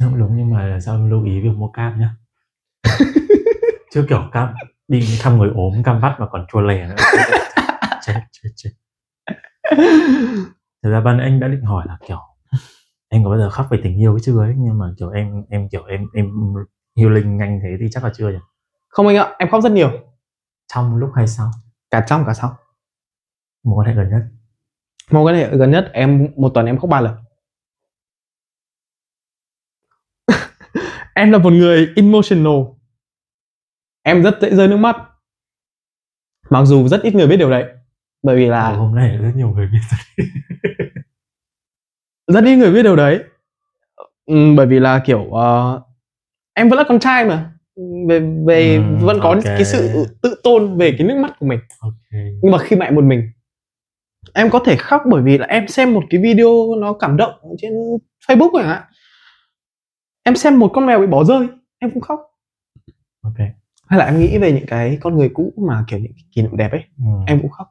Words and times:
Đúng, 0.00 0.18
đúng 0.18 0.36
nhưng 0.36 0.50
mà 0.50 0.78
em 0.86 1.10
lưu 1.10 1.24
ý 1.24 1.40
việc 1.40 1.56
mua 1.56 1.68
cam 1.68 2.00
nhá. 2.00 2.16
Chứ 3.92 4.06
kiểu 4.08 4.28
cam 4.32 4.54
đi 4.88 5.18
thăm 5.20 5.38
người 5.38 5.50
ốm 5.54 5.82
cam 5.84 6.00
vắt 6.00 6.20
mà 6.20 6.26
còn 6.30 6.46
chua 6.52 6.60
lè 6.60 6.88
nữa. 6.88 6.94
chết 8.02 8.20
chết 8.32 8.50
chết. 8.56 8.70
Thực 10.82 10.90
ra 10.90 11.00
ban 11.00 11.18
anh 11.18 11.40
đã 11.40 11.48
định 11.48 11.64
hỏi 11.64 11.84
là 11.88 11.98
kiểu 12.06 12.18
em 13.08 13.24
có 13.24 13.30
bao 13.30 13.38
giờ 13.38 13.50
khóc 13.50 13.66
về 13.70 13.78
tình 13.82 14.00
yêu 14.00 14.18
chưa 14.22 14.40
ấy 14.40 14.54
nhưng 14.58 14.78
mà 14.78 14.86
kiểu 14.98 15.10
em 15.10 15.44
em 15.50 15.68
kiểu 15.68 15.84
em 15.84 16.06
em 16.14 16.30
healing 16.96 17.36
nhanh 17.36 17.60
thế 17.62 17.68
thì 17.80 17.86
chắc 17.90 18.04
là 18.04 18.10
chưa 18.14 18.28
nhỉ. 18.28 18.38
Không 18.88 19.06
anh 19.06 19.16
ạ, 19.16 19.34
em 19.38 19.50
khóc 19.50 19.62
rất 19.62 19.72
nhiều. 19.72 19.90
Trong 20.74 20.96
lúc 20.96 21.10
hay 21.14 21.26
sau? 21.28 21.50
Cả 21.90 22.04
trong 22.06 22.24
cả 22.26 22.34
sau. 22.34 22.56
Mối 23.64 23.76
quan 23.76 23.86
hệ 23.86 23.94
gần 23.94 24.10
nhất. 24.10 24.22
Mối 25.10 25.24
quan 25.24 25.34
hệ 25.34 25.56
gần 25.56 25.70
nhất 25.70 25.90
em 25.92 26.28
một 26.36 26.50
tuần 26.54 26.66
em 26.66 26.78
khóc 26.78 26.90
ba 26.90 27.00
lần. 27.00 27.14
Em 31.14 31.30
là 31.30 31.38
một 31.38 31.52
người 31.52 31.92
emotional. 31.96 32.58
Em 34.02 34.22
rất 34.22 34.38
dễ 34.42 34.50
rơi 34.54 34.68
nước 34.68 34.76
mắt. 34.76 34.96
Mặc 36.50 36.64
dù 36.64 36.88
rất 36.88 37.02
ít 37.02 37.14
người 37.14 37.26
biết 37.26 37.36
điều 37.36 37.50
đấy. 37.50 37.64
Bởi 38.22 38.36
vì 38.36 38.46
là 38.46 38.72
hôm 38.72 38.94
nay 38.94 39.18
rất 39.18 39.32
nhiều 39.36 39.48
người 39.50 39.68
biết 39.72 39.78
rất 42.26 42.44
ít 42.44 42.56
người 42.56 42.70
biết 42.72 42.82
điều 42.82 42.96
đấy. 42.96 43.20
Ừm, 44.26 44.56
bởi 44.56 44.66
vì 44.66 44.78
là 44.80 44.98
kiểu 44.98 45.30
ờ, 45.32 45.80
em 46.54 46.68
vẫn 46.68 46.78
là 46.78 46.84
con 46.88 47.00
trai 47.00 47.24
mà. 47.24 47.52
Về 48.08 48.20
về 48.46 48.76
Ừm, 48.76 48.98
vẫn 48.98 49.18
có 49.22 49.28
ok. 49.28 49.44
cái 49.44 49.64
sự 49.64 50.06
tự 50.22 50.40
tôn 50.42 50.78
về 50.78 50.94
cái 50.98 51.06
nước 51.06 51.16
mắt 51.16 51.38
của 51.38 51.46
mình. 51.46 51.58
ok. 51.80 51.92
nhưng 52.42 52.52
mà 52.52 52.58
khi 52.58 52.76
em 52.80 52.94
một 52.94 53.04
mình 53.04 53.30
em 54.34 54.50
có 54.50 54.58
thể 54.66 54.76
khóc 54.76 55.02
bởi 55.10 55.22
vì 55.22 55.38
là 55.38 55.46
em 55.46 55.68
xem 55.68 55.94
một 55.94 56.02
cái 56.10 56.20
video 56.22 56.74
nó 56.78 56.92
cảm 56.92 57.16
động 57.16 57.32
trên 57.58 57.72
Facebook 58.28 58.50
chẳng 58.54 58.68
hạn 58.68 58.82
em 60.22 60.36
xem 60.36 60.58
một 60.58 60.70
con 60.74 60.86
mèo 60.86 61.00
bị 61.00 61.06
bỏ 61.06 61.24
rơi 61.24 61.48
em 61.78 61.90
cũng 61.90 62.02
khóc 62.02 62.20
Ok. 63.22 63.36
hay 63.88 63.98
là 63.98 64.04
em 64.06 64.18
nghĩ 64.20 64.38
về 64.38 64.52
những 64.52 64.66
cái 64.66 64.98
con 65.00 65.16
người 65.16 65.30
cũ 65.34 65.52
mà 65.68 65.84
kiểu 65.88 65.98
những 65.98 66.12
kỷ 66.32 66.42
niệm 66.42 66.56
đẹp 66.56 66.70
ấy 66.72 66.82
Ừ. 66.98 67.04
em 67.26 67.40
cũng 67.42 67.50
khóc 67.50 67.66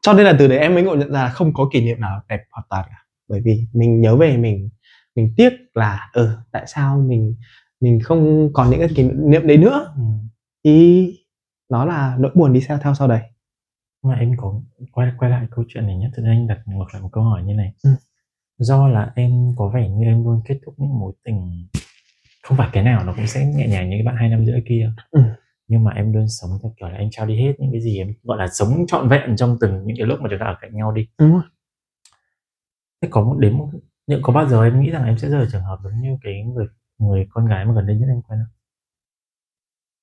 cho 0.00 0.12
nên 0.12 0.26
là 0.26 0.36
từ 0.38 0.48
đấy 0.48 0.58
em 0.58 0.74
mới 0.74 0.82
ngộ 0.82 0.94
nhận 0.96 1.12
ra 1.12 1.22
là 1.22 1.28
không 1.28 1.52
có 1.54 1.68
kỷ 1.72 1.80
niệm 1.84 2.00
nào 2.00 2.20
đẹp 2.28 2.40
hoàn 2.50 2.66
toàn 2.70 2.84
cả 2.88 3.04
bởi 3.28 3.40
vì 3.44 3.66
mình 3.72 4.00
nhớ 4.00 4.16
về 4.16 4.36
mình 4.36 4.70
mình 5.16 5.34
tiếc 5.36 5.50
là 5.74 6.10
ừ 6.12 6.36
tại 6.52 6.64
sao 6.66 6.98
mình 6.98 7.36
mình 7.80 8.00
không 8.04 8.50
còn 8.52 8.70
những 8.70 8.78
cái 8.80 8.88
kỷ 8.96 9.02
niệm 9.02 9.46
đấy 9.46 9.56
nữa 9.56 9.92
Ừ. 9.96 10.02
thì 10.64 11.08
nó 11.70 11.84
là 11.84 12.16
nỗi 12.18 12.30
buồn 12.34 12.52
đi 12.52 12.60
theo 12.68 12.78
theo 12.78 12.94
sau 12.94 13.08
đấy 13.08 13.20
mà 14.04 14.14
em 14.14 14.32
có 14.36 14.60
quay 14.92 15.12
quay 15.18 15.30
lại 15.30 15.46
câu 15.50 15.64
chuyện 15.68 15.86
này 15.86 15.96
nhé 15.96 16.10
ra 16.16 16.30
anh 16.30 16.46
đặt 16.46 16.58
ngược 16.66 16.84
lại 16.92 17.02
một 17.02 17.08
câu 17.12 17.24
hỏi 17.24 17.42
như 17.42 17.54
này 17.54 17.72
Ừ. 17.84 17.90
do 18.62 18.88
là 18.88 19.12
em 19.14 19.54
có 19.56 19.68
vẻ 19.74 19.88
như 19.88 20.04
em 20.04 20.24
luôn 20.24 20.42
kết 20.44 20.60
thúc 20.66 20.74
những 20.78 20.98
mối 20.98 21.12
tình 21.24 21.68
không 22.42 22.56
phải 22.56 22.68
cái 22.72 22.82
nào 22.82 23.04
nó 23.04 23.12
cũng 23.16 23.26
sẽ 23.26 23.46
nhẹ 23.46 23.68
nhàng 23.68 23.90
như 23.90 23.96
cái 23.96 24.02
bạn 24.06 24.16
hai 24.16 24.28
năm 24.28 24.44
rưỡi 24.46 24.62
kia. 24.68 24.92
Ừ. 25.10 25.22
nhưng 25.68 25.84
mà 25.84 25.92
em 25.92 26.12
luôn 26.12 26.28
sống 26.28 26.50
theo 26.62 26.74
kiểu 26.76 26.88
là 26.88 26.96
anh 26.96 27.08
trao 27.10 27.26
đi 27.26 27.36
hết 27.36 27.52
những 27.58 27.72
cái 27.72 27.80
gì 27.80 27.98
em 27.98 28.14
gọi 28.22 28.38
là 28.38 28.48
sống 28.48 28.84
trọn 28.88 29.08
vẹn 29.08 29.36
trong 29.36 29.56
từng 29.60 29.86
những 29.86 29.96
cái 29.96 30.06
lúc 30.06 30.20
mà 30.20 30.28
chúng 30.30 30.38
ta 30.38 30.46
ở 30.46 30.56
cạnh 30.60 30.76
nhau 30.76 30.92
đi. 30.92 31.08
Rồi. 31.18 31.42
Thế 33.02 33.08
có 33.10 33.22
một 33.22 33.36
đến 33.38 33.58
một 33.58 33.68
nhưng 34.06 34.22
có 34.22 34.32
bao 34.32 34.48
giờ 34.48 34.64
em 34.64 34.80
nghĩ 34.80 34.90
rằng 34.90 35.04
em 35.04 35.18
sẽ 35.18 35.28
rơi 35.28 35.46
trường 35.52 35.62
hợp 35.62 35.78
giống 35.84 36.02
như 36.02 36.16
cái 36.22 36.42
người 36.42 36.66
người 36.98 37.26
con 37.30 37.46
gái 37.46 37.64
mà 37.64 37.74
gần 37.74 37.86
đây 37.86 37.96
nhất 37.96 38.06
em 38.08 38.22
quen 38.22 38.40
không? 38.40 38.56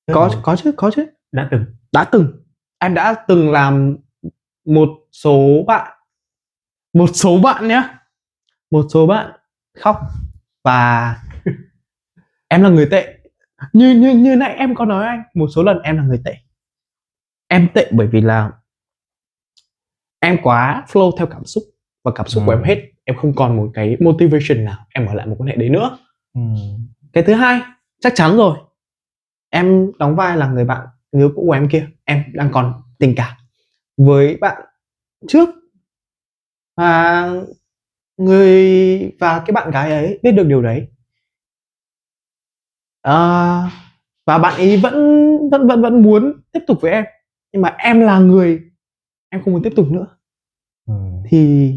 Tức 0.08 0.14
có 0.14 0.28
là 0.28 0.42
có 0.44 0.56
chứ 0.56 0.72
có 0.78 0.92
chứ. 0.96 1.06
Đã 1.32 1.48
từng. 1.52 1.66
Đã 1.92 2.04
từng. 2.04 2.44
Em 2.80 2.94
đã 2.94 3.26
từng 3.28 3.52
làm 3.52 3.98
một 4.66 4.90
số 5.12 5.64
bạn. 5.68 5.98
Một 6.94 7.10
số 7.14 7.42
bạn 7.42 7.68
nhé 7.68 7.99
một 8.72 8.86
số 8.94 9.08
bạn 9.08 9.32
khóc 9.78 10.00
và 10.64 11.16
em 12.48 12.62
là 12.64 12.70
người 12.70 12.88
tệ. 12.92 13.16
Như 13.74 13.92
như 13.96 14.12
như 14.16 14.36
nãy 14.36 14.56
em 14.56 14.76
có 14.76 14.86
nói 14.86 15.06
anh 15.08 15.24
một 15.34 15.48
số 15.56 15.64
lần 15.64 15.80
em 15.82 15.98
là 15.98 16.04
người 16.04 16.22
tệ. 16.26 16.36
Em 17.48 17.68
tệ 17.74 17.88
bởi 17.92 18.08
vì 18.08 18.22
là 18.22 18.52
em 20.20 20.38
quá 20.44 20.86
flow 20.88 21.18
theo 21.18 21.28
cảm 21.28 21.46
xúc 21.46 21.64
và 22.04 22.12
cảm 22.16 22.28
xúc 22.28 22.44
của 22.46 22.52
Ừ. 22.52 22.56
em 22.58 22.64
hết. 22.64 22.82
Em 23.04 23.18
không 23.18 23.36
còn 23.36 23.58
một 23.58 23.72
cái 23.74 23.98
motivation 24.00 24.66
nào. 24.66 24.86
Em 24.94 25.06
ở 25.06 25.14
lại 25.14 25.26
một 25.28 25.36
quan 25.40 25.48
hệ 25.48 25.56
đấy 25.56 25.70
nữa. 25.70 25.98
Ừ. 26.34 26.42
cái 27.14 27.24
thứ 27.24 27.34
hai 27.34 27.62
chắc 28.00 28.14
chắn 28.16 28.38
rồi. 28.38 28.58
Em 29.50 29.92
đóng 30.00 30.16
vai 30.16 30.38
là 30.38 30.48
người 30.48 30.66
bạn 30.66 30.88
người 31.12 31.30
cũ 31.36 31.44
của 31.48 31.52
em 31.54 31.70
kia. 31.70 31.88
Em 32.06 32.24
đang 32.34 32.50
còn 32.52 32.82
tình 33.00 33.14
cảm 33.18 33.34
với 33.98 34.38
bạn 34.38 34.62
trước. 35.28 35.50
Và 36.78 37.30
người 38.20 39.12
và 39.20 39.44
cái 39.46 39.52
bạn 39.54 39.72
gái 39.72 39.92
ấy 39.92 40.20
biết 40.24 40.32
được 40.32 40.48
điều 40.48 40.62
đấy. 40.62 40.88
À, 43.02 43.72
và 44.26 44.38
bạn 44.38 44.56
ấy 44.58 44.78
vẫn 44.78 44.94
vẫn 45.52 45.68
vẫn 45.68 45.82
vẫn 45.82 46.02
muốn 46.02 46.42
tiếp 46.52 46.60
tục 46.68 46.78
với 46.82 46.92
em. 46.92 47.06
Nhưng 47.54 47.62
mà 47.62 47.76
em 47.78 48.00
là 48.02 48.20
người 48.20 48.62
em 49.30 49.44
không 49.44 49.54
muốn 49.54 49.64
tiếp 49.64 49.74
tục 49.76 49.88
nữa. 49.92 50.08
Ừ. 50.88 50.94
thì 51.26 51.74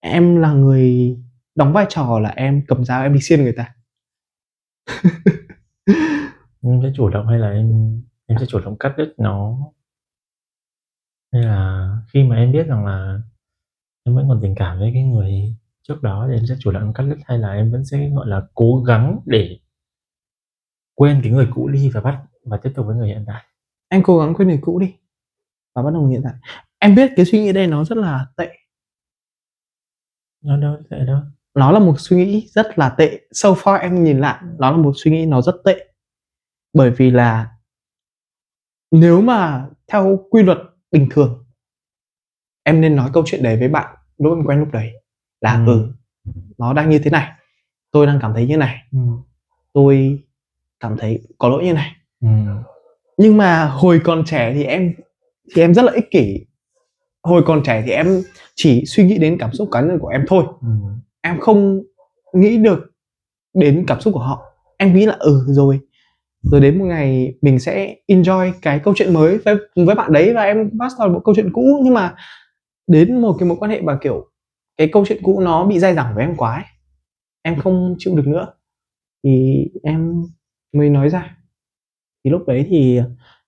em 0.00 0.36
là 0.36 0.52
người 0.52 1.16
đóng 1.54 1.72
vai 1.72 1.86
trò 1.88 2.18
là 2.18 2.28
em 2.30 2.62
cầm 2.68 2.84
dao 2.84 3.02
em 3.02 3.14
đi 3.14 3.20
xiên 3.20 3.42
người 3.42 3.52
ta. 3.52 3.74
Em 6.62 6.80
sẽ 6.82 6.92
chủ 6.96 7.08
động 7.08 7.26
hay 7.28 7.38
là 7.38 7.50
em 7.50 8.00
em 8.26 8.38
sẽ 8.38 8.46
chủ 8.46 8.60
động 8.60 8.76
cắt 8.78 8.92
đứt 8.96 9.14
nó? 9.18 9.58
Hay 11.32 11.42
là 11.42 11.88
khi 12.12 12.24
mà 12.24 12.36
em 12.36 12.52
biết 12.52 12.66
rằng 12.66 12.86
là 12.86 13.20
em 14.04 14.14
vẫn 14.14 14.28
còn 14.28 14.38
tình 14.42 14.54
cảm 14.56 14.78
với 14.78 14.90
cái 14.94 15.02
người 15.02 15.54
trước 15.82 16.02
đó 16.02 16.26
thì 16.28 16.34
em 16.34 16.46
sẽ 16.46 16.54
chủ 16.58 16.70
động 16.70 16.92
cắt 16.94 17.02
đứt 17.02 17.18
hay 17.24 17.38
là 17.38 17.52
em 17.52 17.72
vẫn 17.72 17.84
sẽ 17.84 18.08
gọi 18.08 18.26
là 18.28 18.42
cố 18.54 18.82
gắng 18.86 19.20
để 19.26 19.58
quên 20.94 21.20
cái 21.22 21.32
người 21.32 21.48
cũ 21.54 21.68
đi 21.68 21.90
và 21.90 22.00
bắt 22.00 22.22
và 22.44 22.56
tiếp 22.56 22.72
tục 22.74 22.86
với 22.86 22.96
người 22.96 23.08
hiện 23.08 23.24
tại? 23.26 23.44
Em 23.88 24.02
cố 24.02 24.18
gắng 24.18 24.34
quên 24.34 24.48
người 24.48 24.58
cũ 24.62 24.78
đi 24.78 24.94
và 25.74 25.82
bắt 25.82 25.90
đầu 25.92 26.06
hiện 26.06 26.20
tại. 26.24 26.34
Em 26.78 26.94
biết 26.94 27.10
cái 27.16 27.24
suy 27.24 27.40
nghĩ 27.40 27.52
đây 27.52 27.66
nó 27.66 27.84
rất 27.84 27.98
là 27.98 28.26
tệ. 28.36 28.50
Nó 30.42 30.56
đâu 30.56 30.76
sẽ 30.90 31.04
đâu? 31.04 31.20
Nó 31.54 31.72
là 31.72 31.78
một 31.78 31.94
suy 31.98 32.16
nghĩ 32.16 32.48
rất 32.50 32.78
là 32.78 32.88
tệ. 32.88 33.20
So 33.32 33.52
far 33.52 33.80
em 33.80 34.04
nhìn 34.04 34.18
lại 34.18 34.42
nó 34.58 34.70
là 34.70 34.76
một 34.76 34.92
suy 34.96 35.10
nghĩ 35.10 35.26
nó 35.26 35.42
rất 35.42 35.54
tệ. 35.64 35.92
Bởi 36.72 36.90
vì 36.90 37.10
là 37.10 37.50
nếu 38.90 39.20
mà 39.20 39.68
theo 39.86 40.26
quy 40.30 40.42
luật 40.42 40.58
bình 40.90 41.08
thường 41.10 41.44
em 42.70 42.80
nên 42.80 42.96
nói 42.96 43.10
câu 43.12 43.22
chuyện 43.26 43.42
đấy 43.42 43.56
với 43.56 43.68
bạn 43.68 43.94
lúc 44.18 44.32
em 44.38 44.44
quen 44.46 44.58
lúc 44.58 44.68
đấy 44.72 44.90
là 45.40 45.64
Ừ. 45.66 45.72
ừ. 45.72 45.90
nó 46.58 46.72
đang 46.72 46.90
như 46.90 46.98
thế 46.98 47.10
này 47.10 47.28
tôi 47.90 48.06
đang 48.06 48.18
cảm 48.22 48.32
thấy 48.34 48.46
như 48.46 48.56
này 48.56 48.76
ừ. 48.92 48.98
tôi 49.72 50.18
cảm 50.80 50.96
thấy 50.98 51.20
có 51.38 51.48
lỗi 51.48 51.64
như 51.64 51.72
này 51.72 51.92
Ừ. 52.20 52.28
nhưng 53.16 53.36
mà 53.36 53.64
hồi 53.64 54.00
còn 54.04 54.24
trẻ 54.24 54.52
thì 54.54 54.64
em 54.64 54.94
thì 55.54 55.62
em 55.62 55.74
rất 55.74 55.82
là 55.84 55.92
ích 55.92 56.10
kỷ 56.10 56.46
hồi 57.22 57.42
còn 57.46 57.62
trẻ 57.64 57.82
thì 57.86 57.92
em 57.92 58.22
chỉ 58.54 58.84
suy 58.86 59.04
nghĩ 59.04 59.18
đến 59.18 59.36
cảm 59.40 59.52
xúc 59.52 59.68
cá 59.72 59.80
nhân 59.80 59.98
của 59.98 60.08
em 60.08 60.24
thôi 60.28 60.44
Ừ. 60.60 60.68
em 61.22 61.40
không 61.40 61.82
nghĩ 62.32 62.56
được 62.58 62.92
đến 63.54 63.84
cảm 63.86 64.00
xúc 64.00 64.14
của 64.14 64.20
họ 64.20 64.42
em 64.76 64.94
nghĩ 64.94 65.06
là 65.06 65.16
ừ 65.18 65.44
rồi 65.46 65.80
rồi 66.42 66.60
đến 66.60 66.78
một 66.78 66.84
ngày 66.84 67.34
mình 67.42 67.58
sẽ 67.58 67.96
enjoy 68.08 68.52
cái 68.62 68.78
câu 68.84 68.94
chuyện 68.96 69.14
mới 69.14 69.38
với 69.38 69.56
với 69.86 69.94
bạn 69.94 70.12
đấy 70.12 70.32
và 70.34 70.42
em 70.42 70.70
pass 70.80 70.98
vào 70.98 71.08
một 71.08 71.20
câu 71.24 71.34
chuyện 71.34 71.52
cũ 71.52 71.80
nhưng 71.84 71.94
mà 71.94 72.14
đến 72.90 73.20
một 73.20 73.36
cái 73.38 73.48
mối 73.48 73.58
quan 73.60 73.70
hệ 73.70 73.80
mà, 73.80 73.98
kiểu, 74.02 74.30
cái 74.76 74.88
câu 74.92 75.04
chuyện 75.06 75.20
cũ 75.22 75.40
nó 75.40 75.66
bị 75.66 75.78
dai 75.78 75.94
dẳng 75.94 76.14
với 76.14 76.24
em 76.24 76.36
quá 76.36 76.54
ấy. 76.54 76.64
em 77.42 77.60
không 77.60 77.96
chịu 77.98 78.16
được 78.16 78.26
nữa. 78.28 78.54
Thì 79.24 79.64
em 79.84 80.24
mới 80.74 80.90
nói 80.90 81.10
ra. 81.10 81.36
Thì 82.24 82.30
lúc 82.30 82.42
đấy 82.48 82.66
thì 82.70 83.00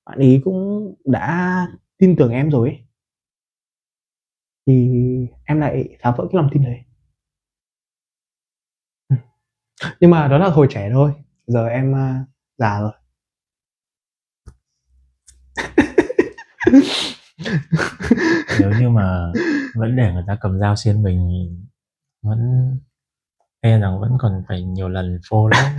bạn 0.06 0.18
ấy 0.18 0.42
cũng 0.44 0.94
đã 1.06 1.56
tin 1.98 2.16
tưởng 2.16 2.32
em 2.32 2.50
rồi 2.50 2.68
ấy. 2.68 2.78
thì 4.66 4.74
em 5.44 5.60
lại 5.60 5.88
phá 6.02 6.10
vỡ 6.10 6.24
cái 6.32 6.36
lòng 6.42 6.48
tin 6.52 6.62
đấy. 6.62 6.78
Ừ. 9.08 9.16
Nhưng 10.00 10.10
mà 10.10 10.28
đó 10.28 10.38
là 10.38 10.48
hồi 10.50 10.66
trẻ 10.70 10.90
thôi. 10.92 11.12
Giờ 11.46 11.66
em 11.68 11.94
à, 11.96 12.24
già 12.58 12.80
rồi. 12.80 12.92
nếu 18.60 18.70
như 18.80 18.88
mà 18.88 19.32
vẫn 19.74 19.96
để 19.96 20.12
người 20.12 20.24
ta 20.26 20.36
cầm 20.40 20.60
dao 20.60 20.76
xiên 20.76 21.02
mình 21.02 21.28
thì 21.30 21.66
vẫn 22.22 22.38
e 23.60 23.78
rằng 23.78 24.00
vẫn 24.00 24.10
còn 24.18 24.42
phải 24.48 24.62
nhiều 24.62 24.88
lần 24.88 25.18
phô 25.28 25.48
lắm 25.48 25.76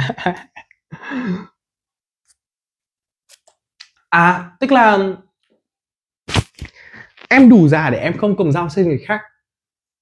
à 4.10 4.52
tức 4.60 4.72
là 4.72 4.98
em 7.34 7.50
đủ 7.50 7.68
già 7.68 7.90
để 7.90 7.98
em 7.98 8.18
không 8.18 8.38
cầm 8.38 8.52
dao 8.52 8.70
xiên 8.70 8.88
người 8.88 9.00
khác. 9.08 9.22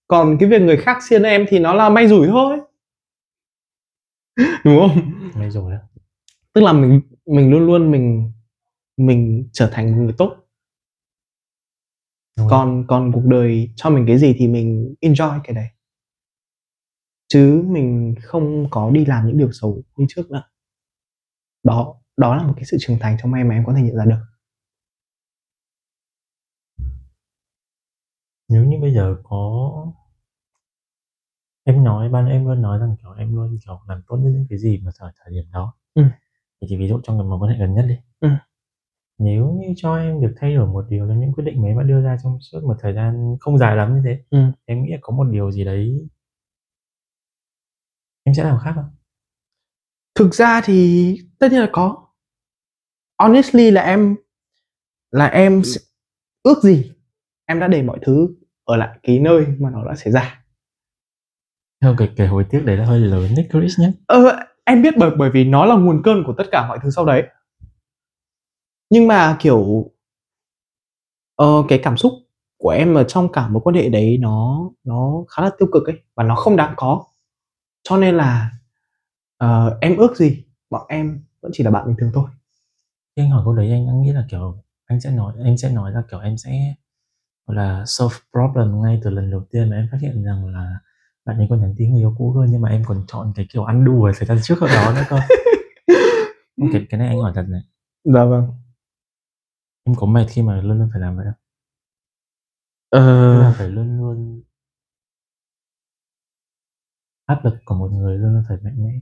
Còn 0.07 0.37
cái 0.39 0.49
việc 0.49 0.61
người 0.61 0.77
khác 0.77 0.97
xiên 1.03 1.23
em 1.23 1.45
thì 1.49 1.59
nó 1.59 1.73
là 1.73 1.89
may 1.89 2.07
rủi 2.07 2.27
thôi. 2.27 2.59
Đúng 4.63 4.79
không? 4.79 5.11
Mấy 5.35 5.49
rồi 5.49 5.71
á. 5.71 5.79
Tức 6.53 6.61
là 6.61 6.73
mình 6.73 7.01
mình 7.25 7.51
luôn 7.51 7.65
luôn 7.65 7.91
mình 7.91 8.31
mình 8.97 9.49
trở 9.53 9.69
thành 9.71 10.05
người 10.05 10.13
tốt 10.17 10.35
Đúng 12.37 12.47
rồi. 12.47 12.49
còn 12.49 12.85
còn 12.87 13.11
cuộc 13.11 13.25
đời 13.25 13.69
cho 13.75 13.89
mình 13.89 14.05
cái 14.07 14.17
gì 14.17 14.35
thì 14.37 14.47
mình 14.47 14.95
enjoy 15.01 15.39
cái 15.43 15.55
đấy 15.55 15.67
chứ 17.27 17.63
mình 17.67 18.15
không 18.21 18.67
có 18.69 18.89
đi 18.89 19.05
làm 19.05 19.27
những 19.27 19.37
điều 19.37 19.51
xấu 19.51 19.81
như 19.97 20.05
trước 20.09 20.31
nữa 20.31 20.43
đó 21.63 21.95
đó 22.17 22.35
là 22.35 22.43
một 22.43 22.53
cái 22.55 22.65
sự 22.65 22.77
trưởng 22.79 22.99
thành 22.99 23.17
trong 23.21 23.33
em 23.33 23.47
mà 23.47 23.55
em 23.55 23.65
có 23.65 23.73
thể 23.73 23.81
nhận 23.81 23.95
ra 23.95 24.05
được 24.05 24.19
nếu 28.49 28.63
như 28.65 28.77
bây 28.81 28.93
giờ 28.93 29.15
có 29.23 29.71
em 31.63 31.83
nói 31.83 32.09
ban 32.09 32.27
em 32.27 32.45
luôn 32.45 32.61
nói 32.61 32.79
rằng 32.79 32.95
kiểu 33.01 33.11
em 33.17 33.35
luôn 33.35 33.57
kiểu 33.65 33.79
làm 33.87 34.01
tốt 34.07 34.17
nhất 34.17 34.29
những 34.33 34.45
cái 34.49 34.59
gì 34.59 34.79
mà 34.83 34.91
thời 34.99 35.11
thời 35.23 35.33
điểm 35.33 35.45
đó 35.53 35.73
Ừ. 35.93 36.03
thì 36.61 36.67
chỉ 36.69 36.77
ví 36.77 36.87
dụ 36.87 36.99
trong 37.03 37.17
cái 37.19 37.25
mối 37.27 37.39
quan 37.39 37.51
hệ 37.51 37.57
gần 37.59 37.73
nhất 37.75 37.85
đi 37.89 37.95
Ừ. 38.19 38.29
nếu 39.23 39.57
như 39.61 39.73
cho 39.77 39.97
em 39.97 40.21
được 40.21 40.33
thay 40.39 40.55
đổi 40.55 40.67
một 40.67 40.85
điều 40.89 41.07
trong 41.07 41.19
những 41.19 41.33
quyết 41.33 41.43
định 41.43 41.61
mà 41.61 41.67
em 41.67 41.77
đã 41.77 41.83
đưa 41.83 42.01
ra 42.01 42.17
trong 42.23 42.37
suốt 42.41 42.63
một 42.63 42.75
thời 42.79 42.93
gian 42.93 43.35
không 43.39 43.57
dài 43.57 43.75
lắm 43.75 43.95
như 43.95 44.01
thế 44.05 44.23
Ừ. 44.29 44.39
em 44.65 44.83
nghĩ 44.83 44.91
là 44.91 44.97
có 45.01 45.13
một 45.13 45.23
điều 45.23 45.51
gì 45.51 45.63
đấy 45.65 46.07
em 48.23 48.35
sẽ 48.35 48.43
làm 48.43 48.57
khác 48.63 48.71
không? 48.75 48.89
Thực 50.15 50.33
ra 50.35 50.61
thì 50.65 51.17
tất 51.39 51.51
nhiên 51.51 51.61
là 51.61 51.69
có. 51.71 52.07
Honestly 53.19 53.71
là 53.71 53.81
em 53.81 54.15
là 55.11 55.25
em 55.27 55.63
sẽ- 55.63 55.81
ước 56.43 56.63
gì 56.63 56.91
em 57.45 57.59
đã 57.59 57.67
để 57.67 57.81
mọi 57.83 57.99
thứ 58.05 58.27
ở 58.65 58.75
lại 58.77 58.99
cái 59.03 59.19
nơi 59.19 59.45
mà 59.59 59.69
nó 59.69 59.85
đã 59.85 59.95
xảy 59.95 60.11
ra. 60.13 60.43
Theo 61.81 61.95
cái 61.97 62.09
cái 62.15 62.27
hối 62.27 62.45
tiếc 62.49 62.61
đấy 62.65 62.77
là 62.77 62.85
hơi 62.85 62.99
lớn 62.99 63.29
đấy 63.35 63.47
Chris 63.51 63.79
nhé 63.79 63.91
ờ, 64.07 64.39
em 64.65 64.81
biết 64.81 64.93
bởi 64.97 65.09
bởi 65.17 65.29
vì 65.29 65.43
nó 65.45 65.65
là 65.65 65.75
nguồn 65.75 66.01
cơn 66.03 66.23
của 66.27 66.33
tất 66.37 66.43
cả 66.51 66.67
mọi 66.67 66.79
thứ 66.83 66.89
sau 66.89 67.05
đấy 67.05 67.23
nhưng 68.91 69.07
mà 69.07 69.37
kiểu 69.41 69.91
ờ, 71.35 71.63
cái 71.69 71.79
cảm 71.83 71.97
xúc 71.97 72.13
của 72.57 72.69
em 72.69 72.93
ở 72.95 73.03
trong 73.03 73.31
cả 73.31 73.47
mối 73.47 73.61
quan 73.63 73.75
hệ 73.75 73.89
đấy 73.89 74.17
nó 74.21 74.69
nó 74.83 75.23
khá 75.29 75.43
là 75.43 75.49
tiêu 75.59 75.67
cực 75.73 75.85
ấy 75.87 75.95
và 76.15 76.23
nó 76.23 76.35
không 76.35 76.55
đáng 76.55 76.73
có. 76.77 77.03
Cho 77.83 77.97
nên 77.97 78.15
là 78.17 78.51
ờ, 79.37 79.77
em 79.81 79.97
ước 79.97 80.17
gì 80.17 80.43
bọn 80.69 80.85
em 80.89 81.23
vẫn 81.41 81.51
chỉ 81.55 81.63
là 81.63 81.71
bạn 81.71 81.87
bình 81.87 81.95
thường 81.99 82.11
thôi. 82.13 82.25
Khi 83.15 83.23
anh 83.23 83.31
hỏi 83.31 83.41
câu 83.45 83.53
đấy 83.55 83.71
anh 83.71 83.87
anh 83.87 84.01
nghĩ 84.01 84.13
là 84.13 84.25
kiểu 84.31 84.57
anh 84.87 85.01
sẽ 85.01 85.11
nói 85.11 85.33
em 85.45 85.57
sẽ 85.57 85.71
nói 85.71 85.93
là 85.93 86.03
kiểu 86.11 86.21
em 86.21 86.37
sẽ 86.37 86.75
gọi 87.47 87.57
là 87.57 87.83
solve 87.87 88.15
problem 88.33 88.81
ngay 88.83 89.01
từ 89.03 89.09
lần 89.11 89.31
đầu 89.31 89.41
tiên 89.51 89.69
mà 89.69 89.77
em 89.77 89.89
phát 89.91 89.97
hiện 90.01 90.23
rằng 90.25 90.47
là 90.47 90.75
bạn 91.25 91.37
ấy 91.37 91.47
còn 91.49 91.61
nhắn 91.61 91.75
tin 91.77 91.91
người 91.93 92.01
yêu 92.03 92.15
cũ 92.17 92.31
hơn 92.31 92.47
nhưng 92.51 92.61
mà 92.61 92.69
em 92.69 92.83
còn 92.87 93.03
chọn 93.07 93.33
cái 93.35 93.47
kiểu 93.53 93.65
ăn 93.65 93.85
đùa 93.85 94.11
thời 94.17 94.27
gian 94.27 94.39
trước 94.43 94.61
ở 94.61 94.67
đó 94.67 94.93
nữa 94.95 95.03
cơ. 95.09 95.19
Cái 96.73 96.85
cái 96.89 96.99
này 96.99 97.07
anh 97.07 97.19
hỏi 97.21 97.31
thật 97.35 97.45
này. 97.49 97.61
Dạ 98.03 98.25
vâng 98.25 98.47
em 99.83 99.95
có 99.95 100.07
mệt 100.07 100.25
khi 100.29 100.41
mà 100.41 100.61
luôn 100.61 100.79
luôn 100.79 100.89
phải 100.91 101.01
làm 101.01 101.17
vậy 101.17 101.25
không? 101.25 101.41
Tức 102.91 102.99
là 103.39 103.47
ờ, 103.47 103.53
phải 103.57 103.69
luôn 103.69 103.97
luôn 103.97 104.43
áp 107.25 107.45
lực 107.45 107.53
của 107.65 107.75
một 107.75 107.89
người 107.91 108.17
luôn 108.17 108.33
luôn 108.33 108.43
phải 108.47 108.57
mạnh 108.63 108.75
mẽ. 108.85 108.99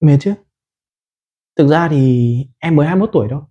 Mệt 0.00 0.18
chứ? 0.20 0.34
Thực 1.56 1.68
ra 1.68 1.88
thì 1.88 2.34
em 2.58 2.76
mới 2.76 2.86
21 2.86 3.10
tuổi 3.12 3.28
thôi. 3.30 3.42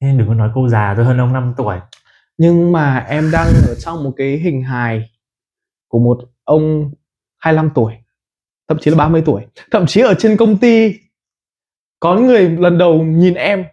Nên 0.00 0.18
đừng 0.18 0.28
có 0.28 0.34
nói 0.34 0.50
cô 0.54 0.68
già 0.68 0.94
tôi 0.96 1.04
hơn 1.04 1.18
ông 1.18 1.32
5 1.32 1.54
tuổi. 1.56 1.78
Nhưng 2.38 2.72
mà 2.72 2.98
em 2.98 3.30
đang 3.32 3.46
ở 3.68 3.74
trong 3.74 4.04
một 4.04 4.12
cái 4.16 4.38
hình 4.38 4.62
hài 4.62 5.10
của 5.88 5.98
một 5.98 6.18
ông 6.44 6.90
25 7.38 7.70
tuổi 7.74 7.94
thậm 8.68 8.78
chí 8.80 8.90
là 8.90 8.96
30 8.96 9.22
tuổi. 9.26 9.46
Thậm 9.70 9.86
chí 9.86 10.00
ở 10.00 10.14
trên 10.18 10.36
công 10.36 10.58
ty 10.58 10.94
có 12.00 12.14
người 12.14 12.50
lần 12.50 12.78
đầu 12.78 13.02
nhìn 13.02 13.34
em 13.34 13.64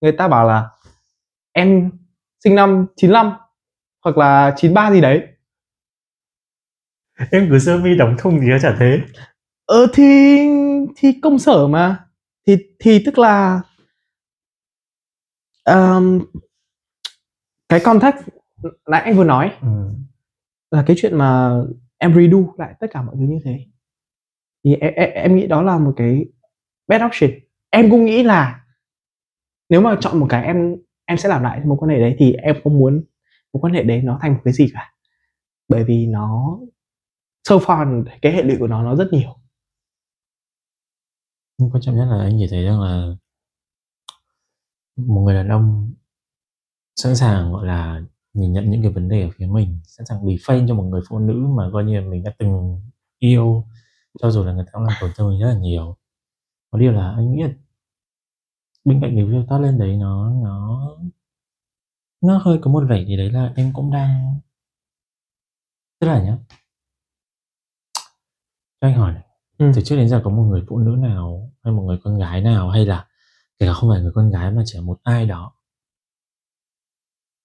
người 0.00 0.12
ta 0.12 0.28
bảo 0.28 0.46
là 0.46 0.68
em 1.52 1.90
sinh 2.44 2.54
năm 2.54 2.86
95 2.96 3.32
hoặc 4.04 4.18
là 4.18 4.54
93 4.56 4.92
gì 4.92 5.00
đấy. 5.00 5.26
Em 7.30 7.48
cứ 7.50 7.58
sơ 7.58 7.78
mi 7.78 7.96
đóng 7.96 8.14
thùng 8.18 8.38
thì 8.40 8.46
nó 8.46 8.58
chả 8.58 8.76
thế. 8.80 9.00
Ờ 9.66 9.86
thì 9.94 10.38
thì 10.96 11.12
công 11.22 11.38
sở 11.38 11.66
mà. 11.66 12.04
Thì 12.46 12.56
thì 12.78 13.02
tức 13.06 13.18
là 13.18 13.60
um, 15.64 16.20
cái 17.68 17.80
context 17.80 18.16
nãy 18.86 19.02
anh 19.02 19.16
vừa 19.16 19.24
nói 19.24 19.52
ừ. 19.60 19.68
là 20.70 20.84
cái 20.86 20.96
chuyện 20.98 21.18
mà 21.18 21.60
em 21.98 22.14
redo 22.14 22.38
lại 22.58 22.74
tất 22.80 22.86
cả 22.90 23.02
mọi 23.02 23.14
thứ 23.18 23.24
như 23.24 23.38
thế. 23.44 23.66
Thì 24.64 24.74
em, 24.74 24.94
em, 24.94 25.10
em 25.10 25.36
nghĩ 25.36 25.46
đó 25.46 25.62
là 25.62 25.78
một 25.78 25.94
cái 25.96 26.24
bad 26.88 27.02
option. 27.02 27.30
Em 27.70 27.90
cũng 27.90 28.04
nghĩ 28.04 28.22
là 28.22 28.64
nếu 29.68 29.80
mà 29.80 29.96
chọn 30.00 30.20
một 30.20 30.26
cái 30.30 30.44
em 30.44 30.76
em 31.04 31.18
sẽ 31.18 31.28
làm 31.28 31.42
lại 31.42 31.60
mối 31.64 31.76
quan 31.80 31.90
hệ 31.90 31.98
đấy 31.98 32.16
thì 32.18 32.32
em 32.32 32.56
không 32.64 32.78
muốn 32.78 33.04
mối 33.52 33.60
quan 33.60 33.72
hệ 33.74 33.82
đấy 33.82 34.02
nó 34.02 34.18
thành 34.22 34.32
một 34.34 34.40
cái 34.44 34.54
gì 34.54 34.66
cả? 34.74 34.94
Bởi 35.68 35.84
vì 35.84 36.06
nó, 36.06 36.58
so 37.48 37.56
far 37.56 38.04
cái 38.22 38.32
hệ 38.32 38.42
lụy 38.42 38.56
của 38.58 38.66
nó 38.66 38.82
nó 38.84 38.96
rất 38.96 39.08
nhiều. 39.12 39.36
Nhưng 41.58 41.70
quan 41.70 41.80
trọng 41.82 41.96
nhất 41.96 42.06
là 42.10 42.18
anh 42.18 42.36
chỉ 42.38 42.46
thấy 42.50 42.64
rằng 42.64 42.80
là 42.80 43.16
một 44.96 45.20
người 45.20 45.34
đàn 45.34 45.48
ông 45.48 45.92
sẵn 46.96 47.16
sàng, 47.16 47.52
gọi 47.52 47.66
là, 47.66 48.02
nhìn 48.34 48.52
nhận 48.52 48.70
những 48.70 48.82
cái 48.82 48.90
vấn 48.90 49.08
đề 49.08 49.22
ở 49.22 49.28
phía 49.36 49.46
mình, 49.46 49.80
sẵn 49.84 50.06
sàng 50.06 50.26
bị 50.26 50.38
phanh 50.42 50.68
cho 50.68 50.74
một 50.74 50.82
người 50.82 51.00
phụ 51.08 51.18
nữ 51.18 51.46
mà 51.56 51.70
coi 51.72 51.84
như 51.84 52.00
là 52.00 52.06
mình 52.06 52.22
đã 52.22 52.32
từng 52.38 52.80
yêu, 53.18 53.64
cho 54.18 54.30
dù 54.30 54.44
là 54.44 54.52
người 54.52 54.64
ta 54.66 54.70
cũng 54.72 54.82
làm 54.82 54.96
tổn 55.00 55.10
thương 55.16 55.28
mình 55.28 55.40
rất 55.40 55.46
là 55.46 55.58
nhiều. 55.58 55.96
Có 56.70 56.78
điều 56.78 56.92
là 56.92 57.10
anh 57.16 57.32
nghĩ 57.32 57.42
là 57.42 57.48
bên 58.84 59.00
cạnh 59.02 59.12
cái 59.16 59.24
việc 59.24 59.44
toát 59.48 59.58
lên 59.58 59.78
đấy 59.78 59.96
nó 59.96 60.30
nó 60.44 60.88
nó 62.20 62.38
hơi 62.38 62.58
có 62.62 62.70
một 62.70 62.84
vẻ 62.88 63.04
gì 63.04 63.16
đấy 63.16 63.30
là 63.30 63.52
em 63.56 63.72
cũng 63.74 63.90
đang 63.90 64.40
tức 66.00 66.08
là 66.08 66.22
nhá. 66.22 66.38
Cho 68.80 68.88
anh 68.88 68.94
hỏi 68.94 69.12
này. 69.12 69.22
Ừ. 69.58 69.72
từ 69.74 69.82
trước 69.84 69.96
đến 69.96 70.08
giờ 70.08 70.20
có 70.24 70.30
một 70.30 70.42
người 70.42 70.62
phụ 70.68 70.78
nữ 70.78 70.96
nào 70.98 71.50
hay 71.64 71.72
một 71.74 71.82
người 71.82 71.98
con 72.04 72.18
gái 72.18 72.40
nào 72.40 72.70
hay 72.70 72.86
là 72.86 73.06
kể 73.58 73.66
cả 73.66 73.72
không 73.72 73.90
phải 73.90 74.00
người 74.00 74.12
con 74.14 74.30
gái 74.30 74.50
mà 74.50 74.62
chỉ 74.66 74.78
là 74.78 74.84
một 74.84 75.00
ai 75.02 75.26
đó 75.26 75.52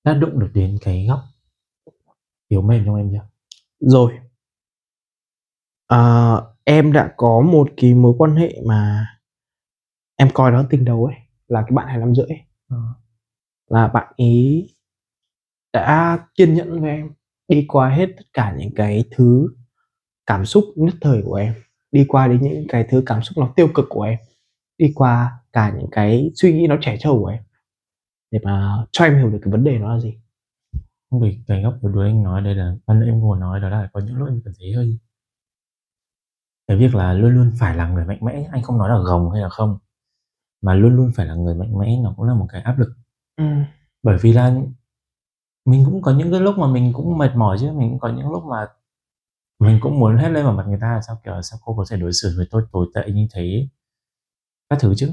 đã 0.03 0.13
đụng 0.13 0.39
được 0.39 0.49
đến 0.53 0.77
cái 0.81 1.05
góc 1.07 1.19
yếu 2.47 2.61
mềm 2.61 2.85
trong 2.85 2.95
em 2.95 3.11
chưa? 3.11 3.27
Rồi. 3.79 4.19
À, 5.87 6.35
em 6.63 6.93
đã 6.93 7.13
có 7.17 7.41
một 7.41 7.69
cái 7.77 7.93
mối 7.93 8.13
quan 8.17 8.35
hệ 8.35 8.61
mà 8.65 9.07
em 10.15 10.29
coi 10.33 10.51
đó 10.51 10.63
tình 10.69 10.85
đầu 10.85 11.05
ấy 11.05 11.15
là 11.47 11.61
cái 11.61 11.71
bạn 11.71 11.87
hai 11.87 11.97
năm 11.97 12.15
rưỡi. 12.15 12.27
Ờ. 12.69 12.77
là 13.67 13.87
bạn 13.87 14.13
ý 14.15 14.67
đã 15.73 16.19
kiên 16.35 16.53
nhẫn 16.53 16.81
với 16.81 16.89
em 16.89 17.09
đi 17.47 17.65
qua 17.67 17.89
hết 17.89 18.05
tất 18.17 18.23
cả 18.33 18.55
những 18.57 18.71
cái 18.75 19.03
thứ 19.11 19.47
cảm 20.25 20.45
xúc 20.45 20.63
nhất 20.75 20.95
thời 21.01 21.21
của 21.25 21.35
em 21.35 21.53
đi 21.91 22.05
qua 22.07 22.27
đến 22.27 22.41
những 22.41 22.65
cái 22.69 22.85
thứ 22.89 23.03
cảm 23.05 23.21
xúc 23.21 23.37
nó 23.37 23.53
tiêu 23.55 23.67
cực 23.75 23.85
của 23.89 24.01
em 24.01 24.19
đi 24.77 24.91
qua 24.95 25.39
cả 25.53 25.73
những 25.77 25.89
cái 25.91 26.31
suy 26.35 26.53
nghĩ 26.53 26.67
nó 26.67 26.77
trẻ 26.81 26.97
trâu 26.99 27.19
của 27.19 27.27
em 27.27 27.43
để 28.31 28.39
mà 28.43 28.85
cho 28.91 29.05
em 29.05 29.17
hiểu 29.17 29.29
được 29.29 29.39
cái 29.41 29.51
vấn 29.51 29.63
đề 29.63 29.77
nó 29.77 29.93
là 29.93 29.99
gì 29.99 30.17
không 31.09 31.21
vì 31.21 31.39
cái 31.47 31.61
góc 31.63 31.77
yếu 31.81 31.91
đuối 31.91 32.05
anh 32.07 32.23
nói 32.23 32.41
đây 32.41 32.55
là 32.55 32.75
ban 32.85 32.99
nãy 32.99 33.09
em 33.09 33.21
vừa 33.21 33.37
nói 33.37 33.59
đó 33.59 33.69
là 33.69 33.89
có 33.93 33.99
những 33.99 34.15
lúc 34.15 34.27
em 34.27 34.41
cảm 34.45 34.53
thấy 34.59 34.73
hơi 34.73 34.99
cái 36.67 36.77
việc 36.77 36.95
là 36.95 37.13
luôn 37.13 37.31
luôn 37.31 37.51
phải 37.59 37.75
là 37.75 37.89
người 37.89 38.05
mạnh 38.05 38.19
mẽ 38.21 38.49
anh 38.51 38.63
không 38.63 38.77
nói 38.77 38.89
là 38.89 38.97
gồng 38.97 39.31
hay 39.31 39.41
là 39.41 39.49
không 39.49 39.77
mà 40.67 40.73
luôn 40.73 40.95
luôn 40.95 41.11
phải 41.15 41.25
là 41.25 41.35
người 41.35 41.55
mạnh 41.55 41.77
mẽ 41.79 41.97
nó 42.03 42.13
cũng 42.17 42.25
là 42.27 42.33
một 42.33 42.47
cái 42.49 42.61
áp 42.61 42.79
lực. 42.79 42.89
Ừ. 43.37 43.45
bởi 44.03 44.17
vì 44.21 44.33
là 44.33 44.55
mình 45.65 45.85
cũng 45.85 46.01
có 46.01 46.11
những 46.17 46.31
cái 46.31 46.39
lúc 46.41 46.57
mà 46.57 46.67
mình 46.67 46.93
cũng 46.93 47.17
mệt 47.17 47.31
mỏi 47.35 47.57
chứ 47.59 47.71
mình 47.71 47.89
cũng 47.89 47.99
có 47.99 48.09
những 48.09 48.31
lúc 48.31 48.43
mà 48.43 48.67
mình 49.59 49.79
cũng 49.81 49.99
muốn 49.99 50.17
hết 50.17 50.29
lên 50.29 50.43
vào 50.45 50.53
mặt 50.53 50.65
người 50.67 50.79
ta 50.81 51.01
sao 51.07 51.21
kiểu 51.25 51.41
sao 51.41 51.59
cô 51.65 51.75
có 51.77 51.85
thể 51.89 51.97
đối 51.97 52.13
xử 52.13 52.33
với 52.37 52.47
tôi 52.51 52.63
tồi 52.71 52.87
tệ 52.95 53.11
như 53.11 53.27
thế? 53.33 53.67
Các 54.69 54.79
thứ 54.81 54.93
chứ. 54.95 55.11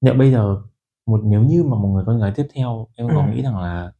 Liệu 0.00 0.14
bây 0.14 0.30
giờ 0.32 0.62
một 1.06 1.20
nếu 1.24 1.42
như 1.42 1.62
mà 1.64 1.76
một 1.78 1.88
người 1.88 2.04
con 2.06 2.20
gái 2.20 2.32
tiếp 2.36 2.46
theo 2.54 2.86
em 2.94 3.08
có 3.08 3.22
Ừ. 3.26 3.30
nghĩ 3.34 3.42
rằng 3.42 3.58
là 3.58 3.92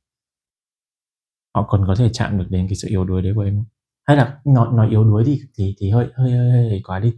họ 1.55 1.63
còn 1.69 1.85
có 1.87 1.95
thể 1.99 2.09
chạm 2.13 2.39
được 2.39 2.47
đến 2.51 2.67
cái 2.69 2.77
sự 2.77 2.89
yếu 2.89 3.05
đuối 3.05 3.23
đấy 3.23 3.33
của 3.37 3.43
em 3.43 3.57
không? 3.57 3.65
Hay 4.07 4.17
là 4.17 4.41
nói 4.45 4.69
nói 4.73 4.91
yếu 4.91 5.05
đuối 5.05 5.23
thì 5.27 5.41
thì 5.57 5.75
thì 5.79 5.91
hơi 5.91 6.07
hơi 6.15 6.31
hơi, 6.33 6.51
hơi, 6.51 6.83
quá 6.85 6.99
đi. 7.01 7.15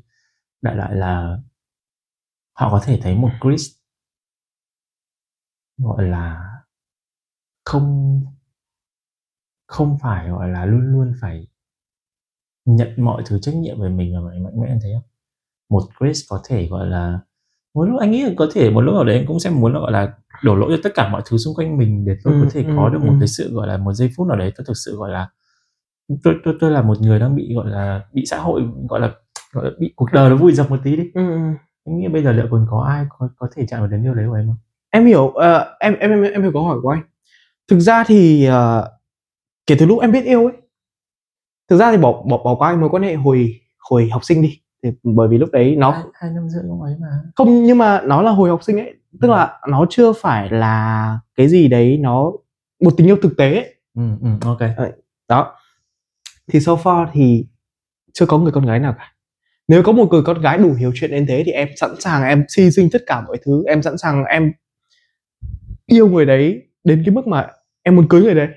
Đại 0.62 0.76
lại 0.76 0.94
là 0.94 1.38
họ 2.60 2.70
có 2.70 2.80
thể 2.84 2.98
thấy 3.02 3.14
một 3.14 3.30
Chris 3.42 3.70
gọi 5.78 6.02
là 6.08 6.50
không 7.64 8.20
không 9.66 9.98
phải 10.02 10.28
gọi 10.28 10.48
là 10.50 10.64
luôn 10.66 10.80
luôn 10.92 11.12
phải 11.20 11.46
nhận 12.64 12.88
mọi 12.96 13.22
thứ 13.26 13.38
trách 13.42 13.54
nhiệm 13.54 13.80
về 13.80 13.88
mình 13.88 14.14
và 14.14 14.30
mạnh 14.44 14.60
mẽ 14.60 14.78
thế 14.82 14.90
không? 14.94 15.02
Một 15.70 15.82
Chris 16.00 16.20
có 16.30 16.40
thể 16.48 16.66
gọi 16.66 16.86
là 16.86 17.20
một 17.74 17.84
lúc 17.84 18.00
anh 18.00 18.10
nghĩ 18.10 18.22
là 18.22 18.30
có 18.36 18.48
thể 18.52 18.70
một 18.70 18.80
lúc 18.80 18.94
nào 18.94 19.04
đấy 19.04 19.16
anh 19.18 19.26
cũng 19.26 19.40
sẽ 19.40 19.50
muốn 19.50 19.72
gọi 19.72 19.92
là 19.92 20.14
đổ 20.44 20.56
lỗi 20.56 20.72
cho 20.76 20.80
tất 20.84 20.90
cả 20.94 21.08
mọi 21.08 21.22
thứ 21.26 21.38
xung 21.38 21.54
quanh 21.54 21.78
mình 21.78 22.04
để 22.04 22.16
tôi 22.24 22.34
Ừ, 22.34 22.40
có 22.44 22.50
thể 22.52 22.64
ừ, 22.64 22.72
có 22.76 22.88
được 22.88 22.98
một 23.02 23.12
ừ. 23.12 23.16
cái 23.20 23.28
sự 23.28 23.54
gọi 23.54 23.68
là 23.68 23.76
một 23.76 23.92
giây 23.92 24.10
phút 24.16 24.28
nào 24.28 24.36
đấy 24.38 24.52
tôi 24.56 24.64
thực 24.68 24.76
sự 24.76 24.96
gọi 24.96 25.10
là 25.10 25.30
tôi 26.24 26.34
tôi 26.44 26.54
tôi 26.60 26.70
là 26.70 26.82
một 26.82 27.00
người 27.00 27.18
đang 27.18 27.36
bị 27.36 27.54
gọi 27.54 27.70
là 27.70 28.04
bị 28.12 28.24
xã 28.26 28.38
hội 28.38 28.62
gọi 28.88 29.00
là 29.00 29.14
gọi 29.52 29.64
là 29.64 29.70
bị 29.80 29.92
cuộc 29.96 30.08
đời 30.12 30.30
nó 30.30 30.36
vùi 30.36 30.52
dập 30.52 30.70
một 30.70 30.80
tí 30.84 30.96
đi. 30.96 31.04
Ừ, 31.14 31.22
anh 31.90 31.98
nghĩ 31.98 32.08
bây 32.08 32.22
giờ 32.22 32.32
liệu 32.32 32.46
còn 32.50 32.66
có 32.70 32.80
ai 32.88 33.04
có, 33.18 33.28
có 33.36 33.48
thể 33.56 33.66
chạm 33.68 33.80
vào 33.80 33.88
đến 33.88 34.02
điều 34.02 34.14
đấy 34.14 34.26
của 34.28 34.34
em 34.34 34.46
không? 34.46 34.56
Em 34.90 35.06
hiểu 35.06 35.28
ờ, 35.28 35.76
em 35.80 35.94
em 36.00 36.10
em 36.10 36.22
em 36.22 36.42
hiểu 36.42 36.52
câu 36.52 36.64
hỏi 36.64 36.78
của 36.82 36.88
anh. 36.88 37.02
Thực 37.68 37.78
ra 37.78 38.04
thì 38.06 38.44
ờ, 38.44 38.90
kể 39.66 39.76
từ 39.78 39.86
lúc 39.86 40.00
em 40.00 40.12
biết 40.12 40.24
yêu 40.24 40.44
ấy 40.46 40.52
thực 41.68 41.76
ra 41.76 41.90
thì 41.92 41.96
bỏ 41.98 42.12
bỏ 42.22 42.38
bỏ 42.44 42.54
qua 42.54 42.76
mối 42.76 42.88
quan 42.90 43.02
hệ 43.02 43.14
hồi 43.14 43.60
hồi 43.78 44.08
học 44.12 44.24
sinh 44.24 44.42
đi. 44.42 44.60
Thì 44.82 44.90
bởi 45.02 45.28
vì 45.28 45.38
lúc 45.38 45.48
đấy 45.52 45.76
nó 45.76 45.90
hai, 45.90 46.02
hai 46.14 46.30
năm 46.30 46.48
rưỡi 46.48 46.62
cũng 46.68 46.82
ấy 46.82 46.94
mà. 47.00 47.06
Không 47.36 47.64
nhưng 47.64 47.78
mà 47.78 48.00
nó 48.04 48.22
là 48.22 48.30
hồi 48.30 48.50
học 48.50 48.62
sinh 48.62 48.78
ấy. 48.80 48.94
Tức 49.20 49.28
Ừ. 49.28 49.32
là 49.32 49.58
nó 49.68 49.86
chưa 49.90 50.12
phải 50.12 50.50
là 50.50 51.18
cái 51.36 51.48
gì 51.48 51.68
đấy 51.68 51.98
nó 52.00 52.32
một 52.84 52.90
tình 52.96 53.06
yêu 53.06 53.16
thực 53.22 53.36
tế 53.38 53.54
ấy. 53.54 53.74
ừ 53.94 54.02
ừ 54.22 54.28
ok. 54.44 54.58
Đó. 55.28 55.54
Thì 56.52 56.60
so 56.60 56.72
far 56.74 57.06
thì 57.12 57.46
chưa 58.12 58.26
có 58.26 58.38
người 58.38 58.52
con 58.52 58.66
gái 58.66 58.78
nào 58.78 58.94
cả 58.98 59.12
nếu 59.70 59.82
có 59.82 59.92
một 59.92 60.08
người 60.10 60.22
con 60.22 60.40
gái 60.40 60.58
đủ 60.58 60.74
hiểu 60.74 60.92
chuyện 60.94 61.10
đến 61.10 61.26
thế 61.28 61.42
thì 61.46 61.52
em 61.52 61.68
sẵn 61.76 62.00
sàng 62.00 62.22
em 62.22 62.44
hy 62.58 62.70
sinh 62.70 62.88
tất 62.92 63.02
cả 63.06 63.20
mọi 63.26 63.38
thứ 63.44 63.64
em 63.66 63.82
sẵn 63.82 63.98
sàng 63.98 64.24
em 64.24 64.52
yêu 65.86 66.08
người 66.08 66.26
đấy 66.26 66.68
đến 66.84 67.02
cái 67.06 67.14
mức 67.14 67.26
mà 67.26 67.48
em 67.82 67.96
muốn 67.96 68.08
cưới 68.08 68.22
người 68.22 68.34
đấy. 68.34 68.48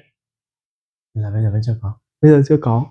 Là 1.13 1.31
bây 1.31 1.43
giờ 1.43 1.51
vẫn 1.51 1.61
chưa 1.65 1.77
có. 1.81 1.99
Bây 2.21 2.31
giờ 2.31 2.41
chưa 2.47 2.57
có. 2.61 2.85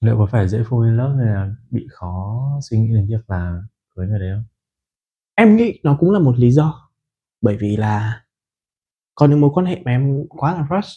Liệu 0.00 0.18
có 0.18 0.26
phải 0.32 0.48
dễ 0.48 0.58
in 0.58 0.96
love 0.96 1.24
hay 1.24 1.34
là 1.34 1.54
bị 1.70 1.86
khó 1.90 2.42
suy 2.62 2.78
nghĩ 2.78 2.94
đến 2.94 3.06
việc 3.08 3.30
là 3.30 3.62
cưới 3.96 4.06
người 4.06 4.18
đấy 4.18 4.30
không? 4.34 4.44
Em 5.34 5.56
nghĩ 5.56 5.80
nó 5.82 5.96
cũng 6.00 6.10
là 6.10 6.18
một 6.18 6.38
lý 6.38 6.50
do 6.50 6.90
bởi 7.40 7.56
vì 7.56 7.76
là 7.76 8.24
có 9.14 9.26
những 9.26 9.40
mối 9.40 9.50
quan 9.54 9.66
hệ 9.66 9.82
mà 9.84 9.90
em 9.90 10.24
quá 10.28 10.54
là 10.54 10.66
rush 10.70 10.92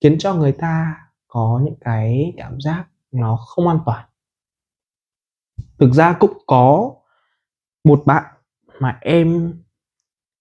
khiến 0.00 0.18
cho 0.18 0.34
người 0.34 0.52
ta 0.52 1.04
có 1.28 1.60
những 1.64 1.76
cái 1.80 2.34
cảm 2.36 2.60
giác 2.60 2.84
nó 3.12 3.36
không 3.36 3.68
an 3.68 3.78
toàn. 3.86 4.04
Thực 5.78 5.92
ra 5.92 6.16
cũng 6.20 6.32
có 6.46 6.94
một 7.84 8.02
bạn 8.06 8.24
mà 8.80 8.98
em, 9.00 9.54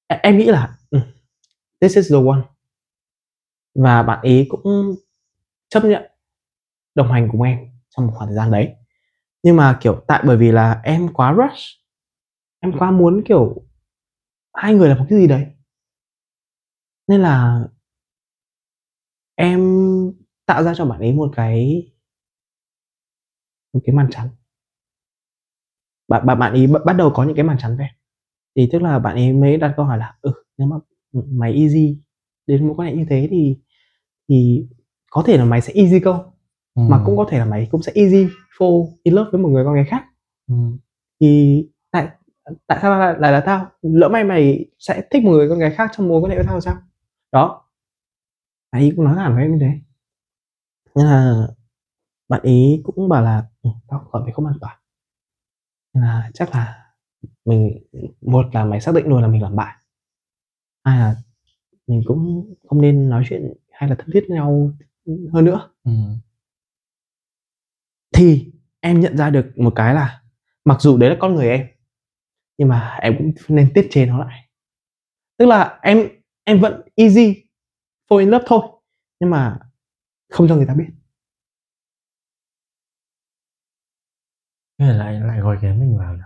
em- 0.08 0.38
nghĩ 0.38 0.46
là 0.46 0.78
ừ, 0.90 1.00
this 1.82 1.96
is 1.98 2.12
the 2.14 2.18
one. 2.28 2.42
Và 3.76 4.04
bạn 4.04 4.20
ấy 4.22 4.46
cũng 4.50 4.96
chấp 5.70 5.86
nhận 5.86 6.04
đồng 6.96 7.12
hành 7.12 7.30
cùng 7.32 7.42
em 7.42 7.60
trong 7.90 8.08
một 8.08 8.14
khoảng 8.16 8.28
thời 8.30 8.36
gian 8.38 8.52
đấy. 8.52 8.76
Nhưng 9.44 9.56
mà, 9.56 9.78
kiểu, 9.82 10.02
tại 10.08 10.24
bởi 10.28 10.38
vì 10.38 10.52
là 10.52 10.82
em 10.84 11.10
quá 11.14 11.36
rush, 11.38 11.62
em 12.62 12.74
quá 12.80 12.92
muốn, 12.92 13.24
kiểu, 13.26 13.56
hai 14.54 14.76
người 14.76 14.90
làm 14.90 14.98
một 15.00 15.06
cái 15.10 15.20
gì 15.20 15.28
đấy. 15.28 15.48
Nên 17.08 17.22
là 17.22 17.68
em 19.38 19.62
tạo 20.48 20.64
ra 20.64 20.74
cho 20.76 20.86
bạn 20.86 21.00
ấy 21.00 21.14
một 21.14 21.32
cái 21.36 21.88
một 23.74 23.80
cái 23.86 23.96
màn 23.96 24.08
chắn. 24.12 24.30
Bạn 26.08 26.26
bạn 26.26 26.40
bạn 26.40 26.54
ấy 26.54 26.68
bắt 26.86 26.94
đầu 26.94 27.12
có 27.16 27.24
những 27.24 27.36
cái 27.36 27.44
màn 27.46 27.58
chắn 27.58 27.78
về. 27.78 27.90
Thì 28.56 28.70
tức 28.72 28.82
là 28.82 29.00
bạn 29.00 29.16
ấy 29.16 29.34
mới 29.34 29.58
đặt 29.58 29.74
câu 29.78 29.86
hỏi 29.86 29.98
là 29.98 30.16
ừ 30.22 30.34
nếu 30.58 30.68
mà 30.68 30.76
mày 31.14 31.54
easy 31.54 31.98
đến 32.48 32.68
mối 32.68 32.76
quan 32.78 32.88
hệ 32.90 32.96
như 32.96 33.06
thế 33.10 33.28
thì 33.32 33.58
thì 34.30 34.68
có 35.12 35.24
thể 35.28 35.38
là 35.38 35.46
mày 35.46 35.62
sẽ 35.62 35.74
easy 35.74 36.00
câu 36.00 36.14
ừ. 36.76 36.82
mà 36.90 37.04
cũng 37.06 37.18
có 37.18 37.28
thể 37.30 37.40
là 37.40 37.46
mày 37.46 37.68
cũng 37.72 37.84
sẽ 37.84 37.92
easy 37.96 38.28
fall 38.60 38.88
in 39.04 39.14
love 39.16 39.30
với 39.32 39.42
một 39.42 39.50
người 39.50 39.66
con 39.66 39.76
gái 39.76 39.86
khác. 39.86 40.06
Ừ. 40.50 40.56
thì 41.22 41.64
tại 41.92 42.10
tại 42.68 42.80
sao 42.82 43.00
lại, 43.00 43.16
lại 43.20 43.32
là 43.32 43.42
tao? 43.42 43.68
Lỡ 43.82 44.10
may 44.10 44.24
mày 44.24 44.66
sẽ 44.80 45.04
thích 45.12 45.24
một 45.24 45.32
người 45.32 45.50
con 45.50 45.60
gái 45.60 45.72
khác 45.72 45.92
trong 45.98 46.10
mối 46.10 46.22
quan 46.22 46.32
hệ 46.32 46.38
với 46.38 46.46
tao 46.48 46.62
sao? 46.62 46.76
Đó. 47.32 47.64
Ấy 48.72 48.94
cũng 48.96 49.06
nói 49.06 49.16
thẳng 49.16 49.36
với 49.36 49.44
em 49.44 49.52
như 49.52 49.58
thế 49.62 49.87
nên 50.98 51.06
là 51.08 51.48
bạn 52.30 52.42
ấy 52.44 52.82
cũng 52.86 53.10
bảo 53.10 53.24
là 53.24 53.46
ừ, 53.64 53.70
tao 53.90 54.10
cảm 54.14 54.22
thấy 54.26 54.34
không 54.34 54.48
an 54.48 54.58
toàn. 54.62 54.78
Nên 55.94 56.04
là 56.04 56.32
chắc 56.34 56.56
là 56.56 56.86
mình 57.46 57.80
một 58.22 58.46
là 58.56 58.66
mày 58.66 58.82
xác 58.82 58.96
định 58.96 59.08
luôn 59.08 59.22
là 59.22 59.28
mình 59.28 59.42
làm 59.42 59.56
bạn 59.56 59.78
hai 60.84 61.00
là 61.00 61.16
mình 61.88 62.02
cũng 62.06 62.54
không 62.70 62.82
nên 62.82 63.10
nói 63.10 63.24
chuyện 63.30 63.54
hay 63.72 63.90
là 63.90 63.96
thân 64.00 64.10
thiết 64.14 64.26
nhau 64.30 64.72
hơn 65.34 65.46
nữa. 65.46 65.70
Ừ. 65.84 65.92
thì 68.14 68.52
em 68.80 69.00
nhận 69.00 69.18
ra 69.18 69.30
được 69.30 69.46
một 69.58 69.74
cái 69.76 69.94
là 69.96 70.22
mặc 70.66 70.82
dù 70.82 70.98
đấy 70.98 71.10
là 71.10 71.16
con 71.20 71.36
người 71.36 71.50
em 71.50 71.68
nhưng 72.58 72.68
mà 72.70 72.98
em 73.02 73.18
cũng 73.18 73.34
nên 73.48 73.72
tiết 73.76 73.88
chế 73.92 74.06
nó 74.06 74.20
lại. 74.26 74.50
Tức 75.38 75.46
là 75.46 75.80
em 75.82 76.10
em 76.44 76.60
vẫn 76.60 76.82
easy 76.96 77.44
fall 78.10 78.18
in 78.18 78.30
love 78.30 78.46
thôi 78.48 78.62
nhưng 79.20 79.30
mà 79.30 79.60
không 80.38 80.48
cho 80.48 80.56
người 80.56 80.66
ta 80.66 80.74
biết. 80.74 80.90
Thế 84.80 84.94
lại 84.94 85.20
lại 85.20 85.40
gói 85.40 85.58
ghém 85.62 85.80
mình 85.80 85.98
vào 85.98 86.14
là 86.14 86.24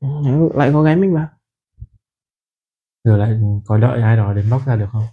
Ừ, 0.00 0.08
lại 0.54 0.70
có 0.72 0.82
gái 0.82 0.96
mình 0.96 1.14
vào. 1.14 1.28
Rồi 3.04 3.18
lại 3.18 3.40
có 3.66 3.78
đợi 3.78 4.02
ai 4.02 4.16
đó 4.16 4.32
đến 4.32 4.50
bóc 4.50 4.62
ra 4.66 4.76
được 4.76 4.86
không? 4.92 5.04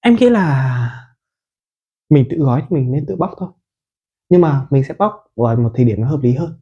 Em 0.00 0.14
nghĩ 0.16 0.30
là 0.30 1.14
mình 2.10 2.26
tự 2.30 2.36
gói 2.36 2.60
thì 2.60 2.76
mình 2.76 2.92
nên 2.92 3.06
tự 3.06 3.16
bóc 3.16 3.30
thôi. 3.38 3.48
Nhưng 4.30 4.40
mà 4.40 4.66
mình 4.70 4.84
sẽ 4.84 4.94
bóc 4.98 5.12
vào 5.36 5.56
một 5.56 5.72
thời 5.74 5.84
điểm 5.84 6.00
nó 6.00 6.08
hợp 6.08 6.20
lý 6.22 6.34
hơn. 6.34 6.60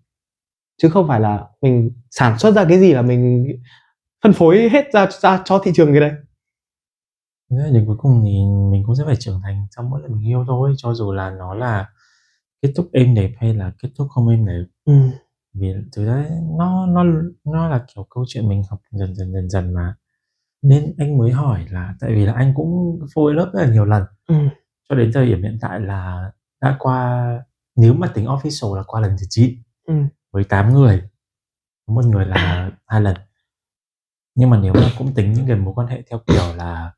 Chứ 0.82 0.88
không 0.88 1.08
phải 1.08 1.20
là 1.20 1.48
mình 1.62 1.92
sản 2.10 2.38
xuất 2.38 2.54
ra 2.54 2.64
cái 2.68 2.80
gì 2.80 2.92
là 2.92 3.02
mình 3.02 3.48
phân 4.24 4.32
phối 4.32 4.68
hết 4.68 4.86
ra, 4.92 5.08
ra 5.20 5.42
cho 5.44 5.60
thị 5.64 5.72
trường 5.74 5.92
cái 5.92 6.00
đấy 6.00 6.12
Là 7.50 7.70
đến 7.70 7.84
cuối 7.86 7.96
cùng 7.98 8.20
thì 8.24 8.30
mình 8.70 8.82
cũng 8.86 8.94
sẽ 8.96 9.04
phải 9.06 9.16
trưởng 9.16 9.40
thành 9.42 9.66
trong 9.76 9.90
mỗi 9.90 10.00
lần 10.02 10.12
mình 10.12 10.28
yêu 10.28 10.44
thôi 10.48 10.74
cho 10.76 10.94
dù 10.94 11.12
là 11.12 11.30
nó 11.30 11.54
là 11.54 11.88
kết 12.62 12.72
thúc 12.76 12.88
êm 12.92 13.14
đẹp 13.14 13.32
hay 13.38 13.54
là 13.54 13.72
kết 13.82 13.88
thúc 13.98 14.08
không 14.10 14.28
êm 14.28 14.46
đẹp 14.46 14.64
ừ. 14.84 14.92
vì 15.54 15.72
thực 15.96 16.04
ra 16.06 16.26
nó 16.58 16.86
nó 16.86 17.04
nó 17.44 17.68
là 17.68 17.84
kiểu 17.94 18.06
câu 18.10 18.24
chuyện 18.28 18.48
mình 18.48 18.62
học 18.70 18.80
dần 18.90 19.14
dần 19.14 19.32
dần 19.32 19.48
dần 19.50 19.74
mà 19.74 19.94
nên 20.62 20.94
anh 20.98 21.18
mới 21.18 21.30
hỏi 21.30 21.66
là 21.70 21.94
tại 22.00 22.10
vì 22.14 22.26
là 22.26 22.32
anh 22.32 22.52
cũng 22.56 22.98
phôi 23.14 23.34
lớp 23.34 23.50
rất 23.54 23.60
là 23.60 23.72
nhiều 23.72 23.84
lần 23.84 24.04
Ừ. 24.28 24.34
cho 24.88 24.94
đến 24.94 25.10
thời 25.14 25.26
điểm 25.26 25.42
hiện 25.42 25.58
tại 25.60 25.80
là 25.80 26.32
đã 26.62 26.76
qua 26.78 27.26
nếu 27.76 27.94
mà 27.94 28.06
tính 28.14 28.26
official 28.26 28.74
là 28.74 28.82
qua 28.86 29.00
lần 29.00 29.10
thứ 29.20 29.26
9 29.28 29.54
Ừ. 29.86 29.94
với 30.32 30.44
8 30.44 30.74
người 30.74 31.02
Có 31.86 31.94
một 31.94 32.04
người 32.04 32.24
là 32.26 32.70
hai 32.86 33.00
lần 33.00 33.16
nhưng 34.34 34.50
mà 34.50 34.60
nếu 34.60 34.72
mà 34.74 34.90
cũng 34.98 35.14
tính 35.14 35.32
những 35.32 35.46
cái 35.46 35.56
mối 35.56 35.74
quan 35.76 35.86
hệ 35.88 36.02
theo 36.10 36.18
kiểu 36.26 36.54
là 36.56 36.92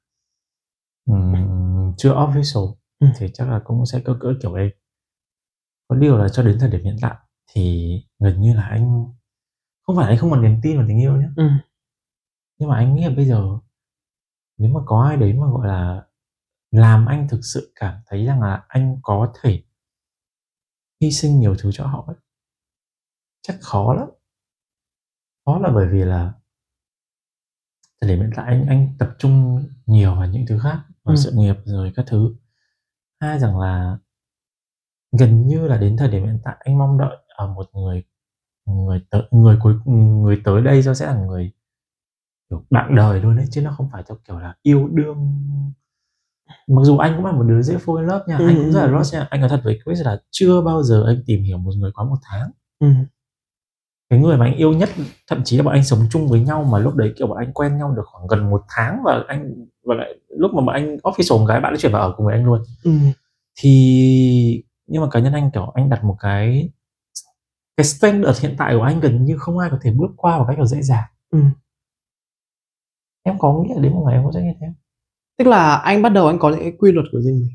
ừm, 1.07 1.93
chưa 1.97 2.15
official 2.15 2.75
Ừ. 3.01 3.07
thì 3.17 3.27
chắc 3.35 3.49
là 3.49 3.61
cũng 3.65 3.87
sẽ 3.87 4.01
cỡ 4.01 4.17
cỡ 4.21 4.35
kiểu 4.43 4.57
đây 4.57 4.71
có 5.89 5.97
điều 5.97 6.19
là 6.19 6.29
cho 6.29 6.43
đến 6.43 6.57
thời 6.61 6.71
điểm 6.71 6.85
hiện 6.85 6.97
tại 7.01 7.15
thì 7.53 7.93
gần 8.19 8.41
như 8.41 8.55
là 8.55 8.63
anh 8.67 9.07
không 9.83 9.97
phải 9.97 10.09
anh 10.09 10.19
không 10.19 10.31
còn 10.31 10.43
niềm 10.43 10.61
tin 10.63 10.77
vào 10.79 10.87
tình 10.89 10.99
yêu 11.01 11.17
nhé 11.17 11.29
Ừ. 11.37 11.49
nhưng 12.59 12.69
mà 12.69 12.77
anh 12.77 12.95
nghĩ 12.95 13.05
là 13.05 13.11
bây 13.17 13.25
giờ 13.27 13.45
nếu 14.59 14.71
mà 14.71 14.81
có 14.87 15.03
ai 15.09 15.17
đấy 15.17 15.33
mà 15.33 15.47
gọi 15.47 15.67
là 15.69 16.03
làm 16.71 17.07
anh 17.07 17.29
thực 17.29 17.41
sự 17.43 17.73
cảm 17.77 17.95
thấy 18.07 18.27
rằng 18.27 18.43
là 18.43 18.65
anh 18.69 18.99
có 19.03 19.33
thể 19.43 19.63
hy 21.01 21.11
sinh 21.13 21.41
nhiều 21.41 21.55
thứ 21.59 21.71
cho 21.73 21.87
họ 21.87 22.05
ấy, 22.07 22.17
chắc 23.43 23.57
khó 23.61 23.95
lắm 23.95 24.09
khó 25.47 25.59
là 25.59 25.71
bởi 25.75 25.89
vì 25.93 25.99
là 26.05 26.33
thời 28.01 28.11
điểm 28.11 28.21
hiện 28.21 28.31
tại 28.37 28.47
anh 28.47 28.67
anh 28.67 28.95
tập 28.99 29.11
trung 29.19 29.65
nhiều 29.87 30.15
vào 30.15 30.27
những 30.27 30.47
thứ 30.47 30.59
khác 30.59 30.83
vào 31.05 31.17
Ừ. 31.17 31.21
sự 31.21 31.33
nghiệp 31.35 31.57
rồi 31.65 31.93
các 31.97 32.05
thứ 32.09 32.35
hai 33.21 33.39
rằng 33.39 33.59
là 33.61 33.99
gần 35.19 35.47
như 35.47 35.67
là 35.67 35.77
đến 35.77 35.97
thời 35.97 36.09
điểm 36.09 36.25
hiện 36.25 36.39
tại 36.45 36.57
anh 36.61 36.79
mong 36.79 36.99
đợi 36.99 37.17
ở 37.29 37.47
một 37.55 37.71
người 37.75 38.05
người 38.67 39.03
tới 39.11 39.23
người 39.31 39.59
cuối 39.63 39.75
người 39.87 40.41
tới 40.45 40.63
đây 40.63 40.83
do 40.83 40.95
sẽ 40.95 41.07
là 41.07 41.15
người 41.15 41.53
kiểu 42.51 42.65
bạn 42.71 42.95
đời 42.97 43.21
luôn 43.21 43.37
đấy 43.37 43.47
chứ 43.51 43.63
nó 43.63 43.75
không 43.77 43.89
phải 43.93 44.03
theo 44.09 44.19
kiểu 44.29 44.39
là 44.39 44.55
yêu 44.63 44.89
đương 44.89 45.43
mặc 46.67 46.83
dù 46.85 46.99
anh 46.99 47.13
cũng 47.17 47.27
là 47.27 47.33
một 47.33 47.43
đứa 47.43 47.63
dễ 47.63 47.75
in 47.75 48.07
love 48.07 48.25
nha 48.29 48.39
Ừ, 48.39 48.47
anh 48.47 48.57
cũng 48.57 48.73
rất 48.73 48.81
ừ, 48.81 48.87
là 48.87 48.93
ừ. 48.93 48.99
lost 48.99 49.15
nha 49.15 49.27
anh 49.31 49.41
nói 49.41 49.49
thật 49.51 49.61
với 49.65 49.79
Chris 49.85 50.07
là 50.07 50.23
chưa 50.31 50.61
bao 50.63 50.83
giờ 50.83 51.05
anh 51.07 51.23
tìm 51.27 51.43
hiểu 51.43 51.59
một 51.59 51.73
người 51.77 51.93
quá 51.95 52.05
một 52.05 52.17
tháng 52.23 52.51
Ừ. 52.79 52.89
cái 54.13 54.21
người 54.21 54.37
mà 54.37 54.47
anh 54.47 54.55
yêu 54.55 54.73
nhất 54.73 54.89
thậm 55.29 55.43
chí 55.45 55.57
là 55.57 55.63
bọn 55.63 55.75
anh 55.75 55.85
sống 55.85 56.01
chung 56.11 56.29
với 56.29 56.41
nhau 56.41 56.65
mà 56.65 56.79
lúc 56.79 56.95
đấy 56.95 57.13
kiểu 57.17 57.27
bọn 57.27 57.39
anh 57.39 57.53
quen 57.53 57.79
nhau 57.79 57.91
được 57.97 58.03
khoảng 58.07 58.27
gần 58.27 58.51
một 58.51 58.63
tháng 58.69 59.03
và 59.05 59.25
anh 59.29 59.55
và 59.85 59.95
lại 59.95 60.15
lúc 60.29 60.51
mà 60.55 60.61
bọn 60.65 60.75
anh 60.75 60.97
official 60.97 61.39
một 61.39 61.45
cái 61.49 61.61
bạn 61.61 61.73
đã 61.73 61.79
chuyển 61.79 61.93
vào 61.93 62.03
ở 62.03 62.15
cùng 62.17 62.27
với 62.27 62.35
anh 62.35 62.45
luôn 62.45 62.63
Ừ. 62.85 62.91
thì 63.61 64.65
nhưng 64.87 65.03
mà 65.03 65.09
cá 65.11 65.21
nhân 65.21 65.33
anh 65.33 65.51
kiểu 65.55 65.71
anh 65.75 65.89
đặt 65.91 66.05
một 66.05 66.17
cái 66.21 66.71
cái 67.77 67.85
standard 67.85 68.43
hiện 68.43 68.55
tại 68.59 68.75
của 68.77 68.83
anh 68.83 69.01
gần 69.01 69.25
như 69.25 69.37
không 69.39 69.59
ai 69.59 69.71
có 69.71 69.79
thể 69.83 69.91
bước 69.91 70.11
qua 70.17 70.39
một 70.39 70.45
cách 70.49 70.57
kiểu 70.57 70.67
dễ 70.67 70.83
dàng 70.83 71.05
Ừ. 71.31 71.39
em 73.23 73.39
có 73.39 73.53
nghĩ 73.63 73.75
là 73.75 73.81
đến 73.83 73.93
một 73.93 74.03
ngày 74.07 74.15
em 74.15 74.23
cũng 74.23 74.33
sẽ 74.33 74.43
như 74.43 74.53
thế 74.61 74.67
tức 75.39 75.47
là 75.47 75.75
anh 75.77 76.03
bắt 76.03 76.09
đầu 76.09 76.27
anh 76.27 76.39
có 76.39 76.51
những 76.51 76.59
cái 76.61 76.73
quy 76.79 76.93
luật 76.93 77.07
của 77.13 77.21
riêng 77.21 77.35
mình 77.35 77.51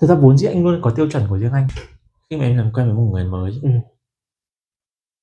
thực 0.00 0.06
ra 0.06 0.14
vốn 0.14 0.38
dĩ 0.38 0.46
anh 0.46 0.64
luôn 0.64 0.80
có 0.82 0.90
tiêu 0.90 1.10
chuẩn 1.10 1.22
của 1.28 1.38
riêng 1.38 1.52
anh 1.52 1.66
khi 2.30 2.36
mà 2.36 2.44
em 2.44 2.56
làm 2.56 2.70
quen 2.72 2.86
với 2.86 2.94
một 2.96 3.10
người 3.12 3.24
mới 3.24 3.52
Ừ. 3.62 3.70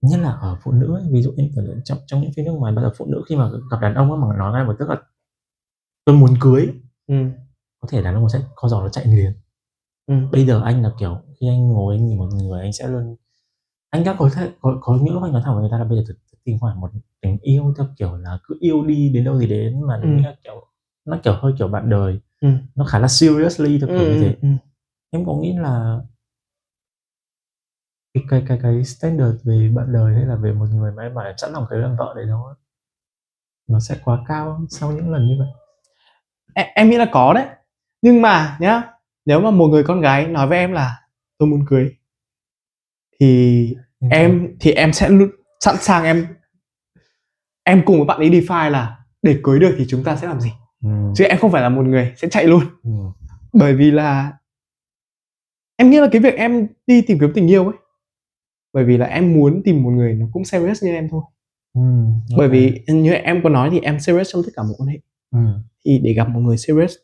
nhất 0.02 0.20
là 0.20 0.30
ở 0.32 0.58
phụ 0.64 0.72
nữ 0.72 0.96
ấy. 0.96 1.04
ví 1.12 1.22
dụ 1.22 1.32
như 1.38 1.50
trong 1.84 1.98
trong 2.08 2.22
những 2.22 2.32
phim 2.36 2.46
nước 2.46 2.52
ngoài 2.52 2.74
bao 2.74 2.86
giờ 2.86 2.92
phụ 2.98 3.06
nữ 3.06 3.24
khi 3.30 3.36
mà 3.36 3.50
gặp 3.72 3.78
đàn 3.82 3.94
ông 3.96 4.12
ấy 4.12 4.20
mà 4.20 4.36
nói 4.38 4.52
ngay 4.54 4.66
một 4.66 4.76
tức 4.80 4.90
là 4.90 4.96
tôi 6.06 6.16
muốn 6.16 6.34
cưới 6.40 6.68
ừ. 7.08 7.16
có 7.80 7.88
thể 7.92 8.02
đàn 8.02 8.16
ông 8.16 8.30
sẽ 8.30 8.40
co 8.56 8.68
giò 8.70 8.82
nó 8.82 8.90
chạy 8.90 9.06
liền 9.06 9.32
Ừ. 10.08 10.16
bây 10.32 10.46
giờ 10.46 10.62
anh 10.66 10.84
là 10.84 10.92
kiểu 11.00 11.18
khi 11.40 11.48
anh 11.48 11.68
ngồi 11.68 11.96
anh 11.96 12.06
nhìn 12.08 12.18
một 12.18 12.28
người 12.34 12.62
anh 12.62 12.74
sẽ 12.74 12.88
luôn 12.88 13.16
anh 13.90 14.04
đã 14.04 14.16
có 14.20 14.30
thể 14.36 14.52
có, 14.62 14.78
có 14.82 15.00
những 15.02 15.14
lúc 15.14 15.24
anh 15.24 15.32
nói 15.34 15.42
thẳng 15.46 15.54
với 15.54 15.62
người 15.62 15.72
ta 15.72 15.78
là 15.78 15.84
bây 15.84 15.98
giờ 15.98 16.04
thực, 16.08 16.18
thực 16.32 16.44
tìm 16.44 16.58
phải 16.62 16.76
một 16.76 16.92
tình 17.22 17.38
yêu 17.42 17.74
theo 17.78 17.88
kiểu 17.98 18.18
là 18.18 18.40
cứ 18.44 18.58
yêu 18.60 18.84
đi 18.86 19.10
đến 19.14 19.24
đâu 19.24 19.40
thì 19.40 19.48
đến 19.48 19.82
mà 19.88 19.96
Ừ. 20.04 20.08
là 20.24 20.36
kiểu 20.44 20.66
nó 21.06 21.18
kiểu 21.24 21.34
hơi 21.42 21.54
kiểu 21.58 21.68
bạn 21.68 21.90
đời 21.90 22.20
Ừ. 22.42 22.50
nó 22.76 22.86
khá 22.86 23.00
là 23.00 23.08
seriously 23.08 23.80
theo 23.80 23.88
kiểu 23.88 24.06
như 24.08 24.18
thế 24.22 24.36
ừ. 24.42 24.48
em 25.12 25.26
có 25.26 25.34
nghĩ 25.36 25.54
là 25.58 26.00
cái 28.30 28.44
cái 28.48 28.58
cái 28.64 28.74
cái 28.74 28.84
standard 28.84 29.38
về 29.44 29.70
bạn 29.76 29.94
đời 29.94 30.16
hay 30.16 30.26
là 30.26 30.36
về 30.36 30.52
một 30.54 30.66
người 30.74 30.92
mà 30.92 31.04
em 31.04 31.14
bảo 31.16 31.34
sẵn 31.38 31.52
lòng 31.52 31.66
cưới 31.70 31.80
làm 31.80 31.96
vợ 31.96 32.14
đấy 32.16 32.26
nó 32.26 32.56
nó 33.68 33.80
sẽ 33.80 33.96
quá 34.04 34.20
cao 34.28 34.62
sau 34.70 34.92
những 34.92 35.12
lần 35.12 35.28
như 35.28 35.36
vậy 35.40 35.48
em, 36.54 36.68
em 36.76 36.90
nghĩ 36.90 36.98
là 36.98 37.06
có 37.12 37.34
đấy 37.34 37.46
nhưng 38.02 38.22
mà 38.22 38.58
nhá 38.60 38.84
nếu 39.26 39.40
mà 39.42 39.52
một 39.52 39.68
người 39.68 39.84
con 39.84 40.02
gái 40.02 40.28
nói 40.28 40.48
với 40.48 40.58
em 40.58 40.72
là 40.72 41.00
tôi 41.38 41.50
muốn 41.50 41.66
cưới 41.70 41.90
thì 43.20 43.76
Ừ. 44.00 44.08
em 44.12 44.56
thì 44.60 44.72
em 44.72 44.94
sẽ 44.94 45.10
sẵn 45.60 45.76
sàng 45.80 46.04
em 46.04 46.28
em 47.64 47.82
cùng 47.86 47.98
với 47.98 48.06
bạn 48.06 48.18
ấy 48.20 48.30
define 48.30 48.70
là 48.70 48.98
để 49.22 49.40
cưới 49.44 49.60
được 49.60 49.76
thì 49.78 49.86
chúng 49.90 50.04
ta 50.04 50.16
sẽ 50.16 50.28
làm 50.28 50.40
gì 50.42 50.52
ừ. 50.84 50.90
chứ 51.16 51.24
em 51.26 51.38
không 51.40 51.52
phải 51.52 51.62
là 51.62 51.70
một 51.70 51.82
người 51.86 52.14
sẽ 52.18 52.30
chạy 52.30 52.44
luôn 52.48 52.64
Ừ. 52.84 52.90
bởi 53.54 53.74
vì 53.76 53.92
là 53.92 54.32
em 55.78 55.90
nghĩ 55.90 56.00
là 56.00 56.08
cái 56.12 56.22
việc 56.22 56.34
em 56.34 56.68
đi 56.88 57.02
tìm 57.02 57.18
kiếm 57.20 57.32
tình 57.36 57.48
yêu 57.52 57.64
ấy 57.66 57.74
bởi 58.78 58.86
vì 58.86 58.98
là 58.98 59.06
em 59.06 59.34
muốn 59.34 59.62
tìm 59.66 59.84
một 59.84 59.90
người 59.90 60.14
nó 60.14 60.26
cũng 60.32 60.46
serious 60.46 60.84
như 60.84 60.92
em 60.94 61.10
thôi 61.10 61.22
Ừ. 61.74 61.82
bởi 62.38 62.48
Ok. 62.48 62.52
vì 62.52 62.82
như 62.88 63.12
em 63.14 63.42
có 63.44 63.50
nói 63.50 63.70
thì 63.72 63.80
em 63.80 64.00
serious 64.00 64.28
trong 64.34 64.44
tất 64.44 64.50
cả 64.56 64.64
mối 64.64 64.74
quan 64.78 64.88
hệ 64.90 65.00
ừ. 65.32 65.40
thì 65.86 66.00
để 66.04 66.14
gặp 66.14 66.30
một 66.30 66.40
người 66.40 66.58
serious 66.58 66.96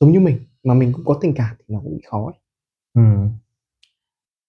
giống 0.00 0.12
như 0.12 0.20
mình 0.20 0.38
mà 0.64 0.74
mình 0.74 0.92
cũng 0.92 1.04
có 1.04 1.18
tình 1.20 1.34
cảm 1.34 1.56
thì 1.58 1.64
nó 1.68 1.80
cũng 1.80 1.96
bị 1.96 2.02
khó 2.06 2.26
ấy. 2.26 2.34
Ừ. 2.94 3.28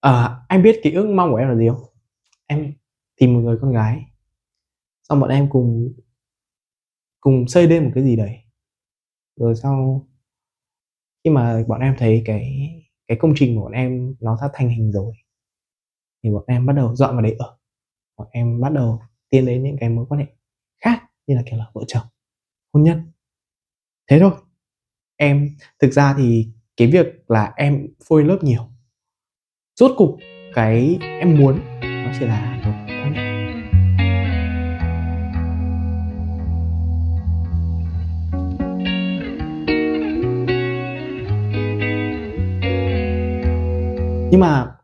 À, 0.02 0.36
anh 0.48 0.64
biết 0.64 0.80
cái 0.84 0.94
ước 0.94 1.08
mong 1.16 1.32
của 1.32 1.36
em 1.38 1.50
là 1.50 1.56
gì 1.56 1.68
không? 1.70 1.82
Em 2.48 2.74
tìm 3.20 3.34
một 3.34 3.40
người 3.40 3.58
con 3.62 3.74
gái 3.74 4.06
xong 5.10 5.20
bọn 5.20 5.30
em 5.30 5.50
cùng 5.50 5.94
cùng 7.20 7.48
xây 7.48 7.68
lên 7.68 7.84
một 7.84 7.92
cái 7.96 8.04
gì 8.04 8.16
đấy 8.16 8.38
rồi 9.36 9.56
sau 9.56 10.06
khi 11.24 11.30
mà 11.30 11.64
bọn 11.68 11.80
em 11.82 11.96
thấy 11.98 12.22
cái 12.26 12.70
cái 13.08 13.18
công 13.22 13.34
trình 13.36 13.56
của 13.56 13.62
bọn 13.62 13.72
em 13.72 14.16
nó 14.20 14.38
đã 14.42 14.50
thành 14.54 14.70
hình 14.70 14.92
rồi 14.92 15.14
thì 16.24 16.30
bọn 16.32 16.44
em 16.48 16.66
bắt 16.66 16.74
đầu 16.74 16.96
dọn 16.96 17.16
vào 17.16 17.22
đấy 17.22 17.36
ở. 17.40 17.58
Bọn 18.18 18.28
em 18.32 18.62
bắt 18.62 18.74
đầu 18.74 19.02
tiến 19.30 19.46
đến 19.46 19.64
những 19.64 19.78
cái 19.80 19.90
mối 19.90 20.06
quan 20.10 20.20
hệ 20.22 20.28
khác 20.84 21.04
như 21.28 21.36
là, 21.36 21.44
kiểu 21.46 21.60
là, 21.60 21.66
vợ 21.74 21.82
chồng, 21.88 22.04
hôn 22.74 22.84
nhân. 22.84 23.12
Thế 24.10 24.20
thôi. 24.20 24.32
Em, 25.18 25.50
thực 25.80 25.94
ra 25.94 26.16
thì 26.18 26.48
cái 26.78 26.88
việc 26.88 27.06
là 27.28 27.54
em 27.58 27.88
phôi 28.08 28.24
lớp 28.24 28.38
nhiều, 28.42 28.70
rốt 29.76 29.92
cục 29.98 30.18
cái 30.54 30.98
em 31.02 31.38
muốn 31.38 31.60
nó 31.82 32.12
chỉ 32.20 32.26
là 32.26 32.62
một 32.66 32.72
quan 32.88 33.14
hệ. 33.14 33.30
Nhưng 44.32 44.40
mà 44.40 44.76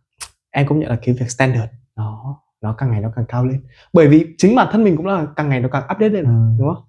em 0.55 0.67
công 0.67 0.79
nhận 0.79 0.89
là 0.89 0.95
cái 1.01 1.15
việc 1.19 1.31
standard 1.31 1.65
nó 1.95 2.39
nó 2.61 2.75
càng 2.77 2.91
ngày 2.91 3.01
nó 3.01 3.09
càng 3.15 3.25
cao 3.27 3.45
lên. 3.45 3.61
Bởi 3.93 4.07
vì 4.07 4.25
chính 4.37 4.55
bản 4.55 4.67
thân 4.71 4.83
mình 4.83 4.97
cũng 4.97 5.05
là 5.05 5.27
càng 5.35 5.49
ngày 5.49 5.59
nó 5.59 5.69
càng 5.71 5.83
update 5.83 6.09
lên 6.09 6.25
Ừ. 6.25 6.31
đúng 6.59 6.67
không? 6.75 6.83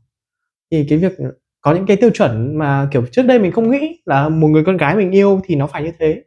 Thì 0.71 0.87
cái 0.89 0.99
việc 0.99 1.13
có 1.61 1.75
những 1.75 1.87
cái 1.87 1.97
tiêu 1.97 2.11
chuẩn 2.15 2.59
mà 2.59 2.89
kiểu 2.91 3.07
trước 3.13 3.23
đây 3.23 3.39
mình 3.39 3.53
không 3.53 3.71
nghĩ 3.71 4.01
là 4.07 4.29
một 4.29 4.49
người 4.49 4.65
con 4.65 4.77
gái 4.77 4.97
mình 4.97 5.11
yêu 5.11 5.41
thì 5.45 5.55
nó 5.55 5.67
phải 5.67 5.83
như 5.83 5.93
thế. 5.99 6.23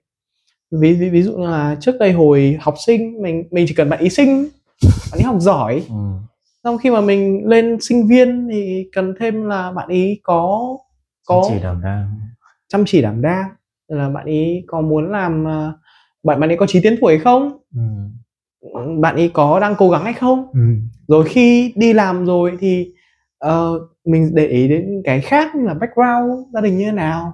Ví 0.72 0.93
ví, 0.93 1.10
ví 1.10 1.22
dụ 1.24 1.38
là 1.38 1.75
trước 1.79 1.96
đây 2.00 2.12
hồi 2.12 2.58
học 2.62 2.75
sinh 2.86 3.22
mình 3.22 3.43
mình 3.51 3.65
chỉ 3.67 3.74
cần 3.74 3.89
bạn 3.89 4.00
ý 4.00 4.10
sinh 4.10 4.48
bạn 5.12 5.17
ý 5.19 5.24
học 5.24 5.36
giỏi. 5.39 5.84
Ừ. 5.89 5.96
xong 6.63 6.77
khi 6.77 6.89
mà 6.91 7.01
mình 7.01 7.48
lên 7.48 7.77
sinh 7.81 8.08
viên 8.08 8.48
thì 8.51 8.86
cần 8.91 9.13
thêm 9.19 9.46
là 9.46 9.72
bạn 9.72 9.89
ý 9.89 10.19
có 10.24 10.77
có 11.27 11.46
chỉ 11.50 11.60
đảm 11.63 11.81
đang. 11.84 12.19
chăm 12.67 12.84
chỉ 12.88 13.01
đảm 13.01 13.22
đang 13.22 13.50
là 13.88 14.10
bạn 14.10 14.25
ý 14.25 14.63
có 14.67 14.81
muốn 14.81 15.12
làm 15.12 15.46
ờ, 15.46 15.74
bạn 16.23 16.39
bạn 16.39 16.49
ấy 16.49 16.57
có 16.57 16.67
chí 16.67 16.81
tiến 16.81 16.95
thủ 17.01 17.07
hay 17.07 17.19
không? 17.19 17.57
Ừ. 17.75 17.81
bạn 19.01 19.15
ấy 19.15 19.31
có 19.33 19.59
đang 19.59 19.75
cố 19.77 19.89
gắng 19.89 20.03
hay 20.03 20.13
không? 20.13 20.48
Ừ. 20.53 20.59
rồi 21.07 21.25
khi 21.29 21.74
đi 21.75 21.94
làm 21.94 22.25
rồi 22.25 22.57
thì 22.59 22.94
ờ, 23.37 23.79
mình 24.05 24.29
để 24.33 24.48
ý 24.48 24.67
đến 24.67 25.01
cái 25.03 25.22
khác 25.22 25.55
như 25.55 25.65
là 25.65 25.74
background 25.74 26.48
gia 26.53 26.61
đình 26.61 26.77
như 26.77 26.85
thế 26.85 26.91
nào? 26.91 27.33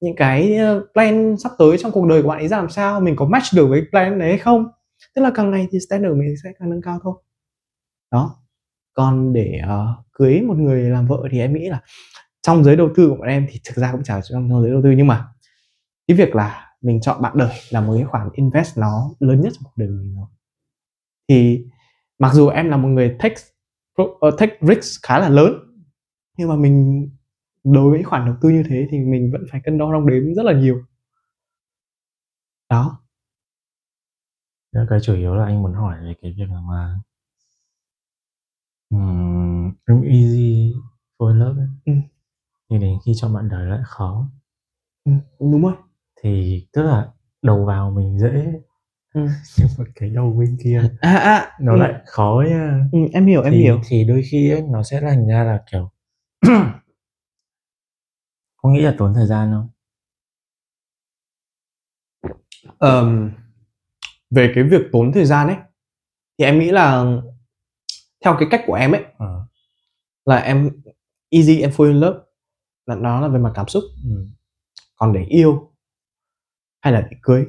Những 0.00 0.16
cái 0.16 0.56
ờ, 0.56 0.86
plan 0.94 1.36
sắp 1.38 1.52
tới 1.58 1.78
trong 1.78 1.92
cuộc 1.92 2.06
đời 2.06 2.22
của 2.22 2.28
bạn 2.28 2.38
ấy 2.38 2.48
ra 2.48 2.56
làm 2.56 2.70
sao? 2.70 3.00
Mình 3.00 3.16
có 3.16 3.26
match 3.26 3.46
được 3.54 3.66
với 3.66 3.82
plan 3.90 4.18
đấy 4.18 4.28
hay 4.28 4.38
không? 4.38 4.66
Tức 5.14 5.22
là 5.22 5.30
càng 5.34 5.50
ngày 5.50 5.66
thì 5.70 5.78
standard 5.88 6.16
mình 6.16 6.34
sẽ 6.44 6.52
càng 6.58 6.70
nâng 6.70 6.82
cao 6.82 6.98
thôi. 7.02 7.14
Đó. 8.12 8.36
Còn 8.94 9.32
để 9.32 9.60
ờ, 9.66 9.86
cưới 10.12 10.40
một 10.40 10.58
người 10.58 10.82
làm 10.82 11.06
vợ 11.06 11.18
thì 11.30 11.40
em 11.40 11.54
nghĩ 11.54 11.68
là 11.68 11.80
trong 12.42 12.64
giới 12.64 12.76
đầu 12.76 12.88
tư 12.96 13.08
của 13.08 13.16
bọn 13.16 13.28
em 13.28 13.46
thì 13.50 13.60
thực 13.64 13.76
ra 13.76 13.92
cũng 13.92 14.02
chả 14.04 14.20
trong 14.20 14.62
giới 14.62 14.70
đầu 14.70 14.80
tư 14.84 14.90
nhưng 14.96 15.06
mà 15.06 15.26
cái 16.08 16.16
việc 16.16 16.34
là 16.34 16.71
mình 16.82 17.00
chọn 17.00 17.22
bạn 17.22 17.32
đời 17.38 17.56
là 17.70 17.80
một 17.80 17.94
cái 17.96 18.04
khoản 18.04 18.28
invest 18.32 18.78
nó 18.78 19.10
lớn 19.20 19.40
nhất 19.40 19.52
trong 19.56 19.64
cuộc 19.64 19.72
đời 19.76 19.88
mình 19.88 20.16
rồi. 20.16 20.26
Thì 21.28 21.64
mặc 22.18 22.34
dù 22.34 22.48
em 22.48 22.68
là 22.70 22.76
một 22.76 22.88
người 22.88 23.16
take 23.18 23.34
pro- 23.98 24.18
ờ, 24.20 24.30
take 24.38 24.58
risk 24.62 25.02
khá 25.02 25.18
là 25.18 25.28
lớn 25.28 25.54
nhưng 26.38 26.48
mà 26.48 26.56
mình 26.56 27.08
đối 27.64 27.90
với 27.90 28.02
khoản 28.02 28.26
đầu 28.26 28.36
tư 28.42 28.48
như 28.50 28.64
thế 28.68 28.88
thì 28.90 28.98
mình 28.98 29.30
vẫn 29.32 29.44
phải 29.52 29.60
cân 29.64 29.78
đo 29.78 29.92
đong 29.92 30.06
đếm 30.08 30.34
rất 30.34 30.44
là 30.44 30.52
nhiều. 30.52 30.82
Đó. 32.68 33.02
Cái 34.88 34.98
chủ 35.02 35.14
yếu 35.14 35.34
là 35.34 35.44
anh 35.44 35.62
muốn 35.62 35.72
hỏi 35.74 35.96
về 36.04 36.14
cái 36.22 36.32
việc 36.38 36.44
là 36.50 36.60
mà 36.60 37.00
um, 38.90 39.72
em 39.88 40.02
easy 40.02 40.74
for 41.18 41.32
love 41.38 41.60
ấy. 41.60 41.68
Ừ. 41.86 41.92
thì 42.70 42.78
đến 42.78 42.98
khi 43.06 43.12
cho 43.16 43.28
bạn 43.28 43.48
đời 43.50 43.66
lại 43.66 43.80
khó. 43.84 44.28
Ừ, 45.06 45.12
đúng 45.40 45.62
rồi 45.62 45.74
thì 46.22 46.66
tức 46.72 46.82
là 46.82 47.08
đầu 47.42 47.64
vào 47.64 47.90
mình 47.90 48.18
dễ. 48.18 48.52
Ừ. 49.14 49.26
nhưng 49.58 49.68
mà 49.78 49.84
cái 49.94 50.10
đầu 50.10 50.32
bên 50.38 50.56
kia 50.64 50.82
à 51.00 51.16
à 51.16 51.52
nó 51.60 51.72
ừ, 51.72 51.78
lại 51.78 51.92
khó 52.06 52.44
nha 52.48 52.84
ừ, 52.92 52.98
em 53.12 53.26
hiểu 53.26 53.42
em 53.42 53.52
thì, 53.52 53.58
hiểu. 53.58 53.80
thì 53.88 54.04
đôi 54.04 54.22
khi 54.30 54.50
ấy, 54.50 54.62
nó 54.62 54.82
sẽ 54.82 55.00
thành 55.00 55.28
ra 55.28 55.44
là 55.44 55.62
kiểu 55.72 55.90
có 58.56 58.68
nghĩ 58.70 58.80
là 58.80 58.94
tốn 58.98 59.14
thời 59.14 59.26
gian 59.26 59.52
không? 59.52 59.68
Ờm, 62.78 63.30
về 64.30 64.52
cái 64.54 64.64
việc 64.64 64.82
tốn 64.92 65.12
thời 65.12 65.24
gian 65.24 65.46
ấy 65.48 65.56
thì 66.38 66.44
em 66.44 66.58
nghĩ 66.58 66.70
là 66.70 67.04
theo 68.24 68.36
cái 68.38 68.48
cách 68.50 68.62
của 68.66 68.74
em 68.74 68.92
ấy 68.92 69.04
ờ. 69.18 69.46
là 70.24 70.36
em 70.36 70.70
easy 71.30 71.60
em 71.60 71.70
fall 71.70 71.86
in 71.88 71.96
love 72.00 72.18
là 72.86 72.94
nó 72.94 73.20
là 73.20 73.28
về 73.28 73.38
mặt 73.38 73.52
cảm 73.54 73.68
xúc. 73.68 73.82
Ừ. 74.04 74.26
còn 74.96 75.12
để 75.12 75.24
yêu 75.24 75.71
hay 76.82 76.92
là 76.92 77.00
để 77.10 77.16
cưới 77.22 77.44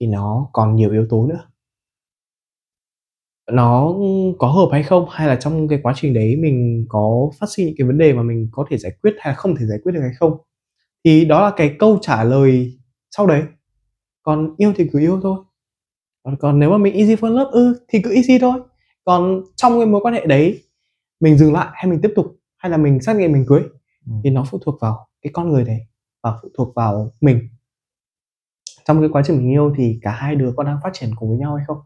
thì 0.00 0.06
nó 0.06 0.48
còn 0.52 0.76
nhiều 0.76 0.90
yếu 0.92 1.06
tố 1.10 1.26
nữa? 1.26 1.48
Nó 3.52 3.94
có 4.38 4.48
hợp 4.48 4.68
hay 4.72 4.82
không? 4.82 5.06
Hay 5.10 5.28
là 5.28 5.36
trong 5.36 5.68
cái 5.68 5.80
quá 5.82 5.92
trình 5.96 6.14
đấy 6.14 6.36
mình 6.36 6.86
có 6.88 7.30
phát 7.40 7.46
sinh 7.50 7.66
những 7.66 7.74
cái 7.78 7.86
vấn 7.86 7.98
đề 7.98 8.12
mà 8.12 8.22
mình 8.22 8.48
có 8.52 8.64
thể 8.70 8.78
giải 8.78 8.92
quyết 9.02 9.14
hay 9.18 9.32
là 9.32 9.36
không 9.36 9.56
thể 9.56 9.66
giải 9.66 9.78
quyết 9.84 9.92
được 9.92 10.00
hay 10.00 10.10
không? 10.18 10.38
Thì 11.04 11.24
đó 11.24 11.40
là 11.42 11.52
cái 11.56 11.76
câu 11.78 11.98
trả 12.02 12.24
lời 12.24 12.78
sau 13.10 13.26
đấy. 13.26 13.42
Còn 14.22 14.54
yêu 14.56 14.72
thì 14.76 14.88
cứ 14.92 14.98
yêu 15.00 15.20
thôi. 15.22 15.38
Còn, 16.24 16.36
còn 16.40 16.58
nếu 16.60 16.70
mà 16.70 16.78
mình 16.78 16.94
easy 16.94 17.14
for 17.16 17.28
love 17.28 17.50
ừ 17.52 17.84
thì 17.88 18.02
cứ 18.02 18.14
easy 18.14 18.38
thôi. 18.38 18.60
Còn 19.04 19.42
trong 19.56 19.78
cái 19.80 19.86
mối 19.86 20.00
quan 20.00 20.14
hệ 20.14 20.26
đấy 20.26 20.62
mình 21.20 21.38
dừng 21.38 21.52
lại 21.52 21.68
hay 21.74 21.86
mình 21.90 22.00
tiếp 22.02 22.12
tục 22.16 22.26
hay 22.56 22.70
là 22.70 22.76
mình 22.76 23.00
xác 23.02 23.18
định 23.18 23.32
mình 23.32 23.44
cưới 23.48 23.62
Ừ. 24.06 24.12
thì 24.24 24.30
nó 24.30 24.44
phụ 24.50 24.58
thuộc 24.62 24.78
vào 24.80 25.08
cái 25.22 25.30
con 25.32 25.48
người 25.52 25.64
đấy 25.64 25.80
và 26.22 26.38
phụ 26.42 26.48
thuộc 26.58 26.74
vào 26.76 27.10
mình 27.20 27.48
trong 28.88 29.00
cái 29.00 29.08
quá 29.12 29.22
trình 29.26 29.36
mình 29.36 29.50
yêu 29.50 29.74
thì 29.76 29.98
cả 30.02 30.10
hai 30.10 30.34
đứa 30.34 30.52
có 30.56 30.62
đang 30.64 30.78
phát 30.82 30.90
triển 30.92 31.10
cùng 31.16 31.28
với 31.28 31.38
nhau 31.38 31.54
hay 31.54 31.64
không? 31.66 31.78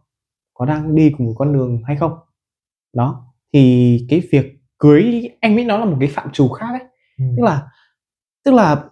Có 0.54 0.66
đang 0.66 0.94
đi 0.94 1.12
cùng 1.18 1.26
một 1.26 1.34
con 1.38 1.52
đường 1.52 1.82
hay 1.86 1.96
không? 1.96 2.12
Đó 2.92 3.34
thì 3.52 4.06
cái 4.08 4.22
việc 4.32 4.46
cưới 4.78 5.30
anh 5.40 5.56
nghĩ 5.56 5.64
nó 5.64 5.78
là 5.78 5.84
một 5.84 5.96
cái 6.00 6.08
phạm 6.08 6.32
trù 6.32 6.48
khác 6.48 6.66
ấy. 6.70 6.82
Ừ. 7.18 7.24
tức 7.36 7.42
là 7.42 7.68
tức 8.44 8.54
là 8.54 8.84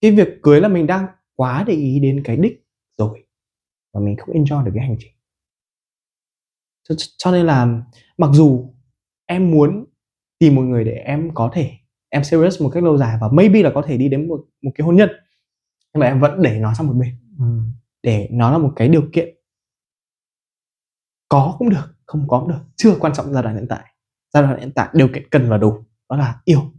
cái 0.00 0.10
việc 0.10 0.28
cưới 0.42 0.60
là 0.60 0.68
mình 0.68 0.86
đang 0.86 1.06
quá 1.36 1.64
để 1.66 1.74
ý 1.74 2.00
đến 2.00 2.22
cái 2.24 2.36
đích 2.36 2.66
rồi 2.98 3.24
và 3.92 4.00
mình 4.00 4.16
không 4.16 4.34
enjoy 4.34 4.64
được 4.64 4.72
cái 4.74 4.84
hành 4.86 4.96
trình. 5.00 5.12
Cho, 6.88 6.94
cho 7.18 7.30
nên 7.30 7.46
là 7.46 7.82
mặc 8.18 8.30
dù 8.32 8.74
em 9.26 9.50
muốn 9.50 9.84
tìm 10.38 10.54
một 10.54 10.62
người 10.62 10.84
để 10.84 10.92
em 10.92 11.30
có 11.34 11.50
thể 11.54 11.70
em 12.08 12.24
serious 12.24 12.62
một 12.62 12.70
cách 12.74 12.82
lâu 12.82 12.98
dài 12.98 13.18
và 13.20 13.28
maybe 13.32 13.62
là 13.62 13.70
có 13.74 13.82
thể 13.82 13.96
đi 13.96 14.08
đến 14.08 14.28
một 14.28 14.44
một 14.62 14.70
cái 14.74 14.84
hôn 14.84 14.96
nhân 14.96 15.10
nhưng 15.94 16.00
mà 16.00 16.06
em 16.06 16.20
vẫn 16.20 16.42
để 16.42 16.58
nó 16.60 16.74
sang 16.74 16.86
một 16.86 16.92
bên. 16.92 17.18
Ừ. 17.38 17.44
để 18.02 18.28
nó 18.32 18.50
là 18.50 18.58
một 18.58 18.72
cái 18.76 18.88
điều 18.88 19.08
kiện. 19.12 19.28
Có 21.28 21.56
cũng 21.58 21.68
được 21.70 21.94
không 22.06 22.28
có 22.28 22.40
cũng 22.40 22.48
được. 22.48 22.60
Chưa 22.76 22.96
quan 23.00 23.12
trọng 23.12 23.32
giai 23.32 23.42
đoạn 23.42 23.54
hiện 23.56 23.66
tại. 23.68 23.94
Giai 24.32 24.42
đoạn 24.42 24.60
hiện 24.60 24.72
tại 24.74 24.88
điều 24.92 25.08
kiện 25.14 25.28
cần 25.30 25.50
và 25.50 25.58
đủ. 25.58 25.84
Đó 26.10 26.16
là 26.16 26.40
yêu. 26.44 26.72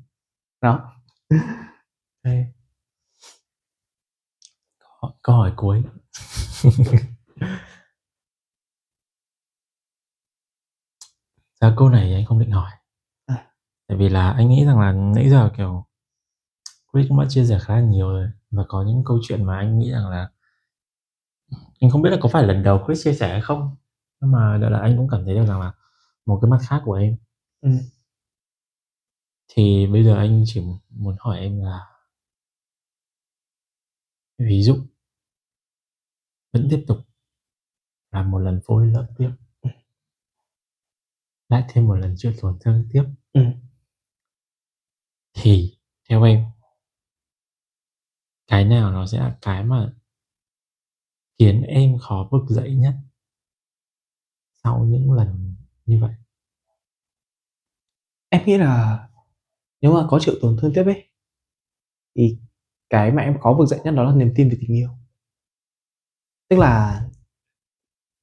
Đó. 0.62 0.92
Câu- 5.22 5.36
hỏi 5.36 5.54
cuối. 5.56 5.84
Ra 11.62 11.74
câu 11.78 11.90
này 11.90 12.14
anh 12.14 12.26
không 12.26 12.40
định 12.40 12.52
hỏi? 12.52 12.72
À. 13.26 13.48
Tại 13.88 13.98
vì 13.98 14.10
là 14.10 14.32
anh 14.32 14.50
nghĩ 14.50 14.66
rằng 14.66 14.80
là 14.80 14.92
nãy 14.92 15.30
giờ 15.30 15.52
kiểu 15.58 15.86
Chris 16.94 17.06
cũng 17.10 17.20
đã 17.20 17.26
chia 17.30 17.46
sẻ 17.46 17.60
khá 17.62 17.76
là 17.76 17.82
nhiều 17.82 18.10
rồi 18.10 18.28
và 18.56 18.64
có 18.68 18.84
những 18.84 19.04
câu 19.06 19.20
chuyện 19.24 19.44
mà 19.46 19.58
anh 19.58 19.80
nghĩ 19.80 19.92
rằng 19.92 20.10
là 20.10 20.30
anh 21.80 21.90
không 21.92 22.02
biết 22.02 22.10
là 22.10 22.18
có 22.22 22.30
phải 22.30 22.44
lần 22.44 22.64
đầu 22.64 22.84
Chris 22.88 23.04
chia 23.04 23.14
sẻ 23.14 23.30
hay 23.30 23.42
không 23.42 23.76
nhưng 24.22 24.32
mà 24.32 24.58
đợt 24.62 24.70
là 24.70 24.80
anh 24.80 24.98
cũng 24.98 25.08
cảm 25.12 25.26
thấy 25.26 25.36
được 25.36 25.46
rằng 25.46 25.60
là 25.62 25.72
một 26.26 26.40
cái 26.42 26.52
mặt 26.52 26.60
khác 26.70 26.82
của 26.86 26.94
em 26.94 27.18
ừ. 27.62 27.70
thì 29.48 29.88
bây 29.88 30.04
giờ 30.04 30.16
anh 30.18 30.44
chỉ 30.46 30.62
muốn 30.90 31.16
hỏi 31.20 31.40
em 31.40 31.62
là 31.62 31.80
ví 34.38 34.62
dụ 34.64 34.76
vẫn 36.54 36.68
tiếp 36.72 36.84
tục 36.88 36.98
làm 38.12 38.32
một 38.32 38.40
lần 38.40 38.62
phôi 38.66 38.88
lợn 38.88 39.06
tiếp 39.18 39.30
lại 41.50 41.64
thêm 41.70 41.88
một 41.88 41.96
lần 41.96 42.16
chưa 42.18 42.32
tổn 42.42 42.58
thương 42.62 42.86
tiếp 42.94 43.04
Ừ. 43.34 43.42
thì 45.34 45.78
theo 46.10 46.24
em 46.24 46.44
cái 48.48 48.66
nào 48.66 48.92
nó 48.92 49.06
sẽ 49.06 49.20
là 49.20 49.38
cái 49.42 49.64
mà 49.64 49.94
khiến 51.40 51.62
em 51.62 51.98
khó 51.98 52.28
vực 52.32 52.44
dậy 52.50 52.76
nhất 52.76 52.94
sau 54.64 54.86
những 54.86 55.12
lần 55.12 55.56
như 55.86 56.00
vậy? 56.02 56.12
Em 58.30 58.42
nghĩ 58.46 58.58
là 58.58 59.08
nếu 59.82 59.94
mà 59.94 60.08
có 60.10 60.20
chịu 60.22 60.36
tổn 60.42 60.58
thương 60.62 60.72
tiếp 60.76 60.84
ấy, 60.86 61.10
thì 62.16 62.38
cái 62.90 63.12
mà 63.12 63.22
em 63.22 63.40
khó 63.40 63.54
vực 63.58 63.68
dậy 63.68 63.80
nhất 63.84 63.92
đó 63.92 64.04
là 64.04 64.16
niềm 64.16 64.34
tin 64.36 64.50
về 64.50 64.58
tình 64.62 64.76
yêu. 64.78 64.90
Tức 66.50 66.60
là 66.60 67.06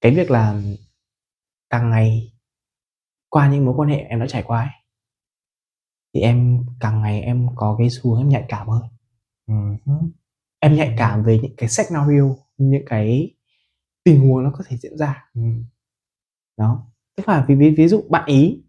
cái 0.00 0.14
việc 0.14 0.30
là 0.30 0.62
càng 1.70 1.90
ngày, 1.90 2.32
qua 3.28 3.50
những 3.50 3.64
mối 3.64 3.74
quan 3.76 3.88
hệ 3.88 3.96
em 3.96 4.20
đã 4.20 4.26
trải 4.28 4.42
qua 4.42 4.61
ấy, 4.61 4.70
thì 6.14 6.20
em 6.20 6.66
càng 6.80 7.02
ngày 7.02 7.20
em 7.20 7.46
có 7.56 7.74
cái 7.78 7.90
xu 7.90 8.11
hướng 8.11 8.20
em 8.20 8.28
nhạy 8.28 8.44
cảm 8.48 8.68
hơn 8.68 8.82
ừ. 9.46 9.55
hứ, 9.87 9.92
em 10.61 10.74
nhạy 10.74 10.94
cảm 10.98 11.24
về 11.24 11.38
những 11.42 11.57
cái 11.57 11.68
scenario 11.68 12.35
những 12.59 12.83
cái 12.87 13.35
tình 14.05 14.20
huống 14.20 14.44
nó 14.44 14.50
có 14.55 14.64
thể 14.68 14.76
diễn 14.76 14.96
ra 14.96 15.24
ừ. 15.35 15.42
đó 16.57 16.87
tức 17.16 17.28
là 17.28 17.44
ví, 17.48 17.55
ví, 17.55 17.70
ví 17.70 17.88
dụ 17.88 18.02
bạn 18.11 18.26
ý 18.26 18.62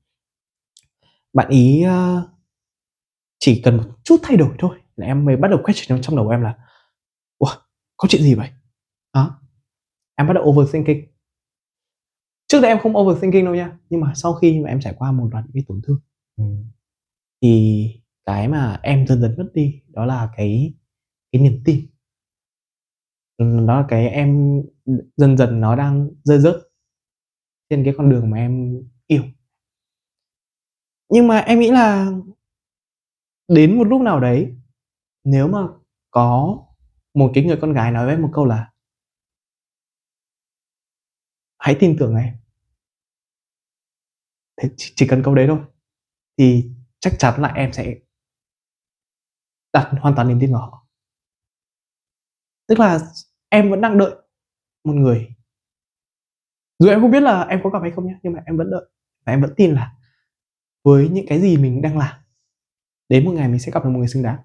bạn 1.34 1.50
ý 1.50 1.82
ờ, 1.84 2.30
chỉ 3.40 3.62
cần 3.66 3.78
một 3.78 3.84
chút 4.04 4.18
thay 4.24 4.38
đổi 4.38 4.56
thôi 4.60 4.78
là 4.96 5.06
em 5.08 5.26
mới 5.26 5.38
bắt 5.38 5.48
đầu 5.48 5.60
question 5.64 6.02
trong 6.02 6.16
đầu 6.16 6.30
em 6.30 6.42
là 6.42 6.58
Ủa, 7.38 7.50
có 7.98 8.08
chuyện 8.08 8.22
gì 8.24 8.34
vậy 8.36 8.50
đó 9.14 9.40
em 10.16 10.28
bắt 10.28 10.34
đầu 10.34 10.44
overthinking 10.44 11.02
trước 12.48 12.62
đây 12.62 12.72
em 12.72 12.80
không 12.80 12.98
overthinking 12.98 13.46
đâu 13.46 13.56
nha 13.56 13.78
nhưng 13.90 14.02
mà 14.02 14.14
sau 14.16 14.34
khi 14.34 14.60
mà 14.60 14.70
em 14.70 14.80
trải 14.80 14.94
qua 14.98 15.12
một 15.12 15.30
loạt 15.32 15.46
những 15.46 15.54
cái 15.54 15.64
tổn 15.68 15.82
thương 15.84 16.00
Ừ. 16.38 16.44
thì 17.42 17.86
cái 18.26 18.48
mà 18.48 18.80
em 18.84 19.08
dần 19.08 19.22
dần 19.22 19.36
mất 19.38 19.50
đi, 19.54 19.82
đó 19.88 20.06
là 20.06 20.30
cái 20.38 20.74
cái 21.32 21.42
niềm 21.42 21.62
tin. 21.66 21.88
Đó 23.40 23.80
là 23.80 23.86
cái 23.88 24.10
em 24.10 24.62
dần 25.18 25.38
dần 25.38 25.62
nó 25.62 25.76
đang 25.76 26.10
rơi 26.24 26.40
rớt 26.40 26.56
trên 27.70 27.84
cái 27.86 27.94
con 27.98 28.10
đường 28.10 28.30
mà 28.30 28.38
em 28.38 28.82
yêu. 29.08 29.24
Nhưng 31.10 31.28
mà 31.28 31.38
em 31.38 31.60
nghĩ 31.60 31.72
là 31.72 32.12
đến 33.48 33.78
một 33.78 33.84
lúc 33.84 34.02
nào 34.02 34.20
đấy, 34.20 34.54
nếu 35.24 35.48
mà 35.48 35.60
có 36.12 36.58
một 37.14 37.32
cái 37.34 37.44
người 37.44 37.58
con 37.62 37.74
gái 37.74 37.92
nói 37.92 38.06
với 38.06 38.14
em 38.16 38.22
một 38.22 38.30
câu 38.34 38.46
là 38.46 38.72
hãy 41.60 41.78
tin 41.80 41.96
tưởng 42.00 42.16
em. 42.16 42.34
Thế 44.62 44.70
chỉ 44.78 45.08
cần 45.08 45.24
câu 45.24 45.36
đấy 45.36 45.48
thôi, 45.48 45.60
thì 46.38 46.72
chắc 47.00 47.14
chắn 47.20 47.42
là 47.42 47.50
em 47.50 47.74
sẽ 47.74 47.96
đặt 49.74 49.92
hoàn 50.02 50.16
toàn 50.16 50.28
niềm 50.28 50.40
tin 50.40 50.54
vào 50.54 50.62
họ. 50.62 50.88
Tức 52.68 52.80
là 52.80 53.00
em 53.50 53.72
vẫn 53.72 53.82
đang 53.82 53.98
đợi 53.98 54.16
một 54.84 54.94
người. 54.94 55.36
Dù 56.80 56.90
em 56.90 57.02
không 57.02 57.12
biết 57.12 57.24
là 57.24 57.44
em 57.44 57.60
có 57.64 57.70
gặp 57.70 57.80
hay 57.82 57.92
không 57.92 58.08
nhé 58.08 58.16
nhưng 58.24 58.34
mà 58.34 58.40
em 58.46 58.58
vẫn 58.58 58.72
đợi 58.72 58.86
và 59.26 59.34
em 59.34 59.42
vẫn 59.42 59.54
tin 59.56 59.74
là 59.74 59.94
với 60.84 61.10
những 61.10 61.26
cái 61.28 61.42
gì 61.42 61.58
mình 61.58 61.82
đang 61.82 61.98
làm 61.98 62.16
đến 63.10 63.26
một 63.26 63.32
ngày 63.32 63.48
mình 63.48 63.60
sẽ 63.60 63.72
gặp 63.72 63.84
được 63.84 63.90
một 63.90 64.00
người 64.00 64.08
xứng 64.08 64.24
đáng. 64.24 64.38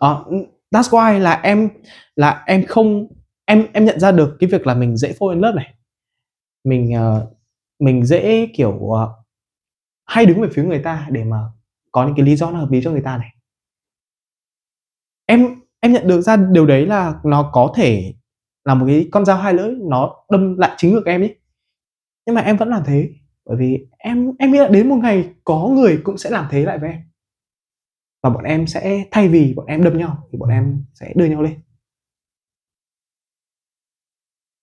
Đó 0.00 0.26
that's 0.70 0.90
why 0.90 1.18
là 1.18 1.40
em 1.42 1.68
là 2.16 2.44
em 2.46 2.64
không 2.68 3.06
em 3.44 3.66
em 3.72 3.84
nhận 3.84 4.00
ra 4.00 4.12
được 4.12 4.36
cái 4.40 4.50
việc 4.50 4.66
là 4.66 4.74
mình 4.74 4.96
dễ 4.96 5.12
fall 5.12 5.30
in 5.30 5.40
love 5.40 5.56
này. 5.56 5.74
Mình 6.64 6.92
uh, 6.94 7.36
mình 7.78 8.06
dễ 8.06 8.46
kiểu 8.54 8.70
uh, 8.70 9.08
hay 10.04 10.26
đứng 10.26 10.40
về 10.40 10.48
phía 10.52 10.64
người 10.64 10.82
ta 10.82 11.06
để 11.10 11.24
mà 11.24 11.38
có 11.92 12.06
những 12.06 12.14
cái 12.16 12.26
lý 12.26 12.36
do 12.36 12.50
nó 12.50 12.58
hợp 12.58 12.70
lý 12.70 12.80
cho 12.84 12.90
người 12.90 13.02
ta 13.02 13.16
này 13.16 13.34
em 15.26 15.60
em 15.80 15.92
nhận 15.92 16.08
được 16.08 16.20
ra 16.20 16.36
điều 16.36 16.66
đấy 16.66 16.86
là 16.86 17.14
nó 17.24 17.50
có 17.52 17.72
thể 17.76 18.14
là 18.64 18.74
một 18.74 18.86
cái 18.86 19.08
con 19.12 19.24
dao 19.24 19.36
hai 19.36 19.54
lưỡi 19.54 19.74
nó 19.90 20.14
đâm 20.30 20.58
lại 20.58 20.70
chính 20.76 20.92
ngược 20.92 21.06
em 21.06 21.20
ấy 21.20 21.38
nhưng 22.26 22.34
mà 22.34 22.40
em 22.40 22.56
vẫn 22.56 22.68
làm 22.68 22.82
thế 22.86 23.10
bởi 23.46 23.56
vì 23.56 23.86
em 23.98 24.32
em 24.38 24.52
nghĩ 24.52 24.58
là 24.58 24.68
đến 24.68 24.88
một 24.88 24.96
ngày 24.96 25.34
có 25.44 25.68
người 25.74 26.00
cũng 26.04 26.18
sẽ 26.18 26.30
làm 26.30 26.46
thế 26.50 26.64
lại 26.64 26.78
với 26.78 26.90
em. 26.90 27.00
Và 28.22 28.30
bọn 28.30 28.44
em 28.44 28.66
sẽ 28.66 29.04
thay 29.10 29.28
vì 29.28 29.54
bọn 29.56 29.66
em 29.66 29.84
đâm 29.84 29.98
nhau 29.98 30.28
thì 30.32 30.38
bọn 30.38 30.48
em 30.48 30.84
sẽ 30.94 31.12
đưa 31.16 31.24
nhau 31.24 31.42
lên. 31.42 31.60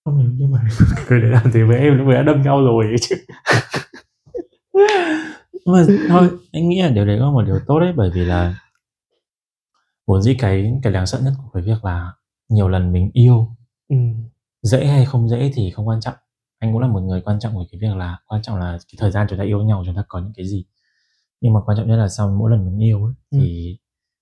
Không 0.05 0.35
nhưng 0.37 0.51
mà 0.51 0.59
người 1.09 1.21
đấy 1.21 1.31
làm 1.31 1.51
thế 1.53 1.63
với 1.63 1.77
em 1.77 1.97
lúc 1.97 2.07
đã 2.07 2.23
đâm 2.23 2.41
nhau 2.41 2.61
rồi 2.61 2.85
ấy 2.85 2.95
chứ. 3.01 3.15
Nhưng 5.65 5.75
mà 5.75 5.85
thôi 6.09 6.29
anh 6.51 6.69
nghĩ 6.69 6.81
là 6.81 6.89
điều 6.89 7.05
đấy 7.05 7.17
có 7.19 7.31
một 7.31 7.41
điều 7.41 7.59
tốt 7.67 7.79
đấy 7.79 7.93
bởi 7.95 8.11
vì 8.13 8.25
là 8.25 8.55
vốn 10.09 10.21
dĩ 10.21 10.33
cái 10.39 10.73
cái 10.83 10.93
đáng 10.93 11.05
sợ 11.05 11.19
nhất 11.23 11.33
của 11.43 11.49
cái 11.53 11.63
việc 11.63 11.85
là 11.85 12.13
nhiều 12.49 12.67
lần 12.69 12.91
mình 12.91 13.11
yêu 13.13 13.55
ừ. 13.89 13.95
dễ 14.61 14.85
hay 14.87 15.05
không 15.05 15.29
dễ 15.29 15.51
thì 15.55 15.71
không 15.71 15.87
quan 15.87 16.01
trọng 16.01 16.13
anh 16.59 16.71
cũng 16.73 16.81
là 16.81 16.87
một 16.87 16.99
người 16.99 17.21
quan 17.21 17.39
trọng 17.39 17.57
về 17.59 17.65
cái 17.71 17.79
việc 17.81 17.95
là 17.95 18.19
quan 18.27 18.41
trọng 18.41 18.57
là 18.57 18.71
cái 18.71 18.95
thời 18.97 19.11
gian 19.11 19.27
chúng 19.29 19.39
ta 19.39 19.45
yêu 19.45 19.61
nhau 19.63 19.83
chúng 19.85 19.95
ta 19.95 20.03
có 20.07 20.19
những 20.19 20.33
cái 20.35 20.45
gì 20.47 20.65
nhưng 21.41 21.53
mà 21.53 21.59
quan 21.65 21.77
trọng 21.77 21.87
nhất 21.87 21.95
là 21.95 22.07
sau 22.07 22.29
mỗi 22.31 22.51
lần 22.51 22.65
mình 22.65 22.83
yêu 22.83 23.05
ấy, 23.05 23.13
Ừ. 23.31 23.37
thì 23.41 23.77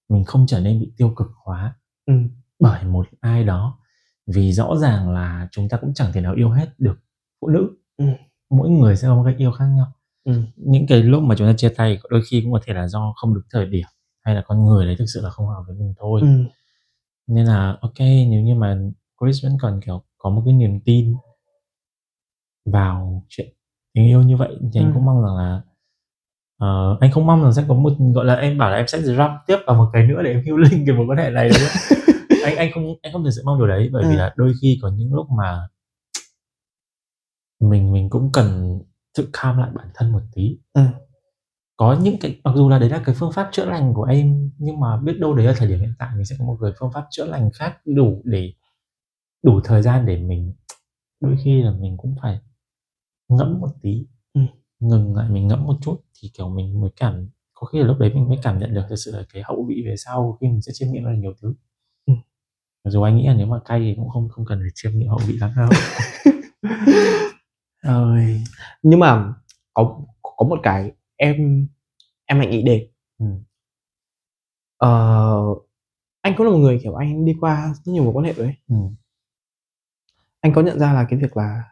mình 0.10 0.24
không 0.24 0.46
trở 0.48 0.60
nên 0.60 0.80
bị 0.80 0.92
tiêu 0.98 1.14
cực 1.16 1.28
hóa 1.46 1.76
Ừ. 2.06 2.14
bởi 2.60 2.84
một 2.84 3.08
ai 3.20 3.44
đó 3.44 3.80
vì 4.28 4.52
rõ 4.54 4.76
ràng 4.78 5.12
là 5.12 5.48
chúng 5.52 5.70
ta 5.70 5.78
cũng 5.78 5.94
chẳng 5.94 6.14
thể 6.14 6.22
nào 6.22 6.34
yêu 6.36 6.50
hết 6.50 6.68
được 6.78 7.00
phụ 7.42 7.48
nữ 7.48 7.70
Ừ. 7.98 8.06
mỗi 8.50 8.70
người 8.70 8.96
sẽ 8.96 9.08
có 9.08 9.16
một 9.16 9.24
cách 9.26 9.36
yêu 9.38 9.52
khác 9.52 9.66
nhau 9.76 9.88
Ừ. 10.24 10.42
những 10.56 10.88
cái 10.88 11.04
lúc 11.04 11.24
mà 11.24 11.36
chúng 11.38 11.48
ta 11.48 11.54
chia 11.58 11.70
tay 11.70 12.00
đôi 12.10 12.22
khi 12.30 12.42
cũng 12.42 12.52
có 12.54 12.60
thể 12.66 12.74
là 12.74 12.88
do 12.88 13.14
không 13.16 13.34
đúng 13.34 13.44
thời 13.52 13.66
điểm 13.66 13.88
hay 14.28 14.36
là 14.36 14.42
con 14.48 14.66
người 14.66 14.86
đấy 14.86 14.96
thực 15.00 15.06
sự 15.14 15.22
là 15.22 15.30
không 15.30 15.48
hợp 15.48 15.64
với 15.68 15.76
mình 15.76 15.94
thôi 15.98 16.22
Ừ. 16.24 16.28
nên 17.28 17.46
là 17.46 17.78
ok 17.82 18.00
nếu 18.00 18.42
như 18.42 18.56
mà 18.56 18.78
Chris 19.22 19.44
vẫn 19.44 19.58
còn 19.62 19.80
kiểu 19.86 20.04
có 20.18 20.30
một 20.30 20.42
cái 20.46 20.54
niềm 20.54 20.80
tin 20.86 21.16
vào 22.66 23.24
chuyện 23.30 23.48
tình 23.94 24.06
yêu 24.06 24.22
như 24.24 24.38
vậy 24.38 24.58
thì 24.74 24.80
anh 24.80 24.88
Ừ. 24.88 24.92
cũng 24.94 25.06
mong 25.06 25.22
rằng 25.24 25.36
là 25.36 25.62
ờ, 26.58 26.98
anh 27.02 27.12
không 27.12 27.26
mong 27.26 27.44
rằng 27.44 27.54
sẽ 27.54 27.66
có 27.68 27.74
một 27.74 27.94
gọi 28.14 28.26
là 28.26 28.36
em 28.36 28.58
bảo 28.58 28.70
là 28.72 28.78
em 28.78 28.88
sẽ 28.88 29.00
jump 29.02 29.38
tiếp 29.48 29.58
vào 29.68 29.76
một 29.76 29.90
cái 29.94 30.08
nữa 30.08 30.22
để 30.24 30.32
em 30.32 30.44
healing 30.46 30.86
cái 30.88 30.96
mối 30.96 31.06
quan 31.10 31.18
hệ 31.18 31.30
này 31.30 31.50
không? 31.50 31.98
anh 32.44 32.56
anh 32.58 32.72
không 32.74 32.96
anh 33.02 33.14
không 33.14 33.24
thực 33.24 33.32
sự 33.32 33.42
mong 33.46 33.58
điều 33.58 33.68
đấy 33.68 33.90
bởi 33.94 34.04
vì 34.10 34.16
Ừ. 34.16 34.18
là 34.18 34.34
đôi 34.38 34.54
khi 34.62 34.80
có 34.82 34.90
những 34.90 35.14
lúc 35.14 35.28
mà 35.38 35.68
mình 37.60 37.92
mình 37.94 38.10
cũng 38.10 38.30
cần 38.34 38.80
tự 39.18 39.30
calm 39.34 39.58
lại 39.58 39.70
bản 39.76 39.88
thân 39.94 40.12
một 40.12 40.22
tí 40.36 40.58
Ừ. 40.74 40.82
có 41.78 41.98
những 42.02 42.16
cái 42.22 42.42
mặc 42.44 42.54
dù 42.56 42.70
là 42.70 42.80
đấy 42.80 42.90
là 42.90 43.02
cái 43.06 43.16
phương 43.20 43.32
pháp 43.32 43.50
chữa 43.52 43.66
lành 43.66 43.94
của 43.94 44.04
em 44.04 44.52
nhưng 44.58 44.80
mà 44.80 44.98
biết 44.98 45.20
đâu 45.20 45.34
đấy 45.34 45.46
ở 45.46 45.54
thời 45.58 45.68
điểm 45.68 45.80
hiện 45.80 45.94
tại 46.00 46.10
mình 46.16 46.26
sẽ 46.26 46.36
có 46.40 46.46
một 46.46 46.58
cái 46.62 46.72
phương 46.80 46.92
pháp 46.94 47.08
chữa 47.12 47.26
lành 47.26 47.50
khác 47.54 47.78
đủ 47.86 48.22
để 48.26 48.54
đủ 49.44 49.62
thời 49.64 49.82
gian 49.82 50.06
để 50.06 50.18
mình 50.18 50.54
đôi 51.20 51.38
khi 51.44 51.62
là 51.62 51.72
mình 51.72 51.98
cũng 51.98 52.16
phải 52.22 52.40
ngẫm 53.30 53.60
một 53.60 53.70
tí 53.82 54.06
Ừ. 54.34 54.42
ngừng 54.80 55.16
lại 55.16 55.30
mình 55.30 55.48
ngẫm 55.48 55.64
một 55.66 55.76
chút 55.82 55.98
thì 56.22 56.32
kiểu 56.38 56.50
mình 56.50 56.82
mới 56.82 56.90
cảm 56.96 57.30
có 57.54 57.68
khi 57.68 57.80
là 57.80 57.86
lúc 57.88 57.98
đấy 58.00 58.12
mình 58.14 58.30
mới 58.30 58.38
cảm 58.44 58.60
nhận 58.60 58.74
được 58.74 58.84
thực 58.90 58.96
sự 58.96 59.12
là 59.18 59.24
cái 59.34 59.44
hậu 59.46 59.66
vị 59.70 59.84
về 59.86 59.96
sau 59.98 60.38
khi 60.42 60.48
mình 60.48 60.62
sẽ 60.62 60.72
chiêm 60.76 60.92
nghiệm 60.92 61.04
rất 61.04 61.10
là 61.12 61.18
nhiều 61.18 61.34
thứ 61.42 61.54
Ừ. 62.08 62.14
mặc 62.86 62.92
dù 62.92 63.02
anh 63.02 63.18
nghĩ 63.18 63.28
là 63.28 63.34
nếu 63.34 63.48
mà 63.48 63.60
cay 63.66 63.80
thì 63.80 63.94
cũng 63.96 64.10
không 64.10 64.30
không 64.30 64.46
cần 64.46 64.60
phải 64.60 64.70
chiêm 64.76 64.92
nghiệm 65.00 65.10
hậu 65.10 65.20
vị 65.28 65.38
lắm 65.38 65.52
đâu 65.56 65.70
ơi 67.84 68.42
nhưng 68.84 69.00
mà 69.00 69.34
có 69.74 70.00
có 70.22 70.46
một 70.50 70.60
cái 70.64 70.92
em 71.18 71.68
em 72.26 72.40
lại 72.40 72.48
nghĩ 72.48 72.64
đến 72.64 72.88
ừ. 73.20 73.26
ờ, 74.78 74.90
anh 76.22 76.34
cũng 76.38 76.46
là 76.48 76.52
một 76.52 76.58
người 76.60 76.80
kiểu 76.84 76.96
anh 76.96 77.26
đi 77.26 77.34
qua 77.42 77.74
rất 77.86 77.92
nhiều 77.94 78.04
mối 78.04 78.14
quan 78.14 78.26
hệ 78.26 78.34
rồi 78.34 78.46
ấy. 78.46 78.56
Ừ. 78.70 78.76
anh 80.42 80.54
có 80.56 80.62
nhận 80.62 80.80
ra 80.80 80.94
là 80.94 81.06
cái 81.10 81.20
việc 81.20 81.38
là 81.38 81.64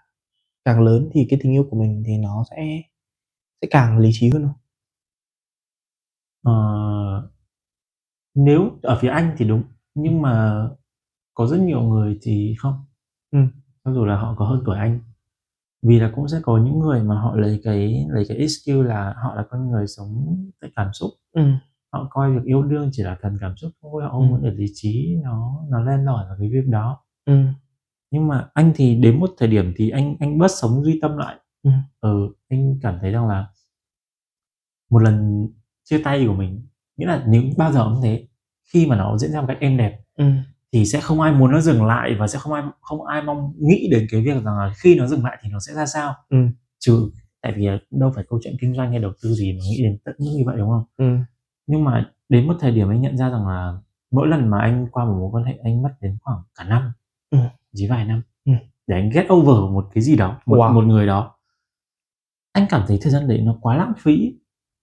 càng 0.66 0.82
lớn 0.82 1.10
thì 1.14 1.28
cái 1.30 1.40
tình 1.44 1.54
yêu 1.54 1.68
của 1.72 1.78
mình 1.80 2.04
thì 2.08 2.18
nó 2.18 2.44
sẽ 2.52 2.82
sẽ 3.62 3.70
càng 3.72 4.00
lý 4.00 4.10
trí 4.14 4.30
hơn 4.30 4.44
không 4.44 4.54
Ờ, 6.44 6.52
nếu 8.36 8.72
ở 8.82 8.98
phía 9.02 9.10
anh 9.10 9.36
thì 9.38 9.46
đúng 9.48 9.64
nhưng 9.96 10.22
mà 10.22 10.64
có 11.34 11.48
rất 11.48 11.58
nhiều 11.60 11.82
người 11.82 12.20
thì 12.22 12.56
không 12.60 12.86
Ừ. 13.32 13.40
cho 13.86 13.94
dù 13.94 14.06
là 14.06 14.18
họ 14.18 14.36
có 14.38 14.46
hơn 14.46 14.64
tuổi 14.66 14.78
anh 14.78 15.00
vì 15.88 16.00
là 16.00 16.12
cũng 16.16 16.28
sẽ 16.28 16.38
có 16.44 16.58
những 16.58 16.80
người 16.80 17.04
mà 17.04 17.20
họ 17.22 17.36
lấy 17.36 17.62
cái 17.64 18.06
lấy 18.10 18.26
cái 18.28 18.38
excuse 18.38 18.84
là 18.88 19.14
họ 19.24 19.36
là 19.36 19.44
con 19.50 19.70
người 19.72 19.88
sống 19.88 20.38
tại 20.62 20.72
cảm 20.76 20.94
xúc 20.94 21.10
ừ. 21.34 21.42
họ 21.94 22.08
coi 22.12 22.32
việc 22.34 22.44
yêu 22.46 22.64
đương 22.64 22.90
chỉ 22.92 23.04
là 23.04 23.18
thuần 23.22 23.38
cảm 23.42 23.58
xúc 23.58 23.72
thôi 23.82 24.04
họ 24.04 24.10
không 24.10 24.22
Ừ. 24.22 24.28
muốn 24.30 24.44
để 24.44 24.52
lý 24.52 24.66
trí 24.74 25.16
nó 25.24 25.62
nó 25.70 25.80
lên 25.84 26.06
lỏi 26.06 26.26
vào 26.28 26.36
cái 26.40 26.50
việc 26.50 26.68
đó 26.68 27.04
Ừm. 27.26 27.48
nhưng 28.12 28.28
mà 28.28 28.48
anh 28.54 28.72
thì 28.76 28.96
đến 28.96 29.20
một 29.20 29.30
thời 29.38 29.48
điểm 29.48 29.74
thì 29.76 29.90
anh 29.90 30.16
anh 30.20 30.38
bớt 30.38 30.52
sống 30.52 30.84
duy 30.84 31.00
tâm 31.02 31.18
lại 31.18 31.36
Ừ. 31.64 31.72
ừ 32.02 32.30
anh 32.50 32.80
cảm 32.82 32.98
thấy 33.02 33.12
rằng 33.12 33.28
là 33.28 33.48
một 34.90 35.00
lần 35.00 35.48
chia 35.84 36.02
tay 36.04 36.26
của 36.28 36.34
mình 36.34 36.68
nghĩa 36.98 37.06
là 37.06 37.24
nếu 37.28 37.44
bao 37.58 37.72
giờ 37.72 37.84
cũng 37.94 38.02
thế 38.04 38.28
khi 38.74 38.86
mà 38.88 38.96
nó 38.96 39.18
diễn 39.18 39.32
ra 39.32 39.42
một 39.42 39.48
cách 39.48 39.58
êm 39.60 39.78
đẹp 39.78 40.00
Ừm. 40.18 40.38
Thì 40.76 40.86
sẽ 40.86 41.02
không 41.02 41.22
ai 41.22 41.32
muốn 41.34 41.52
nó 41.52 41.60
dừng 41.62 41.86
lại 41.86 42.16
và 42.20 42.28
sẽ 42.28 42.40
không 42.40 42.54
ai 42.54 42.64
không 42.82 43.06
ai 43.06 43.22
mong 43.24 43.54
nghĩ 43.60 43.88
đến 43.92 44.08
cái 44.12 44.22
việc 44.22 44.34
rằng 44.44 44.58
là 44.58 44.72
khi 44.78 44.96
nó 44.96 45.08
dừng 45.08 45.24
lại 45.24 45.38
thì 45.44 45.50
nó 45.50 45.60
sẽ 45.60 45.74
ra 45.74 45.86
sao 45.86 46.14
Ừ. 46.30 46.38
trừ 46.80 47.12
tại 47.42 47.54
vì 47.56 47.68
đâu 47.92 48.12
phải 48.16 48.24
câu 48.30 48.40
chuyện 48.44 48.56
kinh 48.62 48.76
doanh 48.76 48.92
hay 48.92 49.00
đầu 49.00 49.12
tư 49.24 49.34
gì 49.34 49.54
mà 49.54 49.60
nghĩ 49.70 49.84
đến 49.84 49.98
tận 50.06 50.16
mức 50.20 50.32
như 50.38 50.44
vậy 50.46 50.56
đúng 50.58 50.70
không 50.70 50.84
Ừm. 50.98 51.20
nhưng 51.68 51.84
mà 51.84 52.12
đến 52.30 52.48
một 52.48 52.54
thời 52.60 52.72
điểm 52.72 52.90
anh 52.90 53.02
nhận 53.02 53.18
ra 53.18 53.30
rằng 53.30 53.48
là 53.48 53.78
mỗi 54.12 54.28
lần 54.28 54.50
mà 54.50 54.60
anh 54.62 54.88
qua 54.92 55.06
một 55.06 55.16
mối 55.20 55.30
quan 55.32 55.44
hệ 55.46 55.54
anh 55.64 55.82
mất 55.82 55.90
đến 56.02 56.18
khoảng 56.22 56.40
cả 56.58 56.64
năm 56.64 56.92
Ừ. 57.32 57.38
chỉ 57.74 57.88
vài 57.90 58.06
năm 58.06 58.22
Ừ. 58.46 58.52
để 58.88 58.96
anh 58.96 59.10
get 59.10 59.26
over 59.34 59.72
một 59.74 59.88
cái 59.94 60.04
gì 60.04 60.16
đó 60.16 60.38
một, 60.46 60.58
Wow. 60.58 60.74
một 60.74 60.84
người 60.86 61.08
đó 61.08 61.36
anh 62.54 62.66
cảm 62.70 62.82
thấy 62.88 62.98
thời 63.02 63.12
gian 63.12 63.28
đấy 63.28 63.42
nó 63.42 63.56
quá 63.62 63.78
lãng 63.78 63.94
phí 64.00 64.34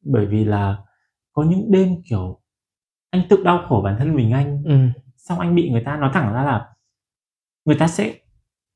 bởi 0.05 0.27
vì 0.27 0.45
là 0.45 0.77
có 1.33 1.43
những 1.43 1.71
đêm 1.71 1.97
kiểu 2.11 2.41
anh 3.11 3.23
tự 3.29 3.43
đau 3.45 3.65
khổ 3.69 3.81
bản 3.85 3.97
thân 3.99 4.15
mình 4.15 4.33
anh 4.33 4.63
Ừm. 4.65 4.93
Xong 5.23 5.41
anh 5.41 5.55
bị 5.55 5.71
người 5.71 5.83
ta 5.87 5.97
nói 5.97 6.11
thẳng 6.15 6.33
ra 6.35 6.43
là 6.45 6.69
người 7.65 7.77
ta 7.79 7.89
sẽ 7.89 8.15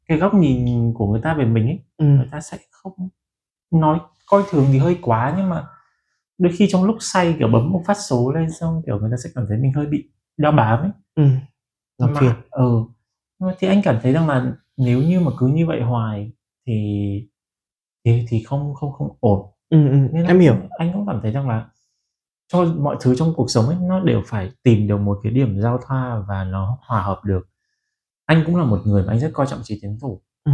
cái 0.09 0.19
góc 0.19 0.35
nhìn 0.35 0.95
của 0.95 1.07
người 1.13 1.21
ta 1.25 1.35
về 1.35 1.45
mình 1.45 1.67
ấy 1.67 1.81
Ừm. 1.97 2.17
người 2.17 2.29
ta 2.33 2.41
sẽ 2.41 2.59
không 2.71 3.09
nói 3.71 4.01
coi 4.27 4.43
thường 4.51 4.67
thì 4.73 4.79
hơi 4.79 4.99
quá 5.03 5.35
nhưng 5.37 5.49
mà 5.49 5.65
đôi 6.39 6.53
khi 6.57 6.67
trong 6.71 6.85
lúc 6.85 6.97
say 7.01 7.37
kiểu 7.39 7.49
bấm 7.49 7.73
một 7.73 7.83
phát 7.87 7.95
số 7.99 8.33
lên 8.33 8.53
xong 8.53 8.83
kiểu 8.87 9.01
người 9.01 9.11
ta 9.11 9.17
sẽ 9.25 9.31
cảm 9.35 9.45
thấy 9.49 9.59
mình 9.59 9.73
hơi 9.73 9.87
bị 9.87 10.11
đeo 10.37 10.53
bám 10.53 10.81
ấy 10.81 10.91
Ừm. 11.15 11.39
Làm 11.99 12.15
phiền. 12.21 12.33
ừ 12.51 12.85
thì 13.59 13.69
anh 13.69 13.83
cảm 13.85 13.99
thấy 14.03 14.13
rằng 14.13 14.29
là 14.29 14.53
nếu 14.77 15.03
như 15.03 15.21
mà 15.21 15.31
cứ 15.39 15.47
như 15.47 15.67
vậy 15.67 15.83
hoài 15.83 16.33
thì 16.67 17.29
thì 18.05 18.25
thì 18.29 18.43
không 18.43 18.75
không 18.75 18.93
không 18.93 19.17
ổn 19.21 19.51
Ừm, 19.71 19.91
ừm. 19.91 20.09
nên 20.13 20.27
Em 20.27 20.41
hiểu. 20.41 20.57
anh 20.79 20.93
cũng 20.93 21.07
cảm 21.07 21.21
thấy 21.23 21.33
rằng 21.33 21.49
là 21.49 21.69
cho 22.49 22.65
mọi 22.65 22.97
thứ 23.01 23.15
trong 23.15 23.33
cuộc 23.37 23.51
sống 23.51 23.67
ấy 23.67 23.77
nó 23.81 24.01
đều 24.01 24.23
phải 24.27 24.51
tìm 24.63 24.89
được 24.89 24.97
một 25.01 25.19
cái 25.23 25.33
điểm 25.33 25.61
giao 25.61 25.79
thoa 25.87 26.25
và 26.29 26.45
nó 26.45 26.79
hòa 26.81 27.03
hợp 27.03 27.21
được 27.25 27.49
anh 28.27 28.43
cũng 28.47 28.57
là 28.57 28.65
một 28.65 28.79
người 28.87 29.03
mà 29.03 29.13
anh 29.13 29.21
rất 29.21 29.31
coi 29.35 29.47
trọng 29.47 29.61
trí 29.63 29.79
tiến 29.83 29.99
thủ 30.03 30.23
Ừ. 30.45 30.53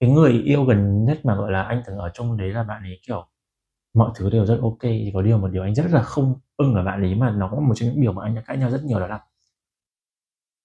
cái 0.00 0.10
người 0.10 0.32
yêu 0.32 0.64
gần 0.64 1.04
nhất 1.04 1.20
mà 1.24 1.34
gọi 1.36 1.52
là 1.52 1.62
anh 1.62 1.82
từng 1.86 1.96
ở 1.98 2.10
chung 2.14 2.36
đấy 2.36 2.48
là 2.50 2.62
bạn 2.62 2.82
ấy 2.82 3.00
kiểu 3.06 3.26
mọi 3.94 4.10
thứ 4.14 4.30
đều 4.30 4.46
rất 4.46 4.58
ok 4.62 4.78
thì 4.82 5.10
có 5.14 5.22
điều 5.22 5.38
một 5.38 5.48
điều 5.48 5.62
anh 5.62 5.74
rất 5.74 5.90
là 5.90 6.02
không 6.02 6.34
ưng 6.56 6.74
ở 6.74 6.84
bạn 6.84 7.02
ấy 7.02 7.14
mà 7.14 7.30
nó 7.30 7.48
cũng 7.50 7.68
một 7.68 7.74
trong 7.76 7.88
những 7.88 8.00
điều 8.00 8.12
mà 8.12 8.22
anh 8.24 8.34
đã 8.34 8.42
cãi 8.46 8.56
nhau 8.56 8.70
rất 8.70 8.84
nhiều 8.84 9.00
đó 9.00 9.06
là 9.06 9.20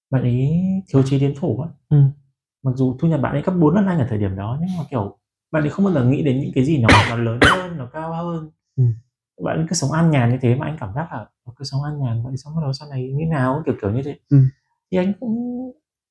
bạn 0.09 0.21
ấy 0.21 0.51
thiếu 0.87 1.03
trí 1.03 1.19
tiến 1.19 1.33
thủ 1.39 1.59
á 1.61 1.69
Ừ. 1.89 1.97
mặc 2.63 2.71
dù 2.75 2.97
thu 2.99 3.07
nhập 3.07 3.19
bạn 3.21 3.31
ấy 3.33 3.41
gấp 3.41 3.51
4 3.59 3.75
lần 3.75 3.85
anh 3.85 3.99
ở 3.99 4.05
thời 4.09 4.17
điểm 4.17 4.35
đó 4.35 4.57
nhưng 4.61 4.69
mà 4.77 4.83
kiểu 4.91 5.17
bạn 5.51 5.63
ấy 5.63 5.69
không 5.69 5.85
bao 5.85 5.93
giờ 5.93 6.03
nghĩ 6.05 6.23
đến 6.23 6.39
những 6.41 6.51
cái 6.55 6.65
gì 6.65 6.77
nó 6.81 6.87
nó 7.09 7.15
lớn 7.15 7.39
hơn 7.41 7.77
nó 7.77 7.85
cao 7.93 8.13
hơn 8.13 8.49
Ừ. 8.77 8.83
bạn 9.43 9.65
cứ 9.69 9.73
sống 9.75 9.91
an 9.91 10.11
nhàn 10.11 10.29
như 10.29 10.37
thế 10.41 10.55
mà 10.55 10.65
anh 10.65 10.77
cảm 10.79 10.93
giác 10.95 11.07
là 11.13 11.25
"Ờ, 11.45 11.53
cứ 11.55 11.65
sống 11.65 11.83
an 11.83 11.99
nhàn 11.99 12.23
vậy 12.23 12.37
xong 12.37 12.55
bắt 12.55 12.61
đầu 12.61 12.73
sau 12.73 12.89
này 12.89 13.11
như 13.13 13.25
nào 13.25 13.63
kiểu 13.65 13.75
kiểu 13.81 13.91
như 13.91 14.01
thế 14.03 14.15
Ừ. 14.29 14.37
thì 14.91 14.97
anh 14.97 15.13
cũng 15.19 15.35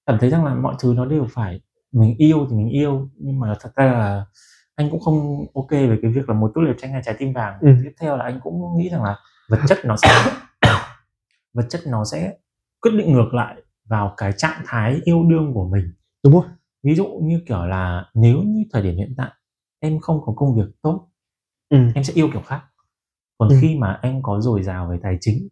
cảm 0.07 0.19
thấy 0.21 0.31
rằng 0.31 0.45
là 0.45 0.55
mọi 0.55 0.75
thứ 0.79 0.95
nó 0.97 1.05
đều 1.05 1.27
phải 1.31 1.61
mình 1.93 2.15
yêu 2.19 2.47
thì 2.51 2.57
mình 2.57 2.69
yêu 2.69 3.09
nhưng 3.17 3.41
mà 3.41 3.55
thật 3.61 3.71
ra 3.77 3.85
là 3.93 4.27
anh 4.77 4.91
cũng 4.91 5.01
không 5.01 5.47
ok 5.55 5.71
về 5.71 5.99
cái 6.03 6.11
việc 6.11 6.29
là 6.29 6.35
một 6.35 6.53
tốt 6.55 6.61
liệt 6.61 6.75
tranh 6.79 6.93
hay 6.93 7.03
trái 7.05 7.15
tim 7.19 7.33
vàng 7.33 7.59
Ừ. 7.61 7.69
tiếp 7.85 7.93
theo 8.01 8.17
là 8.17 8.25
anh 8.25 8.41
cũng 8.43 8.79
nghĩ 8.79 8.89
rằng 8.89 9.03
là 9.03 9.17
vật 9.49 9.59
chất 9.69 9.79
nó 9.85 9.97
sẽ 9.97 10.09
vật 11.55 11.67
chất 11.69 11.81
nó 11.87 12.05
sẽ 12.05 12.35
quyết 12.81 12.91
định 12.99 13.13
ngược 13.13 13.35
lại 13.35 13.55
vào 13.89 14.15
cái 14.17 14.33
trạng 14.37 14.63
thái 14.67 15.01
yêu 15.05 15.25
đương 15.31 15.55
của 15.55 15.69
mình 15.69 15.93
Đúng 16.25 16.33
rồi. 16.33 16.45
ví 16.83 16.95
dụ 16.95 17.07
như 17.23 17.41
kiểu 17.47 17.67
là 17.67 18.05
nếu 18.15 18.43
như 18.43 18.65
thời 18.73 18.83
điểm 18.83 18.97
hiện 18.97 19.15
tại 19.17 19.31
em 19.81 19.99
không 20.01 20.21
có 20.27 20.33
công 20.37 20.55
việc 20.57 20.67
tốt 20.83 21.07
Ừm. 21.69 21.93
em 21.95 22.05
sẽ 22.05 22.13
yêu 22.15 22.29
kiểu 22.33 22.43
khác 22.47 22.63
còn 23.41 23.49
Ừ. 23.49 23.57
khi 23.61 23.77
mà 23.79 23.99
em 24.03 24.23
có 24.23 24.41
dồi 24.41 24.63
dào 24.63 24.89
về 24.91 24.99
tài 25.03 25.17
chính 25.21 25.49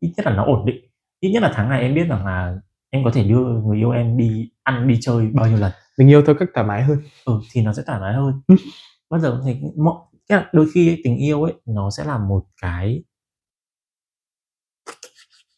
ít 0.00 0.12
nhất 0.16 0.26
là 0.26 0.32
nó 0.34 0.44
ổn 0.44 0.66
định 0.66 0.76
ít 1.20 1.30
nhất 1.30 1.42
là 1.42 1.52
tháng 1.54 1.68
này 1.68 1.80
em 1.80 1.94
biết 1.94 2.04
rằng 2.08 2.26
là 2.26 2.56
em 2.90 3.04
có 3.04 3.10
thể 3.14 3.24
đưa 3.24 3.40
người 3.44 3.76
yêu 3.78 3.90
em 3.90 4.16
đi 4.16 4.50
ăn 4.62 4.88
đi 4.88 4.98
chơi 5.00 5.26
bao 5.26 5.48
nhiêu 5.48 5.58
lần 5.58 5.72
Mình 5.98 6.08
yêu 6.08 6.22
theo 6.26 6.34
cách 6.38 6.48
thoải 6.54 6.66
mái 6.66 6.82
hơn. 6.82 6.98
ừ, 7.24 7.40
thì 7.52 7.62
nó 7.62 7.72
sẽ 7.72 7.82
thoải 7.86 8.00
mái 8.00 8.14
hơn 8.14 8.40
Ừ. 8.46 8.56
bao 9.10 9.20
giờ 9.20 9.40
thấy 9.44 9.60
mọi 9.76 9.96
đôi 10.52 10.66
khi 10.74 10.88
ấy, 10.90 11.00
tình 11.04 11.16
yêu 11.16 11.42
ấy 11.42 11.52
nó 11.66 11.90
sẽ 11.90 12.04
là 12.04 12.18
một 12.18 12.44
cái 12.62 13.02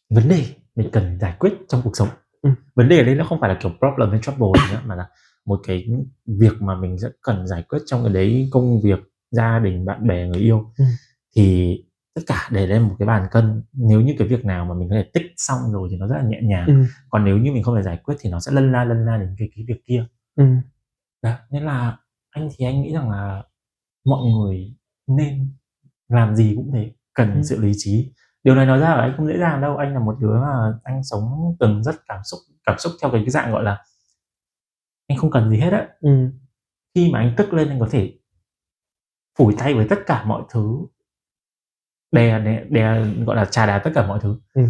vấn 0.09 0.29
đề 0.29 0.45
mình 0.75 0.89
cần 0.91 1.17
giải 1.21 1.35
quyết 1.39 1.53
trong 1.67 1.81
cuộc 1.83 1.97
sống 1.97 2.07
Ừ. 2.41 2.49
vấn 2.75 2.89
đề 2.89 2.97
ở 2.97 3.03
đây 3.03 3.15
nó 3.15 3.25
không 3.25 3.39
phải 3.39 3.49
là 3.49 3.59
kiểu 3.61 3.71
problem 3.79 4.09
hay 4.11 4.19
trouble 4.21 4.47
gì 4.67 4.73
nữa 4.75 4.81
mà 4.85 4.95
là 4.95 5.07
một 5.45 5.59
cái 5.67 5.85
việc 6.27 6.61
mà 6.61 6.75
mình 6.75 6.97
rất 6.97 7.11
cần 7.21 7.47
giải 7.47 7.63
quyết 7.69 7.79
trong 7.85 8.03
cái 8.03 8.13
đấy 8.13 8.49
công 8.51 8.81
việc 8.81 8.99
gia 9.31 9.59
đình 9.59 9.85
bạn 9.85 10.07
bè 10.07 10.27
người 10.27 10.41
yêu 10.41 10.71
Ừ. 10.77 10.85
thì 11.35 11.77
tất 12.15 12.21
cả 12.27 12.49
để 12.51 12.67
lên 12.67 12.81
một 12.81 12.95
cái 12.99 13.05
bàn 13.07 13.27
cân 13.31 13.63
nếu 13.73 14.01
như 14.01 14.15
cái 14.19 14.27
việc 14.27 14.45
nào 14.45 14.65
mà 14.65 14.73
mình 14.73 14.89
có 14.89 14.95
thể 14.95 15.09
tích 15.13 15.25
xong 15.37 15.59
rồi 15.71 15.87
thì 15.91 15.97
nó 15.97 16.07
rất 16.07 16.15
là 16.17 16.23
nhẹ 16.23 16.39
nhàng 16.43 16.67
Ừm. 16.67 16.85
còn 17.09 17.25
nếu 17.25 17.37
như 17.37 17.51
mình 17.51 17.63
không 17.63 17.75
thể 17.75 17.81
giải 17.83 17.97
quyết 18.03 18.15
thì 18.19 18.29
nó 18.29 18.39
sẽ 18.39 18.51
lân 18.51 18.71
la 18.71 18.83
lân 18.83 19.05
la 19.05 19.17
đến 19.17 19.35
cái 19.37 19.49
cái 19.55 19.65
việc 19.67 19.81
kia 19.85 20.05
Ừm. 20.35 20.61
đó 21.21 21.33
nên 21.51 21.63
là 21.63 21.97
anh 22.29 22.49
thì 22.57 22.65
anh 22.65 22.81
nghĩ 22.81 22.93
rằng 22.93 23.09
là 23.09 23.43
mọi 24.05 24.19
người 24.31 24.75
nên 25.07 25.53
làm 26.09 26.35
gì 26.35 26.53
cũng 26.55 26.71
thế 26.73 26.91
cần 27.13 27.33
Ừ. 27.33 27.41
sự 27.43 27.59
lý 27.61 27.71
trí 27.77 28.13
điều 28.43 28.55
này 28.55 28.65
nói 28.65 28.79
ra 28.79 28.89
là 28.95 29.01
anh 29.01 29.13
không 29.17 29.27
dễ 29.27 29.37
dàng 29.39 29.61
đâu 29.61 29.77
anh 29.77 29.93
là 29.93 29.99
một 29.99 30.15
đứa 30.19 30.39
mà 30.41 30.79
anh 30.83 31.03
sống 31.03 31.55
từng 31.59 31.83
rất 31.83 31.95
cảm 32.07 32.19
xúc 32.23 32.39
cảm 32.65 32.75
xúc 32.79 32.91
theo 33.01 33.11
cái, 33.11 33.21
cái 33.21 33.29
dạng 33.29 33.51
gọi 33.51 33.63
là 33.63 33.77
anh 35.07 35.17
không 35.17 35.31
cần 35.31 35.49
gì 35.49 35.57
hết 35.57 35.69
á 35.73 35.87
Ừm. 36.01 36.31
khi 36.95 37.11
mà 37.13 37.19
anh 37.19 37.33
tức 37.37 37.53
lên 37.53 37.69
anh 37.69 37.79
có 37.79 37.87
thể 37.91 38.13
phủi 39.37 39.55
tay 39.57 39.73
với 39.73 39.87
tất 39.89 39.99
cả 40.05 40.23
mọi 40.25 40.43
thứ 40.49 40.77
đè 42.11 42.39
đè, 42.39 42.63
đè 42.69 43.03
gọi 43.25 43.35
là 43.35 43.45
trà 43.45 43.65
đạp 43.65 43.79
tất 43.83 43.91
cả 43.95 44.07
mọi 44.07 44.19
thứ 44.21 44.39
Ừ. 44.53 44.61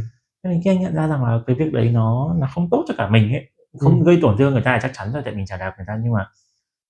nên 0.43 0.61
khi 0.63 0.69
anh 0.69 0.81
nhận 0.81 0.93
ra 0.95 1.07
rằng 1.07 1.23
là 1.23 1.39
cái 1.47 1.55
việc 1.55 1.73
đấy 1.73 1.89
nó 1.91 2.33
nó 2.39 2.47
không 2.53 2.69
tốt 2.69 2.85
cho 2.87 2.93
cả 2.97 3.09
mình 3.09 3.33
ấy 3.33 3.49
không 3.79 3.99
Ừ. 3.99 4.05
gây 4.05 4.19
tổn 4.21 4.37
thương 4.37 4.53
người 4.53 4.61
ta 4.61 4.71
là 4.71 4.79
chắc 4.81 4.91
chắn 4.93 5.11
rồi 5.13 5.21
tại 5.25 5.35
mình 5.35 5.45
trà 5.45 5.57
đạp 5.57 5.73
người 5.77 5.85
ta 5.87 5.99
nhưng 6.03 6.13
mà 6.13 6.27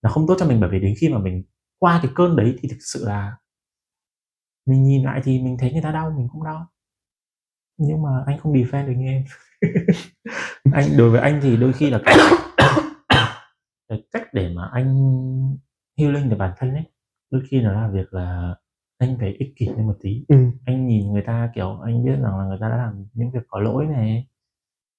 nó 0.04 0.10
không 0.10 0.28
tốt 0.28 0.36
cho 0.40 0.46
mình 0.46 0.60
bởi 0.60 0.70
vì 0.70 0.80
đến 0.80 0.94
khi 1.00 1.10
mà 1.10 1.18
mình 1.20 1.44
qua 1.80 2.00
cái 2.04 2.12
cơn 2.16 2.36
đấy 2.36 2.56
thì 2.62 2.70
thực 2.70 2.78
sự 2.80 3.06
là 3.06 3.36
mình 4.68 4.84
nhìn 4.84 5.04
lại 5.04 5.22
thì 5.24 5.40
mình 5.42 5.58
thấy 5.60 5.72
người 5.74 5.82
ta 5.82 5.92
đau 5.92 6.14
mình 6.18 6.28
cũng 6.32 6.44
đau 6.44 6.68
nhưng 7.78 8.02
mà 8.02 8.10
anh 8.26 8.40
không 8.40 8.54
defend 8.54 8.88
được 8.88 8.94
như 8.98 9.06
em 9.08 9.24
anh 10.74 10.98
đối 10.98 11.10
với 11.10 11.22
anh 11.22 11.40
thì 11.44 11.58
đôi 11.58 11.74
khi 11.74 11.90
là 11.90 12.00
cái, 12.06 12.16
cái 13.90 14.04
cách 14.12 14.34
để 14.34 14.50
mà 14.56 14.70
anh 14.74 14.96
healing 16.00 16.30
được 16.30 16.36
bản 16.40 16.54
thân 16.58 16.74
ấy 16.74 16.84
đôi 17.32 17.42
khi 17.50 17.62
nó 17.62 17.72
là 17.74 17.88
việc 17.88 18.14
là 18.14 18.56
anh 19.02 19.18
phải 19.20 19.36
ích 19.40 19.54
kỷ 19.56 19.66
lên 19.66 19.88
một 19.88 19.96
tí 20.02 20.26
Ừm. 20.28 20.52
anh 20.66 20.88
nhìn 20.88 21.14
người 21.14 21.22
ta 21.26 21.50
kiểu 21.56 21.80
anh 21.86 22.06
biết 22.06 22.12
rằng 22.12 22.38
là 22.38 22.46
người 22.46 22.58
ta 22.62 22.70
đã 22.70 22.78
làm 22.78 23.06
những 23.14 23.32
việc 23.32 23.40
có 23.48 23.60
lỗi 23.60 23.86
này 23.86 24.28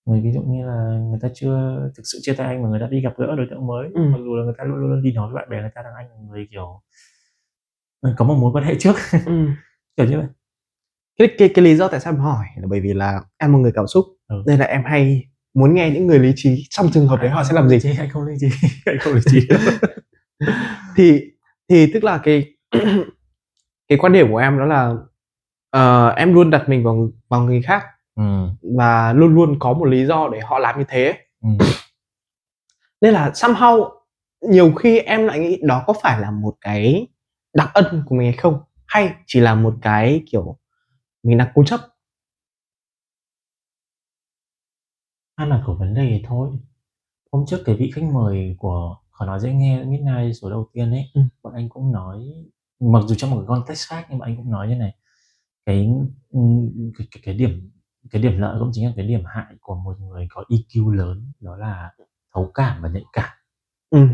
người 0.06 0.20
ví 0.20 0.32
dụ 0.32 0.42
như 0.42 0.66
là 0.66 0.98
người 1.10 1.18
ta 1.22 1.28
chưa 1.34 1.80
thực 1.96 2.02
sự 2.12 2.18
chia 2.22 2.34
tay 2.34 2.46
anh 2.46 2.62
mà 2.62 2.68
người 2.68 2.80
ta 2.80 2.86
đi 2.90 3.00
gặp 3.00 3.12
gỡ 3.16 3.26
đối 3.36 3.46
tượng 3.50 3.66
mới 3.66 3.88
Ừ. 3.94 4.00
mặc 4.12 4.18
dù 4.24 4.36
là 4.36 4.44
người 4.44 4.54
ta 4.58 4.64
luôn 4.64 4.76
luôn 4.78 5.02
đi 5.02 5.12
nói 5.12 5.32
với 5.32 5.34
bạn 5.42 5.50
bè 5.50 5.60
người 5.60 5.70
ta 5.74 5.82
rằng 5.82 5.92
anh 5.96 6.06
là 6.08 6.16
người 6.28 6.46
kiểu 6.50 6.80
ừ, 8.00 8.10
có 8.16 8.24
một 8.24 8.34
mối 8.40 8.52
quan 8.52 8.64
hệ 8.64 8.74
trước 8.78 8.94
Ừm. 9.26 9.54
kiểu 9.96 10.06
như 10.06 10.16
vậy 10.18 10.26
cái 11.18 11.28
cái 11.38 11.48
cái 11.54 11.64
lý 11.64 11.76
do 11.76 11.88
tại 11.88 12.00
sao 12.00 12.12
em 12.12 12.20
hỏi 12.20 12.46
là 12.56 12.66
bởi 12.70 12.80
vì 12.80 12.94
là 12.94 13.20
em 13.38 13.52
một 13.52 13.58
người 13.58 13.72
cảm 13.74 13.86
xúc 13.86 14.04
Ừ. 14.28 14.42
nên 14.46 14.58
là 14.58 14.66
em 14.66 14.82
hay 14.84 15.24
muốn 15.54 15.74
nghe 15.74 15.90
những 15.90 16.06
người 16.06 16.18
lý 16.18 16.32
trí 16.36 16.64
trong 16.70 16.86
trường 16.94 17.06
hợp 17.08 17.18
đấy 17.20 17.30
họ 17.30 17.44
sẽ 17.44 17.52
làm 17.54 17.68
gì 17.68 17.78
anh 17.98 18.10
không 18.10 18.24
lý 18.26 18.34
trí 18.40 18.48
anh 18.86 18.98
không 19.00 19.14
lý 19.14 19.20
trí 19.30 19.40
thì 20.96 21.20
thì 21.68 21.90
tức 21.94 22.04
là 22.04 22.18
cái 22.24 22.44
cái 23.92 23.98
quan 23.98 24.12
điểm 24.12 24.30
của 24.30 24.36
em 24.36 24.58
đó 24.58 24.64
là 24.64 24.94
ờ, 25.70 26.08
em 26.08 26.34
luôn 26.34 26.50
đặt 26.50 26.68
mình 26.68 26.84
vào 26.84 27.08
vào 27.28 27.40
người 27.40 27.62
khác 27.62 27.84
ừ. 28.16 28.22
và 28.76 29.12
luôn 29.12 29.34
luôn 29.34 29.56
có 29.58 29.72
một 29.72 29.84
lý 29.84 30.06
do 30.06 30.28
để 30.32 30.40
họ 30.40 30.58
làm 30.58 30.78
như 30.78 30.84
thế 30.88 31.18
Ừ. 31.42 31.48
nên 33.00 33.12
là 33.14 33.30
somehow 33.30 33.90
nhiều 34.40 34.72
khi 34.72 34.98
em 34.98 35.26
lại 35.26 35.38
nghĩ 35.38 35.58
đó 35.62 35.84
có 35.86 35.92
phải 36.02 36.20
là 36.20 36.30
một 36.30 36.54
cái 36.60 37.06
đặc 37.54 37.70
ân 37.74 38.02
của 38.06 38.14
mình 38.14 38.26
hay 38.26 38.36
không 38.36 38.60
hay 38.86 39.14
chỉ 39.26 39.40
là 39.40 39.54
một 39.54 39.74
cái 39.82 40.22
kiểu 40.30 40.56
mình 41.22 41.38
đang 41.38 41.48
cố 41.54 41.64
chấp 41.64 41.80
hai 45.36 45.48
mặt 45.48 45.62
của 45.66 45.74
vấn 45.74 45.94
đề 45.94 46.22
thôi 46.26 46.50
hôm 47.32 47.44
trước 47.46 47.58
cái 47.66 47.74
vị 47.74 47.90
khách 47.94 48.04
mời 48.12 48.56
của 48.58 48.96
khó 49.10 49.26
nói 49.26 49.40
dễ 49.40 49.52
nghe 49.52 49.84
Midnight 49.84 50.36
số 50.42 50.50
đầu 50.50 50.68
tiên 50.72 50.90
ấy 50.90 51.04
Ừ. 51.14 51.20
bọn 51.42 51.54
anh 51.54 51.68
cũng 51.68 51.92
nói 51.92 52.18
mặc 52.82 53.02
dù 53.06 53.14
trong 53.14 53.30
một 53.30 53.36
cái 53.36 53.46
context 53.46 53.88
khác 53.88 54.06
nhưng 54.10 54.18
mà 54.18 54.26
anh 54.26 54.36
cũng 54.36 54.50
nói 54.50 54.68
như 54.68 54.74
này 54.74 54.94
cái 55.66 55.90
cái, 56.98 57.06
cái, 57.12 57.22
cái 57.22 57.34
điểm 57.34 57.70
cái 58.10 58.22
điểm 58.22 58.38
lợi 58.38 58.56
cũng 58.58 58.70
chính 58.72 58.86
là 58.86 58.92
cái 58.96 59.06
điểm 59.06 59.22
hại 59.26 59.54
của 59.60 59.74
một 59.74 60.00
người 60.00 60.26
có 60.30 60.44
EQ 60.48 60.90
lớn 60.90 61.32
đó 61.40 61.56
là 61.56 61.90
thấu 62.34 62.50
cảm 62.54 62.82
và 62.82 62.88
nhạy 62.88 63.04
cảm. 63.12 63.30
Ừ, 63.90 64.06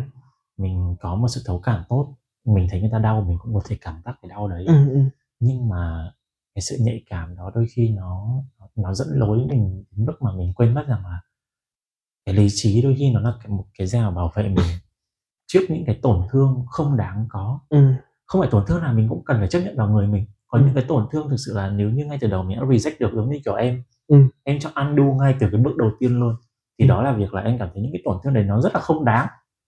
mình 0.57 0.97
có 1.01 1.15
một 1.15 1.29
sự 1.29 1.43
thấu 1.47 1.61
cảm 1.61 1.85
tốt 1.89 2.15
mình 2.45 2.67
thấy 2.71 2.81
người 2.81 2.91
ta 2.93 2.99
đau 2.99 3.25
mình 3.29 3.39
cũng 3.41 3.55
có 3.55 3.61
thể 3.65 3.79
cảm 3.81 4.03
giác 4.05 4.19
cái 4.23 4.29
đau 4.29 4.49
đấy. 4.49 4.65
Ừ, 4.67 4.91
ừ, 4.91 5.01
nhưng 5.41 5.69
mà 5.69 6.13
cái 6.55 6.63
sự 6.63 6.77
nhạy 6.81 7.03
cảm 7.11 7.37
đó 7.37 7.53
đôi 7.55 7.67
khi 7.77 7.89
nó 7.89 8.43
nó 8.77 8.95
dẫn 8.95 9.09
lối 9.11 9.39
mình 9.39 9.85
đến 9.91 10.07
mức 10.07 10.17
mà 10.21 10.33
mình 10.33 10.53
quên 10.53 10.75
mất 10.75 10.85
rằng 10.89 11.07
là 11.07 11.21
cái 12.27 12.35
lý 12.35 12.49
trí 12.51 12.83
đôi 12.83 12.95
khi 12.99 13.11
nó 13.11 13.21
là 13.21 13.39
một 13.49 13.65
cái 13.79 13.87
rào 13.87 14.11
bảo 14.11 14.33
vệ 14.35 14.49
mình 14.49 14.67
trước 15.47 15.61
những 15.69 15.85
cái 15.87 15.99
tổn 16.03 16.27
thương 16.31 16.65
không 16.69 16.97
đáng 16.97 17.27
có. 17.29 17.61
Ừ. 17.69 17.93
không 18.29 18.41
phải 18.41 18.51
tổn 18.51 18.65
thương 18.67 18.83
nào 18.83 18.95
mình 18.95 19.09
cũng 19.09 19.25
cần 19.25 19.39
phải 19.39 19.49
chấp 19.49 19.61
nhận 19.61 19.77
vào 19.77 19.89
người 19.89 20.07
mình 20.07 20.27
có 20.49 20.59
Ừ. 20.59 20.65
những 20.65 20.75
cái 20.75 20.85
tổn 20.89 21.07
thương 21.13 21.29
thực 21.31 21.37
sự 21.47 21.53
là 21.57 21.71
nếu 21.71 21.91
như 21.91 22.05
ngay 22.07 22.19
từ 22.21 22.29
đầu 22.29 22.43
mình 22.43 22.59
đã 22.61 22.67
reject 22.67 22.97
được 23.01 23.11
giống 23.15 23.31
như 23.31 23.39
kiểu 23.45 23.55
em 23.55 23.83
Ừ. 24.09 24.17
em 24.45 24.59
cho 24.61 24.71
undo 24.75 25.03
ngay 25.05 25.35
từ 25.41 25.49
cái 25.53 25.61
bước 25.61 25.77
đầu 25.77 25.91
tiên 26.01 26.21
luôn 26.21 26.35
thì 26.79 26.85
Ừ. 26.85 26.89
đó 26.89 27.03
là 27.03 27.13
việc 27.13 27.35
là 27.35 27.43
em 27.43 27.59
cảm 27.59 27.69
thấy 27.75 27.83
những 27.83 27.93
cái 27.93 28.03
tổn 28.05 28.17
thương 28.25 28.35
đấy 28.35 28.45
nó 28.45 28.61
rất 28.61 28.75
là 28.75 28.81
không 28.81 29.05
đáng 29.05 29.27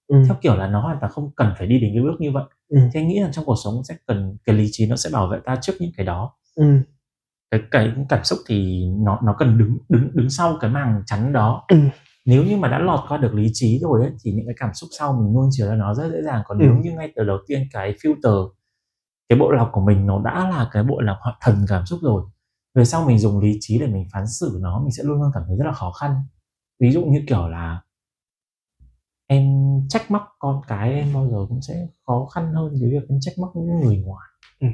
Ừ. 0.08 0.22
theo 0.26 0.36
kiểu 0.40 0.56
là 0.56 0.66
nó 0.66 0.80
hoàn 0.80 0.96
toàn 1.00 1.12
không 1.12 1.30
cần 1.36 1.52
phải 1.58 1.66
đi 1.66 1.80
đến 1.80 1.90
cái 1.94 2.02
bước 2.02 2.16
như 2.20 2.32
vậy 2.32 2.44
Ừ. 2.68 2.78
thì 2.94 3.00
anh 3.00 3.08
nghĩ 3.08 3.20
là 3.20 3.28
trong 3.32 3.44
cuộc 3.44 3.56
sống 3.64 3.74
sẽ 3.84 3.94
cần 4.06 4.36
cái 4.44 4.56
lý 4.56 4.68
trí 4.72 4.86
nó 4.86 4.96
sẽ 4.96 5.10
bảo 5.12 5.26
vệ 5.26 5.38
ta 5.44 5.56
trước 5.62 5.72
những 5.80 5.92
cái 5.96 6.06
đó 6.06 6.32
Ừ. 6.56 6.64
cái 7.50 7.60
cái 7.70 7.92
cảm 8.08 8.24
xúc 8.24 8.38
thì 8.46 8.84
nó 8.98 9.18
nó 9.24 9.34
cần 9.38 9.58
đứng 9.58 9.78
đứng 9.88 10.10
đứng 10.16 10.30
sau 10.30 10.56
cái 10.60 10.70
màng 10.70 11.02
chắn 11.06 11.32
đó 11.32 11.64
Ừ. 11.68 11.76
nếu 12.24 12.44
như 12.44 12.56
mà 12.56 12.68
đã 12.68 12.78
lọt 12.78 13.00
qua 13.08 13.18
được 13.18 13.34
lý 13.34 13.50
trí 13.52 13.78
rồi 13.78 14.02
ấy, 14.02 14.12
thì 14.24 14.32
những 14.32 14.46
cái 14.46 14.54
cảm 14.58 14.74
xúc 14.74 14.88
sau 14.98 15.12
mình 15.12 15.34
nuôi 15.34 15.48
chiều 15.50 15.66
ra 15.68 15.74
nó 15.74 15.94
rất 15.94 16.08
dễ 16.12 16.22
dàng 16.24 16.42
còn 16.46 16.58
Ừ. 16.58 16.62
nếu 16.64 16.74
như 16.82 16.92
ngay 16.92 17.12
từ 17.16 17.24
đầu 17.24 17.38
tiên 17.46 17.62
cái 17.72 17.92
filter 17.92 18.50
cái 19.28 19.38
bộ 19.38 19.50
lọc 19.52 19.68
của 19.72 19.80
mình 19.80 20.06
nó 20.06 20.22
đã 20.24 20.48
là 20.50 20.68
cái 20.72 20.82
bộ 20.82 21.00
lọc 21.00 21.16
thần 21.40 21.64
cảm 21.68 21.86
xúc 21.86 21.98
rồi 22.02 22.22
về 22.74 22.84
sau 22.84 23.04
mình 23.04 23.18
dùng 23.18 23.38
lý 23.40 23.56
trí 23.60 23.78
để 23.78 23.86
mình 23.86 24.04
phán 24.12 24.26
xử 24.26 24.58
nó 24.62 24.80
mình 24.80 24.90
sẽ 24.92 25.02
luôn 25.02 25.20
luôn 25.22 25.30
cảm 25.34 25.42
thấy 25.46 25.56
rất 25.56 25.64
là 25.66 25.72
khó 25.72 25.92
khăn 25.92 26.14
ví 26.80 26.90
dụ 26.92 27.04
như 27.04 27.22
kiểu 27.28 27.48
là 27.48 27.82
em 29.26 29.44
trách 29.88 30.10
móc 30.10 30.22
con 30.38 30.60
cái 30.68 30.92
em 30.92 31.14
bao 31.14 31.28
giờ 31.30 31.36
cũng 31.48 31.62
sẽ 31.62 31.86
khó 32.06 32.26
khăn 32.34 32.54
hơn 32.54 32.74
cái 32.80 32.90
việc 32.90 33.08
em 33.08 33.18
trách 33.20 33.34
móc 33.38 33.52
những 33.56 33.80
người 33.80 33.96
ngoài 33.98 34.26
Ừ. 34.60 34.66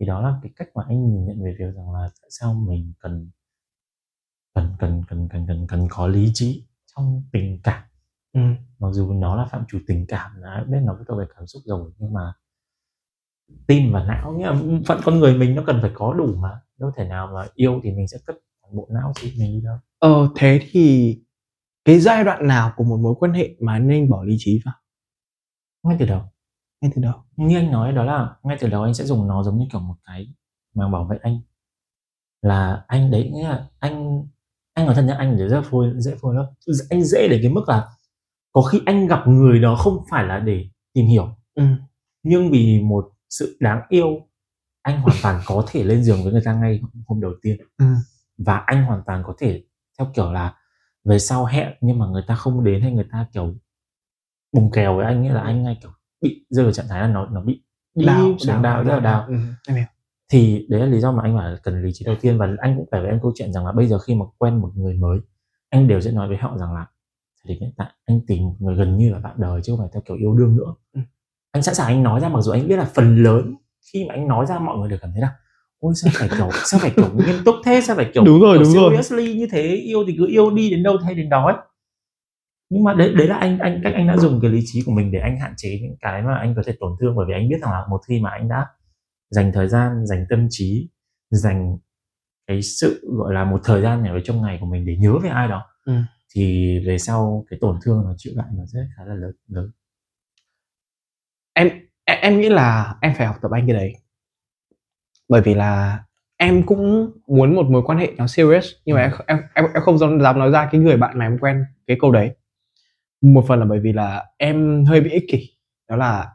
thì 0.00 0.06
đó 0.06 0.20
là 0.22 0.38
cái 0.42 0.52
cách 0.56 0.68
mà 0.74 0.82
anh 0.88 1.06
nhìn 1.06 1.24
nhận 1.26 1.44
về 1.44 1.56
việc 1.58 1.74
rằng 1.76 1.90
là 1.92 2.08
tại 2.22 2.28
sao 2.30 2.54
mình 2.54 2.92
cần 3.00 3.30
cần 4.54 4.72
cần 4.78 5.02
cần 5.08 5.28
cần 5.28 5.46
cần 5.48 5.66
cần 5.68 5.86
có 5.90 6.06
lý 6.06 6.30
trí 6.34 6.66
trong 6.96 7.22
tình 7.32 7.60
cảm. 7.62 7.82
Ừ. 8.32 8.40
mặc 8.78 8.88
dù 8.92 9.12
nó 9.12 9.36
là 9.36 9.44
phạm 9.44 9.64
trù 9.68 9.78
tình 9.86 10.06
cảm 10.08 10.30
là 10.36 10.64
biết 10.68 10.78
nó 10.84 10.98
thuộc 11.08 11.18
về 11.18 11.24
cảm 11.36 11.46
xúc 11.46 11.62
rồi 11.64 11.92
nhưng 11.98 12.12
mà 12.12 12.32
tim 13.66 13.92
và 13.92 14.04
não 14.04 14.32
nghĩa 14.32 14.46
là 14.46 14.56
phận 14.86 15.00
con 15.04 15.18
người 15.18 15.38
mình 15.38 15.54
nó 15.54 15.62
cần 15.66 15.78
phải 15.82 15.90
có 15.94 16.14
đủ 16.14 16.34
mà. 16.34 16.60
Đâu 16.78 16.92
thể 16.96 17.04
nào 17.08 17.30
mà 17.34 17.46
yêu 17.54 17.80
thì 17.82 17.92
mình 17.92 18.08
sẽ 18.08 18.18
cất 18.26 18.36
bộ 18.72 18.88
não 18.90 19.12
trí 19.14 19.38
mình 19.38 19.52
đi 19.52 19.60
đâu. 19.64 19.76
Ờ 19.98 20.28
thế 20.36 20.60
thì 20.70 21.18
cái 21.84 22.00
giai 22.00 22.24
đoạn 22.24 22.46
nào 22.46 22.72
của 22.76 22.84
một 22.84 22.96
mối 22.96 23.14
quan 23.18 23.32
hệ 23.32 23.56
mà 23.60 23.78
nên 23.78 24.08
bỏ 24.08 24.24
lý 24.24 24.36
trí 24.38 24.60
vào? 24.64 24.74
Ngay 25.82 25.96
từ 25.98 26.06
đầu. 26.06 26.20
Ngay 26.80 26.92
từ 26.94 27.02
đầu? 27.02 27.14
như 27.36 27.56
anh 27.56 27.70
nói 27.70 27.92
đó 27.92 28.04
là 28.04 28.36
ngay 28.42 28.56
từ 28.60 28.68
đầu 28.68 28.82
anh 28.82 28.94
sẽ 28.94 29.04
dùng 29.04 29.28
nó 29.28 29.42
giống 29.42 29.58
như 29.58 29.66
kiểu 29.72 29.80
một 29.80 29.94
cái 30.04 30.34
màng 30.74 30.90
bảo 30.90 31.04
vệ 31.04 31.18
anh. 31.22 31.40
Là 32.42 32.84
anh 32.88 33.10
đấy 33.10 33.30
nghĩa 33.34 33.48
là 33.48 33.68
anh 33.78 34.26
anh 34.74 34.86
nói 34.86 34.94
thật 34.94 35.02
nhá 35.02 35.14
anh 35.18 35.48
rất 35.48 35.62
phôi 35.70 35.92
dễ 35.98 36.14
phôi 36.20 36.34
lắm 36.34 36.44
anh 36.90 37.04
dễ 37.04 37.28
để 37.30 37.38
cái 37.42 37.52
mức 37.52 37.68
là 37.68 37.88
có 38.52 38.62
khi 38.62 38.80
anh 38.86 39.06
gặp 39.06 39.28
người 39.28 39.58
đó 39.60 39.76
không 39.76 40.04
phải 40.10 40.24
là 40.24 40.38
để 40.38 40.66
tìm 40.92 41.06
hiểu 41.06 41.28
Ừ. 41.54 41.64
nhưng 42.22 42.50
vì 42.50 42.80
một 42.80 43.12
sự 43.30 43.56
đáng 43.60 43.82
yêu 43.88 44.20
anh 44.82 45.00
hoàn 45.00 45.16
toàn 45.22 45.40
có 45.46 45.64
thể 45.68 45.84
lên 45.84 46.02
giường 46.04 46.22
với 46.24 46.32
người 46.32 46.42
ta 46.44 46.54
ngay 46.54 46.80
hôm 47.06 47.20
đầu 47.20 47.32
tiên 47.42 47.56
Ừ. 47.78 47.84
và 48.38 48.56
anh 48.66 48.84
hoàn 48.84 49.02
toàn 49.06 49.22
có 49.26 49.34
thể 49.38 49.62
theo 49.98 50.08
kiểu 50.14 50.32
là 50.32 50.54
về 51.04 51.18
sau 51.18 51.44
hẹn 51.44 51.72
nhưng 51.80 51.98
mà 51.98 52.06
người 52.06 52.22
ta 52.26 52.34
không 52.34 52.64
đến 52.64 52.82
hay 52.82 52.92
người 52.92 53.06
ta 53.12 53.26
kiểu 53.32 53.54
bùng 54.52 54.70
kèo 54.70 54.96
với 54.96 55.06
anh 55.06 55.22
nghĩa 55.22 55.32
là 55.32 55.40
anh 55.40 55.62
ngay 55.62 55.78
kiểu 55.82 55.90
bị 56.20 56.46
rơi 56.50 56.64
vào 56.64 56.72
trạng 56.72 56.86
thái 56.88 57.00
là 57.00 57.06
nó 57.06 57.26
nó 57.26 57.40
bị 57.40 57.62
đi 57.94 58.06
xuống 58.38 58.62
đào 58.62 58.84
rất 58.84 58.94
là 58.94 59.00
đào 59.00 59.26
Ừ. 59.28 59.34
Thì 60.32 60.66
đấy 60.68 60.80
là 60.80 60.86
lý 60.86 61.00
do 61.00 61.12
mà 61.12 61.22
anh 61.22 61.36
bảo 61.36 61.56
cần 61.62 61.82
lý 61.82 61.90
trí 61.94 62.04
đầu 62.04 62.14
tiên 62.20 62.38
và 62.38 62.48
anh 62.60 62.76
cũng 62.76 62.86
kể 62.92 63.00
với 63.00 63.08
em 63.08 63.18
câu 63.22 63.32
chuyện 63.34 63.52
rằng 63.52 63.66
là 63.66 63.72
bây 63.72 63.86
giờ 63.86 63.98
khi 63.98 64.14
mà 64.14 64.24
quen 64.38 64.60
một 64.60 64.70
người 64.76 64.94
mới 64.94 65.18
anh 65.70 65.88
đều 65.88 66.00
sẽ 66.00 66.10
nói 66.10 66.28
với 66.28 66.36
họ 66.36 66.56
rằng 66.58 66.74
là 66.74 66.86
điểm 67.44 67.58
hiện 67.60 67.70
tại 67.76 67.88
anh 68.06 68.20
tìm 68.26 68.42
một 68.42 68.54
người 68.58 68.74
gần 68.74 68.96
như 68.96 69.12
là 69.12 69.18
bạn 69.18 69.34
đời 69.38 69.60
chứ 69.64 69.72
không 69.72 69.78
phải 69.80 69.88
theo 69.92 70.02
kiểu 70.06 70.16
yêu 70.16 70.34
đương 70.34 70.56
nữa 70.56 70.74
Ừ. 70.94 71.00
anh 71.52 71.62
sẵn 71.62 71.74
sàng 71.74 71.86
anh 71.86 72.02
nói 72.02 72.20
ra 72.20 72.28
mặc 72.28 72.40
dù 72.40 72.52
anh 72.52 72.68
biết 72.68 72.76
là 72.76 72.84
phần 72.94 73.22
lớn 73.22 73.54
khi 73.92 74.04
mà 74.08 74.14
anh 74.14 74.28
nói 74.28 74.46
ra 74.46 74.58
mọi 74.58 74.78
người 74.78 74.88
đều 74.88 74.98
cảm 75.02 75.10
thấy 75.12 75.20
là 75.20 75.32
ôi 75.80 75.92
sao 75.96 76.12
phải 76.14 76.28
kiểu 76.38 76.48
sao 76.64 76.80
phải 76.80 76.90
kiểu 76.96 77.08
nghiêm 77.14 77.36
túc 77.44 77.54
thế 77.64 77.80
sao 77.80 77.96
phải 77.96 78.10
kiểu 78.14 78.24
Đúng 78.24 78.40
rồi, 78.40 78.58
kiểu 78.58 78.64
đúng 78.64 78.72
rồi. 78.72 78.90
seriously 78.96 79.34
như 79.38 79.46
thế 79.50 79.62
yêu 79.62 80.04
thì 80.06 80.14
cứ 80.18 80.26
yêu 80.26 80.50
đi 80.50 80.70
đến 80.70 80.82
đâu 80.82 80.96
hay 81.04 81.14
đến 81.14 81.28
đó 81.28 81.46
ấy 81.46 81.56
nhưng 82.70 82.84
mà 82.84 82.94
đấy 82.94 83.14
đấy 83.18 83.26
là 83.26 83.36
anh 83.36 83.58
anh 83.58 83.80
cách 83.84 83.92
anh 83.96 84.06
đã 84.06 84.16
dùng 84.16 84.40
cái 84.42 84.50
lý 84.50 84.60
trí 84.64 84.82
của 84.86 84.92
mình 84.92 85.12
để 85.12 85.18
anh 85.18 85.38
hạn 85.40 85.54
chế 85.56 85.78
những 85.82 85.96
cái 86.00 86.22
mà 86.22 86.34
anh 86.34 86.54
có 86.56 86.62
thể 86.66 86.72
tổn 86.80 86.92
thương 87.00 87.16
bởi 87.16 87.26
vì 87.28 87.34
anh 87.34 87.48
biết 87.48 87.56
rằng 87.62 87.70
là 87.70 87.86
một 87.90 88.00
khi 88.08 88.20
mà 88.20 88.30
anh 88.30 88.48
đã 88.48 88.66
dành 89.32 89.52
thời 89.54 89.68
gian 89.68 90.06
dành 90.06 90.26
tâm 90.30 90.46
trí 90.50 90.88
dành 91.30 91.78
cái 92.46 92.62
sự 92.62 93.04
gọi 93.18 93.34
là 93.34 93.44
một 93.44 93.60
thời 93.64 93.82
gian 93.82 94.04
ở 94.04 94.20
trong 94.24 94.42
ngày 94.42 94.58
của 94.60 94.66
mình 94.66 94.86
để 94.86 94.96
nhớ 94.96 95.18
về 95.22 95.28
ai 95.28 95.48
đó 95.48 95.66
Ừ. 95.84 95.92
thì 96.34 96.78
về 96.86 96.98
sau 96.98 97.44
cái 97.50 97.58
tổn 97.62 97.78
thương 97.84 98.02
nó 98.04 98.14
chịu 98.16 98.32
lại 98.36 98.46
nó 98.54 98.64
sẽ 98.72 98.78
khá 98.96 99.04
là 99.04 99.14
lớn 99.14 99.32
lớn. 99.48 99.70
Em 101.54 101.70
em, 102.04 102.40
nghĩ 102.40 102.48
là 102.48 102.94
em 103.00 103.12
phải 103.16 103.26
học 103.26 103.36
tập 103.42 103.50
anh 103.50 103.66
cái 103.66 103.76
đấy. 103.76 103.92
Bởi 105.28 105.40
vì 105.42 105.54
là 105.54 106.02
em 106.36 106.62
cũng 106.66 107.10
muốn 107.26 107.54
một 107.54 107.66
mối 107.70 107.82
quan 107.86 107.98
hệ 107.98 108.12
nó 108.16 108.26
serious 108.26 108.66
nhưng 108.84 108.96
mà 108.96 109.02
em 109.02 109.12
em 109.26 109.38
em, 109.54 109.64
em 109.74 109.82
không 109.82 109.98
dám 109.98 110.20
dám 110.22 110.38
nói 110.38 110.50
ra 110.50 110.68
cái 110.72 110.80
người 110.80 110.96
bạn 110.96 111.18
mà 111.18 111.26
em 111.26 111.38
quen 111.38 111.64
cái 111.86 111.96
câu 112.00 112.12
đấy. 112.12 112.36
Một 113.20 113.44
phần 113.48 113.58
là 113.60 113.64
bởi 113.66 113.80
vì 113.80 113.92
là 113.92 114.24
em 114.38 114.84
hơi 114.84 115.00
bị 115.00 115.10
ích 115.10 115.24
kỷ 115.28 115.50
đó 115.88 115.96
là 115.96 116.28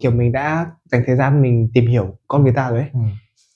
kiểu 0.00 0.10
mình 0.10 0.32
đã 0.32 0.66
dành 0.84 1.02
thời 1.06 1.16
gian 1.16 1.42
mình 1.42 1.68
tìm 1.74 1.86
hiểu 1.86 2.16
con 2.28 2.42
người 2.44 2.52
ta 2.52 2.70
rồi 2.70 2.78
ấy. 2.78 2.88
Ừ. 2.92 3.00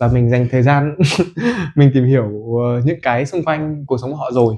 và 0.01 0.09
mình 0.09 0.31
dành 0.31 0.49
thời 0.51 0.63
gian 0.63 0.97
mình 1.77 1.91
tìm 1.95 2.05
hiểu 2.05 2.57
ờ, 2.65 2.81
những 2.85 2.99
cái 3.03 3.27
xung 3.27 3.45
quanh 3.45 3.85
cuộc 3.87 3.99
sống 3.99 4.11
của 4.11 4.17
họ 4.17 4.31
rồi. 4.33 4.57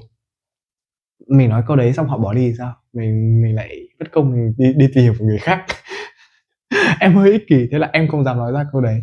Mình 1.27 1.49
nói 1.49 1.63
câu 1.67 1.75
đấy 1.77 1.93
xong 1.93 2.07
họ 2.07 2.17
bỏ 2.17 2.33
đi 2.33 2.53
sao? 2.57 2.73
Mình 2.93 3.41
mình 3.43 3.55
lại 3.55 3.77
mất 3.99 4.05
công 4.11 4.31
mình 4.31 4.53
đi 4.57 4.73
đi 4.73 4.87
tìm 4.95 5.03
hiểu 5.03 5.13
một 5.19 5.25
người 5.25 5.37
khác. 5.37 5.65
Em 6.99 7.15
hơi 7.15 7.31
ích 7.31 7.43
kỷ 7.47 7.67
thế 7.71 7.79
là 7.79 7.89
em 7.93 8.07
không 8.07 8.23
dám 8.23 8.37
nói 8.37 8.51
ra 8.51 8.65
câu 8.71 8.81
đấy. 8.81 9.01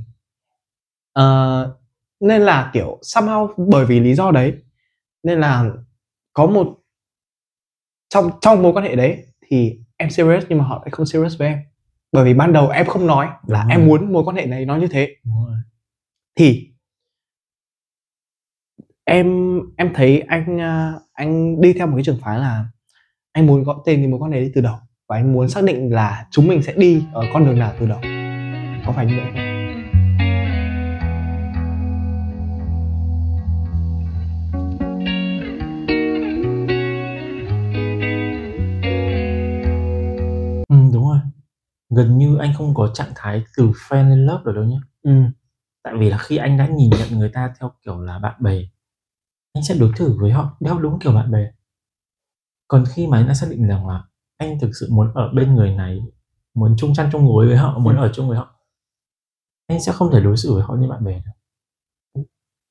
Ờ, 1.12 1.76
nên 2.20 2.42
là 2.42 2.70
kiểu 2.74 2.98
somehow 3.02 3.48
bởi 3.70 3.86
vì 3.86 4.00
lý 4.00 4.14
do 4.14 4.30
đấy 4.30 4.54
nên 5.22 5.40
là 5.40 5.70
có 6.32 6.46
một 6.46 6.78
trong 8.08 8.30
trong 8.40 8.62
mối 8.62 8.72
quan 8.72 8.84
hệ 8.84 8.96
đấy 8.96 9.24
thì 9.48 9.78
em 9.96 10.10
serious 10.10 10.44
nhưng 10.48 10.58
mà 10.58 10.64
họ 10.64 10.78
lại 10.84 10.90
không 10.90 11.06
serious 11.06 11.38
với 11.38 11.48
em 11.48 11.58
bởi 12.12 12.24
vì 12.24 12.34
ban 12.34 12.52
đầu 12.52 12.68
em 12.68 12.86
không 12.86 13.06
nói 13.06 13.28
là 13.46 13.66
em 13.70 13.78
rồi. 13.80 13.88
muốn 13.88 14.12
mối 14.12 14.24
quan 14.24 14.36
hệ 14.36 14.46
này 14.46 14.64
nó 14.64 14.76
như 14.76 14.86
thế 14.86 15.16
thì 16.36 16.70
em 19.04 19.60
em 19.76 19.90
thấy 19.94 20.20
anh 20.20 20.60
à, 20.60 20.92
anh 21.12 21.60
đi 21.60 21.72
theo 21.72 21.86
một 21.86 21.96
cái 21.96 22.04
trường 22.04 22.18
phái 22.22 22.38
là 22.38 22.64
anh 23.32 23.46
muốn 23.46 23.64
có 23.64 23.82
tên 23.86 24.00
cái 24.00 24.06
mối 24.06 24.20
quan 24.20 24.32
hệ 24.32 24.40
đấy 24.40 24.52
từ 24.54 24.60
đầu 24.60 24.76
và 25.08 25.16
anh 25.16 25.32
muốn 25.32 25.48
xác 25.48 25.64
định 25.64 25.92
là 25.92 26.26
chúng 26.30 26.48
mình 26.48 26.62
sẽ 26.62 26.72
đi 26.76 27.02
ở 27.12 27.26
con 27.32 27.46
đường 27.46 27.58
nào 27.58 27.72
từ 27.80 27.86
đầu 27.86 28.00
có 28.86 28.92
phải 28.92 29.06
như 29.06 29.14
vậy 29.16 29.26
không? 29.34 29.47
Gần 41.98 42.18
như 42.18 42.36
anh 42.36 42.52
không 42.58 42.74
có 42.74 42.90
trạng 42.94 43.12
thái 43.16 43.44
từ 43.56 43.64
fan 43.70 44.10
in 44.10 44.26
love 44.26 44.42
được 44.46 44.52
đâu 44.54 44.64
nhé 44.64 44.80
ừ. 45.02 45.12
Tại 45.82 45.94
vì 45.98 46.10
là 46.10 46.18
khi 46.18 46.36
anh 46.36 46.58
đã 46.58 46.66
nhìn 46.66 46.90
nhận 46.90 47.18
người 47.18 47.28
ta 47.34 47.52
theo 47.60 47.72
kiểu 47.84 48.00
là 48.00 48.18
bạn 48.18 48.34
bè 48.42 48.58
anh 49.54 49.64
sẽ 49.64 49.74
đối 49.74 49.92
xử 49.96 50.16
với 50.20 50.32
họ 50.32 50.56
theo 50.64 50.78
đúng 50.78 50.98
kiểu 50.98 51.12
bạn 51.12 51.30
bè. 51.30 51.50
Còn 52.68 52.84
khi 52.94 53.06
mà 53.06 53.18
anh 53.18 53.28
đã 53.28 53.34
xác 53.34 53.46
định 53.50 53.66
rằng 53.68 53.86
là 53.88 54.04
anh 54.36 54.58
thực 54.60 54.70
sự 54.80 54.88
muốn 54.90 55.14
ở 55.14 55.28
bên 55.34 55.54
người 55.54 55.70
này 55.74 56.00
muốn 56.54 56.74
chung 56.78 56.94
chăn 56.94 57.08
chung 57.12 57.26
gối 57.26 57.46
với 57.46 57.56
họ 57.56 57.78
muốn 57.78 57.96
Ừ. 57.96 58.02
ở 58.02 58.10
chung 58.14 58.28
với 58.28 58.38
họ 58.38 58.54
anh 59.66 59.80
sẽ 59.80 59.92
không 59.92 60.10
thể 60.12 60.20
đối 60.20 60.36
xử 60.36 60.54
với 60.54 60.62
họ 60.62 60.74
như 60.74 60.88
bạn 60.88 61.04
bè 61.04 61.12
được. 61.14 61.32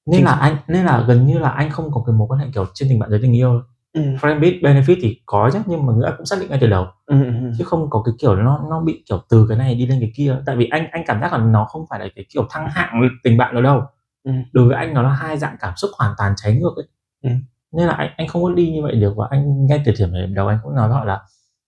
Nên 0.06 0.18
Chính 0.18 0.26
là 0.26 0.32
anh 0.32 0.58
nên 0.68 0.86
là 0.86 1.06
gần 1.08 1.28
như 1.28 1.40
là 1.40 1.50
anh 1.50 1.70
không 1.72 1.92
có 1.92 2.04
cái 2.06 2.16
mối 2.16 2.28
quan 2.28 2.40
hệ 2.40 2.48
kiểu 2.54 2.66
trên 2.74 2.90
tình 2.90 3.00
bạn 3.00 3.10
dưới 3.10 3.20
tình 3.22 3.34
yêu 3.36 3.62
ừ. 3.94 4.02
Friend 4.02 4.40
with 4.40 4.62
benefit 4.62 4.96
thì 5.02 5.22
có 5.26 5.50
chứ 5.54 5.60
nhưng 5.66 5.86
mà 5.86 5.94
nghĩa 5.94 6.06
là 6.06 6.14
cũng 6.18 6.26
xác 6.26 6.36
định 6.40 6.50
ngay 6.50 6.58
từ 6.62 6.68
đầu. 6.68 6.86
Ừ 7.06 7.24
ừ, 7.24 7.30
ừ. 7.42 7.52
chứ 7.58 7.64
không 7.64 7.90
có 7.90 8.02
cái 8.06 8.14
kiểu 8.20 8.36
nó 8.36 8.62
nó 8.70 8.82
bị 8.82 9.04
kiểu 9.10 9.22
từ 9.30 9.46
cái 9.50 9.58
này 9.58 9.76
đi 9.76 9.86
lên 9.88 10.00
cái 10.00 10.12
kia. 10.16 10.36
Tại 10.46 10.56
vì 10.56 10.68
anh 10.72 10.88
anh 10.92 11.04
cảm 11.08 11.22
giác 11.22 11.32
là 11.34 11.38
nó 11.38 11.66
không 11.66 11.86
phải 11.90 12.00
là 12.00 12.06
cái 12.16 12.26
kiểu 12.34 12.48
thăng 12.50 12.68
hạng 12.70 13.02
tình 13.24 13.38
bạn 13.38 13.54
đâu 13.54 13.64
đâu. 13.64 13.82
Ừ. 14.24 14.32
đối 14.54 14.68
với 14.68 14.76
anh 14.78 14.94
nó 14.94 15.02
là 15.02 15.10
hai 15.14 15.38
dạng 15.38 15.56
cảm 15.60 15.74
xúc 15.78 15.92
hoàn 16.00 16.14
toàn 16.18 16.34
trái 16.38 16.54
ngược 16.56 16.74
ấy. 16.76 16.88
Ừ. 17.24 17.30
nên 17.72 17.88
là 17.88 17.94
anh 17.94 18.10
anh 18.18 18.28
không 18.28 18.44
có 18.44 18.50
đi 18.54 18.72
như 18.72 18.82
vậy 18.84 18.96
được 18.96 19.14
và 19.18 19.28
anh 19.32 19.66
ngay 19.66 19.82
từ 19.86 19.92
điểm 20.00 20.14
điểm 20.14 20.34
đầu 20.34 20.48
anh 20.48 20.60
cũng 20.64 20.76
nói 20.76 20.88
với 20.90 20.98
họ 20.98 21.04
là 21.06 21.22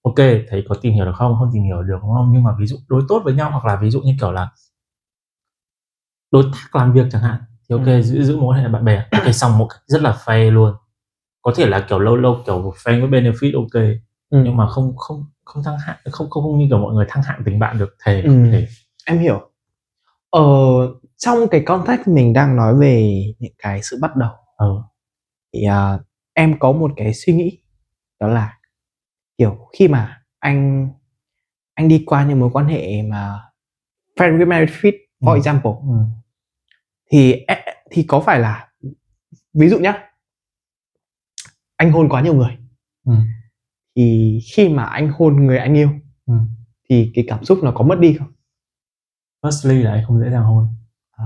ok 0.04 0.16
thấy 0.50 0.66
có 0.70 0.76
tìm 0.82 0.94
hiểu 0.94 1.06
được 1.06 1.12
không? 1.16 1.36
Không 1.40 1.50
tìm 1.54 1.64
hiểu 1.64 1.84
được 1.84 1.98
đúng 2.02 2.14
không? 2.14 2.30
Nhưng 2.34 2.44
mà 2.44 2.52
ví 2.60 2.66
dụ 2.66 2.78
đối 2.88 3.02
tốt 3.10 3.22
với 3.26 3.34
nhau 3.34 3.52
hoặc 3.52 3.66
là 3.66 3.76
ví 3.82 3.90
dụ 3.90 4.02
như 4.02 4.14
kiểu 4.22 4.32
là 4.32 4.50
đối 6.32 6.44
tác 6.44 6.76
làm 6.76 6.94
việc 6.94 7.06
chẳng 7.12 7.22
hạn 7.22 7.40
thì 7.70 7.74
ok 7.74 7.86
Ừ. 7.86 8.02
giữ 8.02 8.24
giữ 8.24 8.38
mối 8.38 8.56
quan 8.56 8.64
hệ 8.64 8.70
bạn 8.70 8.86
bè. 8.86 9.06
Ok 9.12 9.34
xong 9.36 9.58
một 9.58 9.68
cách 9.70 9.82
rất 9.88 10.02
là 10.02 10.12
phê 10.28 10.52
luôn 10.52 10.74
có 11.50 11.56
thể 11.58 11.66
là 11.66 11.86
kiểu 11.90 12.00
lâu 12.00 12.16
lâu 12.16 12.38
kiểu 12.46 12.74
fan 12.84 13.10
với 13.10 13.22
benefit 13.22 13.52
ok 13.56 13.84
Ừ. 14.30 14.42
nhưng 14.46 14.58
mà 14.58 14.68
không 14.70 14.94
không 14.98 15.26
không 15.44 15.64
thăng 15.64 15.78
hạng 15.80 15.98
không 16.12 16.30
không, 16.30 16.44
không 16.44 16.60
như 16.60 16.66
kiểu 16.70 16.78
mọi 16.78 16.94
người 16.94 17.06
thăng 17.10 17.24
hạng 17.24 17.42
tình 17.46 17.60
bạn 17.60 17.78
được 17.78 17.96
thề 18.06 18.22
Ừ. 18.22 18.28
không 18.30 18.52
thể 18.52 18.68
em 19.06 19.20
hiểu 19.20 19.52
ờ 20.30 20.42
trong 21.18 21.48
cái 21.52 21.62
context 21.66 22.08
mình 22.08 22.34
đang 22.34 22.56
nói 22.56 22.76
về 22.76 23.24
những 23.40 23.54
cái 23.58 23.84
sự 23.84 23.98
bắt 24.02 24.16
đầu 24.16 24.32
ừ 24.58 24.76
thì 25.54 25.64
à, 25.64 26.00
em 26.34 26.60
có 26.60 26.72
một 26.72 26.92
cái 26.96 27.14
suy 27.14 27.34
nghĩ 27.34 27.60
đó 28.20 28.28
là 28.28 28.58
kiểu 29.38 29.58
khi 29.80 29.88
mà 29.88 30.22
anh 30.40 30.90
anh 31.74 31.88
đi 31.88 32.04
qua 32.08 32.26
những 32.26 32.40
mối 32.40 32.50
quan 32.54 32.66
hệ 32.68 33.02
mà 33.02 33.40
friend 34.20 34.38
with 34.38 34.48
benefit 34.48 34.94
for 35.22 35.32
Ừ. 35.32 35.36
example 35.36 35.72
ừ 35.82 35.96
thì 37.12 37.34
e- 37.48 37.66
thì 37.92 38.04
có 38.04 38.20
phải 38.20 38.40
là 38.40 38.68
ví 39.54 39.70
dụ 39.70 39.80
nhá 39.80 40.09
anh 41.80 41.92
hôn 41.92 42.10
quá 42.10 42.22
nhiều 42.22 42.34
người 42.34 42.58
ừ 43.06 43.14
thì 43.96 44.40
khi 44.54 44.70
mà 44.70 44.84
anh 44.84 45.12
hôn 45.18 45.36
người 45.46 45.58
anh 45.58 45.74
yêu 45.74 45.90
ừ 46.26 46.34
thì 46.90 47.12
cái 47.16 47.26
cảm 47.28 47.44
xúc 47.44 47.60
nó 47.64 47.72
có 47.76 47.84
mất 47.84 48.00
đi 48.00 48.14
không 48.20 48.28
firstly 49.42 49.84
là 49.84 49.92
anh 49.92 50.04
không 50.08 50.20
dễ 50.20 50.30
dàng 50.32 50.44
hôn 50.44 50.68
À. 51.12 51.26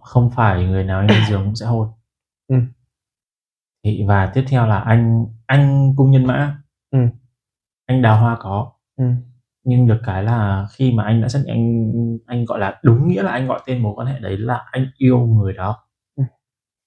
không 0.00 0.30
phải 0.30 0.64
người 0.64 0.84
nào 0.84 0.98
anh 1.00 1.10
lên 1.10 1.24
giường 1.28 1.44
cũng 1.44 1.56
sẽ 1.56 1.66
hôn 1.66 1.88
Ừ. 2.48 2.56
thì 3.84 4.04
và 4.08 4.30
tiếp 4.34 4.44
theo 4.48 4.66
là 4.66 4.78
anh 4.78 5.26
anh 5.46 5.92
cung 5.96 6.10
nhân 6.10 6.24
mã 6.26 6.58
Ừ. 6.90 6.98
anh 7.86 8.02
đào 8.02 8.20
hoa 8.20 8.36
có 8.40 8.72
ừ. 8.96 9.04
nhưng 9.64 9.86
được 9.86 10.00
cái 10.06 10.22
là 10.22 10.66
khi 10.72 10.92
mà 10.92 11.04
anh 11.04 11.22
đã 11.22 11.28
xác 11.28 11.38
định 11.46 11.54
anh 11.54 12.18
anh 12.26 12.44
gọi 12.44 12.58
là 12.58 12.80
đúng 12.84 13.08
nghĩa 13.08 13.22
là 13.22 13.30
anh 13.32 13.46
gọi 13.46 13.60
tên 13.66 13.82
mối 13.82 13.92
quan 13.96 14.06
hệ 14.08 14.18
đấy 14.20 14.36
là 14.38 14.64
anh 14.72 14.86
yêu 14.98 15.18
người 15.26 15.52
đó 15.52 15.78
Ừ. 16.16 16.22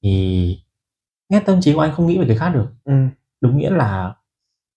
thì 0.03 0.57
nghe 1.29 1.39
tâm 1.39 1.61
trí 1.61 1.73
của 1.73 1.79
anh 1.81 1.91
không 1.95 2.07
nghĩ 2.07 2.17
về 2.19 2.25
cái 2.27 2.37
khác 2.37 2.49
được 2.49 2.65
Ừ. 2.85 2.93
đúng 3.41 3.57
nghĩa 3.57 3.69
là 3.69 4.13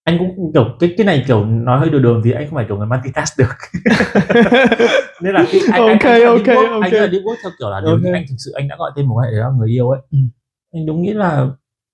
anh 0.05 0.19
cũng 0.19 0.51
kiểu 0.55 0.65
cái 0.81 0.95
cái 0.97 1.07
này 1.07 1.25
kiểu 1.27 1.45
nói 1.47 1.79
hơi 1.81 1.91
đường 1.91 2.03
đường 2.03 2.21
thì 2.25 2.33
anh 2.33 2.47
không 2.47 2.55
phải 2.55 2.65
kiểu 2.69 2.77
người 2.77 2.87
multitask 2.87 3.39
được 3.39 3.49
nên 5.23 5.35
là 5.35 5.45
khi 5.51 5.61
anh, 5.73 5.81
Ok, 5.83 5.89
anh, 5.91 5.99
anh, 6.03 6.23
ok, 6.25 6.47
anh, 6.47 6.57
anh, 6.57 6.73
ok. 6.73 6.83
anh 6.83 6.93
là 6.93 7.07
đi 7.07 7.19
work 7.19 7.37
theo 7.43 7.53
kiểu 7.59 7.71
là 7.71 7.81
nếu 7.81 7.91
Ok. 7.91 8.01
như 8.03 8.13
anh 8.13 8.25
thực 8.29 8.35
sự 8.39 8.53
anh 8.53 8.69
đã 8.69 8.77
gọi 8.79 8.91
tên 8.97 9.09
quan 9.09 9.27
hệ 9.33 9.39
là 9.39 9.49
người 9.59 9.69
yêu 9.69 9.91
ấy 9.91 10.01
Ừ. 10.11 10.19
anh 10.75 10.87
đúng 10.87 11.03
nghĩa 11.03 11.15
là 11.15 11.47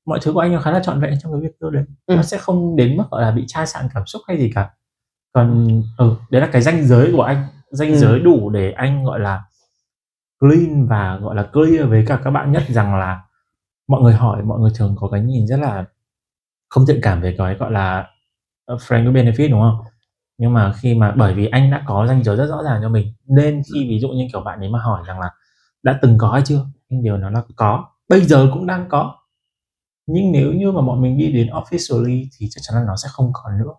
mọi 0.07 0.19
thứ 0.23 0.33
của 0.33 0.41
anh 0.41 0.53
nó 0.53 0.61
khá 0.61 0.71
là 0.71 0.81
trọn 0.81 1.01
vẹn 1.01 1.15
trong 1.23 1.33
cái 1.33 1.41
việc 1.41 1.57
yêu 1.61 1.71
đấy 1.71 1.85
Ừ. 2.07 2.17
nó 2.17 2.23
sẽ 2.23 2.39
không 2.39 2.77
đến 2.77 2.97
mức 2.97 3.05
gọi 3.11 3.23
là 3.23 3.31
bị 3.31 3.45
chai 3.47 3.67
sạn 3.67 3.85
cảm 3.95 4.07
xúc 4.07 4.23
hay 4.29 4.39
gì 4.39 4.53
cả 4.55 4.71
còn 5.33 5.69
ừ 5.99 6.15
đấy 6.31 6.41
là 6.41 6.49
cái 6.53 6.63
ranh 6.63 6.85
giới 6.87 7.13
của 7.13 7.23
anh 7.23 7.45
ranh 7.71 7.89
Ừ. 7.93 7.97
giới 7.97 8.21
đủ 8.21 8.51
để 8.51 8.73
anh 8.73 9.05
gọi 9.05 9.21
là 9.21 9.43
clean 10.41 10.87
và 10.87 11.17
gọi 11.23 11.35
là 11.35 11.43
clear 11.43 11.89
với 11.89 12.05
cả 12.09 12.21
các 12.25 12.31
bạn 12.31 12.53
nhất 12.53 12.63
rằng 12.69 12.95
là 12.95 13.21
mọi 13.89 14.03
người 14.03 14.12
hỏi 14.12 14.43
mọi 14.43 14.61
người 14.61 14.70
thường 14.74 14.97
có 14.99 15.09
cái 15.09 15.20
nhìn 15.20 15.47
rất 15.47 15.57
là 15.57 15.85
không 16.68 16.87
thiện 16.87 17.01
cảm 17.03 17.20
về 17.20 17.35
cái 17.39 17.55
gọi 17.55 17.72
là 17.72 18.11
uh, 18.72 18.80
friend 18.80 19.05
with 19.05 19.12
benefit 19.12 19.51
đúng 19.51 19.61
không? 19.61 19.78
Nhưng 20.39 20.53
mà 20.53 20.72
khi 20.72 20.95
mà 20.95 21.14
bởi 21.16 21.35
vì 21.35 21.47
anh 21.47 21.70
đã 21.70 21.85
có 21.87 22.07
ranh 22.09 22.24
giới 22.24 22.37
rất 22.37 22.47
rõ 22.47 22.62
ràng 22.62 22.80
cho 22.82 22.89
mình 22.89 23.12
nên 23.26 23.62
khi 23.74 23.89
ví 23.89 23.99
dụ 24.01 24.09
như 24.09 24.28
kiểu 24.32 24.41
bạn 24.41 24.61
ấy 24.61 24.68
mà 24.70 24.78
hỏi 24.78 25.03
rằng 25.07 25.20
là 25.20 25.30
đã 25.82 25.99
từng 26.03 26.18
có 26.18 26.30
hay 26.32 26.43
chưa? 26.45 26.66
Anh 26.91 27.03
đều 27.03 27.16
nói 27.16 27.32
là 27.32 27.43
có 27.57 27.85
bây 28.09 28.20
giờ 28.20 28.51
cũng 28.53 28.66
đang 28.66 28.89
có. 28.89 29.16
Nhưng 30.07 30.32
nếu 30.32 30.53
như 30.53 30.72
mà 30.72 30.82
bọn 30.82 31.03
mình 31.03 31.18
đi 31.18 31.32
đến 31.32 31.49
officially 31.49 32.26
thì 32.39 32.49
chắc 32.51 32.61
chắn 32.62 32.76
là 32.76 32.85
nó 32.87 32.97
sẽ 32.97 33.09
không 33.12 33.30
còn 33.32 33.59
nữa. 33.59 33.72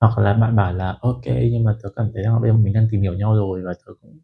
Hoặc 0.00 0.18
là 0.18 0.34
bạn 0.34 0.56
bảo 0.56 0.72
là 0.72 0.98
ok 1.00 1.24
nhưng 1.26 1.64
mà 1.64 1.76
tớ 1.82 1.88
cảm 1.96 2.10
thấy 2.14 2.22
rằng 2.22 2.34
là 2.34 2.40
bây 2.40 2.50
giờ 2.50 2.56
mình 2.56 2.72
đang 2.72 2.88
tìm 2.90 3.02
hiểu 3.02 3.14
nhau 3.14 3.34
rồi 3.34 3.62
và 3.66 3.72
tớ 3.86 3.92
cũng 4.02 4.18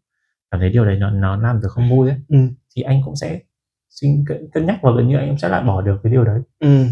cảm 0.51 0.59
thấy 0.59 0.69
điều 0.69 0.85
đấy 0.85 0.97
nó 0.97 1.09
nó 1.09 1.37
làm 1.37 1.59
tớ 1.63 1.69
không 1.69 1.89
vui 1.89 2.09
ấy. 2.09 2.17
Ừ. 2.29 2.37
thì 2.75 2.81
anh 2.81 3.01
cũng 3.05 3.15
sẽ 3.15 3.39
suy 3.89 4.09
cân, 4.53 4.65
nhắc 4.65 4.79
và 4.83 4.91
gần 4.97 5.07
như 5.07 5.17
anh 5.17 5.27
cũng 5.29 5.37
sẽ 5.37 5.49
lại 5.49 5.63
bỏ 5.63 5.81
được 5.81 5.99
cái 6.03 6.11
điều 6.11 6.23
đấy. 6.23 6.39
Ừ. 6.59 6.85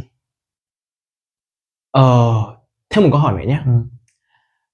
Ờ, 1.92 2.34
thêm 2.90 3.04
một 3.04 3.10
câu 3.12 3.20
hỏi 3.22 3.34
nữa 3.42 3.48
nhé. 3.48 3.62
Ừ. 3.66 3.72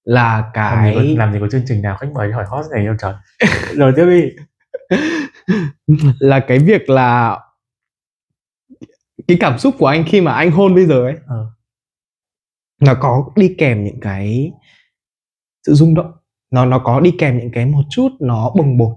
là 0.03 0.37
làm, 0.37 0.51
cái 0.53 0.93
gì 1.07 1.15
có, 1.15 1.19
làm 1.19 1.33
gì 1.33 1.39
có 1.41 1.47
chương 1.51 1.63
trình 1.67 1.81
nào 1.81 1.97
khách 1.97 2.11
mời 2.13 2.31
hỏi 2.31 2.45
hot 2.47 2.65
này 2.75 2.85
đâu 2.85 2.95
trời. 2.99 3.13
Rồi 3.75 3.93
tiếp 3.95 4.05
đi. 4.05 4.29
Là 6.19 6.39
cái 6.47 6.59
việc 6.59 6.89
là 6.89 7.39
cái 9.27 9.37
cảm 9.39 9.57
xúc 9.59 9.75
của 9.79 9.85
anh 9.87 10.03
khi 10.07 10.21
mà 10.21 10.33
anh 10.33 10.51
hôn 10.51 10.75
bây 10.75 10.85
giờ 10.85 11.03
ấy 11.03 11.15
Ờ. 11.27 11.45
nó 12.81 12.93
có 13.01 13.31
đi 13.35 13.55
kèm 13.57 13.83
những 13.83 13.99
cái 14.01 14.51
sự 15.67 15.73
rung 15.73 15.93
động? 15.95 16.11
Nó 16.51 16.65
nó 16.65 16.79
có 16.79 16.99
đi 16.99 17.11
kèm 17.19 17.37
những 17.37 17.51
cái 17.53 17.65
một 17.65 17.83
chút 17.89 18.09
nó 18.19 18.51
bồng 18.57 18.77
bột? 18.77 18.95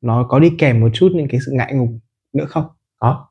Nó 0.00 0.26
có 0.28 0.38
đi 0.38 0.50
kèm 0.58 0.80
một 0.80 0.88
chút 0.94 1.08
những 1.14 1.28
cái 1.30 1.40
sự 1.46 1.52
ngại 1.54 1.72
ngùng 1.74 2.00
nữa 2.34 2.44
không 2.48 2.64
có 2.98 3.26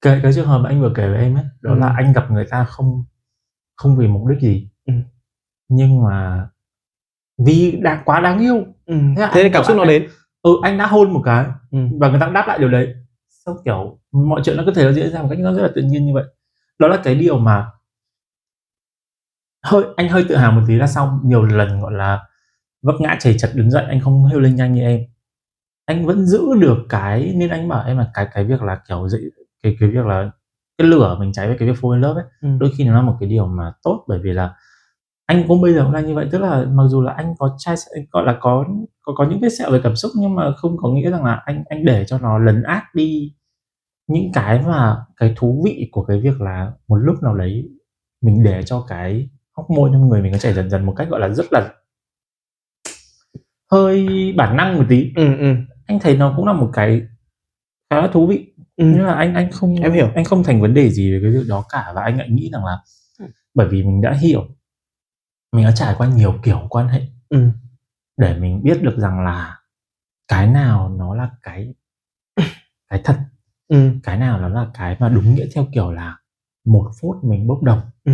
cái 0.00 0.20
cái 0.22 0.32
trường 0.32 0.46
hợp 0.48 0.58
mà 0.58 0.68
anh 0.68 0.80
vừa 0.80 0.92
kể 0.96 1.08
với 1.08 1.18
em 1.18 1.34
ấy 1.34 1.44
đó 1.60 1.72
Ừ. 1.72 1.78
là 1.78 1.94
anh 1.96 2.12
gặp 2.12 2.30
người 2.30 2.46
ta 2.50 2.64
không 2.64 3.04
không 3.76 3.96
vì 3.96 4.08
mục 4.08 4.26
đích 4.26 4.40
gì 4.40 4.68
Ừ. 4.86 4.92
nhưng 5.68 6.04
mà 6.04 6.48
vì 7.46 7.78
đã 7.82 8.02
quá 8.04 8.20
đáng 8.20 8.38
yêu 8.40 8.56
ừ. 8.86 8.94
Thế 9.16 9.26
thế 9.32 9.42
nên 9.42 9.52
cảm 9.52 9.64
xúc 9.64 9.76
nó 9.76 9.84
đến 9.84 10.08
ừ 10.42 10.50
anh 10.62 10.78
đã 10.78 10.86
hôn 10.86 11.12
một 11.12 11.22
cái 11.24 11.46
ừ. 11.70 11.78
và 12.00 12.08
người 12.10 12.20
ta 12.20 12.26
đáp 12.28 12.44
lại 12.48 12.58
điều 12.58 12.68
đấy 12.68 12.94
xong 13.28 13.56
kiểu 13.64 13.98
mọi 14.12 14.40
chuyện 14.44 14.56
nó 14.56 14.62
có 14.66 14.72
thể 14.76 14.84
nó 14.84 14.92
diễn 14.92 15.10
ra 15.12 15.22
một 15.22 15.28
cách 15.30 15.38
nó 15.38 15.52
rất 15.54 15.62
là 15.62 15.68
tự 15.74 15.82
nhiên 15.82 16.06
như 16.06 16.14
vậy 16.14 16.24
đó 16.78 16.88
là 16.88 17.00
cái 17.04 17.14
điều 17.14 17.38
mà 17.38 17.66
hơi 19.62 19.84
anh 19.96 20.08
hơi 20.08 20.24
tự 20.28 20.36
hào 20.36 20.52
một 20.52 20.60
tí 20.68 20.74
là 20.74 20.86
sau 20.86 21.20
nhiều 21.24 21.42
lần 21.42 21.80
gọi 21.80 21.92
là 21.92 22.20
vấp 22.82 22.94
ngã 23.00 23.16
chảy 23.20 23.34
chật 23.38 23.50
đứng 23.54 23.70
dậy 23.70 23.84
anh 23.88 24.00
không 24.00 24.24
hêu 24.24 24.40
lên 24.40 24.56
nhanh 24.56 24.72
như 24.72 24.82
em 24.82 25.00
anh 25.86 26.06
vẫn 26.06 26.26
giữ 26.26 26.42
được 26.60 26.78
cái 26.88 27.32
nên 27.36 27.50
anh 27.50 27.68
bảo 27.68 27.84
em 27.86 27.98
là 27.98 28.10
cái 28.14 28.28
cái 28.34 28.44
việc 28.44 28.62
là 28.62 28.80
kiểu 28.88 29.08
dậy 29.08 29.20
cái 29.62 29.76
cái 29.80 29.88
việc 29.88 30.06
là 30.06 30.30
cái 30.78 30.88
lửa 30.88 31.16
mình 31.20 31.32
cháy 31.32 31.46
với 31.48 31.58
cái 31.58 31.68
việc 31.68 31.76
in 31.82 32.00
love 32.00 32.22
ấy 32.22 32.30
Ừ. 32.42 32.48
đôi 32.60 32.70
khi 32.78 32.84
nó 32.84 32.94
là 32.94 33.02
một 33.02 33.16
cái 33.20 33.28
điều 33.28 33.46
mà 33.46 33.72
tốt 33.82 34.04
bởi 34.08 34.18
vì 34.22 34.32
là 34.32 34.54
anh 35.26 35.44
cũng 35.48 35.60
bây 35.62 35.74
giờ 35.74 35.82
cũng 35.84 35.92
đang 35.92 36.06
như 36.06 36.14
vậy. 36.14 36.28
Tức 36.32 36.38
là 36.38 36.64
mặc 36.72 36.84
dù 36.88 37.02
là 37.02 37.12
anh 37.12 37.34
có 37.38 37.56
chai 37.58 37.74
gọi 38.12 38.24
là 38.26 38.36
có 38.40 38.64
có 39.02 39.12
có 39.16 39.26
những 39.30 39.40
vết 39.40 39.48
sẹo 39.58 39.70
về 39.70 39.80
cảm 39.82 39.96
xúc 39.96 40.12
nhưng 40.16 40.34
mà 40.34 40.52
không 40.56 40.76
có 40.76 40.88
nghĩa 40.88 41.10
rằng 41.10 41.24
là 41.24 41.42
anh 41.44 41.64
anh 41.68 41.84
để 41.84 42.04
cho 42.06 42.18
nó 42.18 42.38
lấn 42.38 42.62
át 42.62 42.82
đi 42.94 43.32
những 44.08 44.32
cái 44.32 44.62
mà 44.66 44.96
cái 45.16 45.34
thú 45.36 45.62
vị 45.64 45.88
của 45.92 46.04
cái 46.04 46.20
việc 46.20 46.40
là 46.40 46.72
một 46.88 46.96
lúc 46.96 47.22
nào 47.22 47.34
đấy 47.34 47.68
mình 48.22 48.42
để 48.44 48.62
cho 48.62 48.84
cái 48.88 49.28
hóc 49.56 49.70
môn 49.70 49.92
trong 49.92 50.08
người 50.08 50.22
mình 50.22 50.32
nó 50.32 50.38
chảy 50.38 50.52
dần 50.54 50.70
dần 50.70 50.86
một 50.86 50.94
cách 50.96 51.08
gọi 51.10 51.20
là 51.20 51.28
rất 51.28 51.46
là 51.52 51.70
hơi 53.72 54.06
bản 54.36 54.56
năng 54.56 54.76
một 54.78 54.84
tí. 54.88 55.12
Ừ 55.16 55.36
ừ 55.38 55.54
anh 55.86 55.98
thấy 56.00 56.16
nó 56.16 56.32
cũng 56.36 56.46
là 56.46 56.52
một 56.52 56.70
cái 56.72 57.02
khá 57.90 58.00
là 58.00 58.08
thú 58.12 58.26
vị. 58.26 58.52
Ừ. 58.76 58.84
Nhưng 58.96 59.06
mà 59.06 59.14
anh 59.14 59.34
anh 59.34 59.50
không 59.52 59.74
Em 59.82 59.92
hiểu. 59.92 60.08
anh 60.14 60.24
không 60.24 60.44
thành 60.44 60.60
vấn 60.60 60.74
đề 60.74 60.90
gì 60.90 61.12
về 61.12 61.18
cái 61.22 61.30
việc 61.30 61.48
đó 61.48 61.64
cả 61.68 61.92
và 61.94 62.02
anh 62.02 62.18
lại 62.18 62.28
nghĩ 62.30 62.50
rằng 62.52 62.64
là 62.64 62.78
bởi 63.54 63.68
vì 63.68 63.82
mình 63.82 64.00
đã 64.00 64.12
hiểu 64.12 64.46
mình 65.52 65.64
đã 65.64 65.72
trải 65.76 65.94
qua 65.98 66.06
nhiều 66.08 66.34
kiểu 66.42 66.66
quan 66.70 66.88
hệ 66.88 67.00
ừ. 67.28 67.48
để 68.16 68.38
mình 68.38 68.62
biết 68.62 68.82
được 68.82 68.98
rằng 68.98 69.24
là 69.24 69.58
cái 70.28 70.46
nào 70.46 70.88
nó 70.88 71.14
là 71.14 71.30
cái 71.42 71.74
cái 72.90 73.00
thật 73.04 73.16
ừ. 73.68 73.90
cái 74.02 74.18
nào 74.18 74.40
nó 74.40 74.48
là 74.48 74.66
cái 74.74 74.96
mà 75.00 75.08
đúng 75.08 75.34
nghĩa 75.34 75.46
theo 75.54 75.66
kiểu 75.74 75.92
là 75.92 76.16
một 76.66 76.90
phút 77.00 77.24
mình 77.24 77.46
bốc 77.46 77.62
đồng. 77.62 77.80
Ừ. 78.04 78.12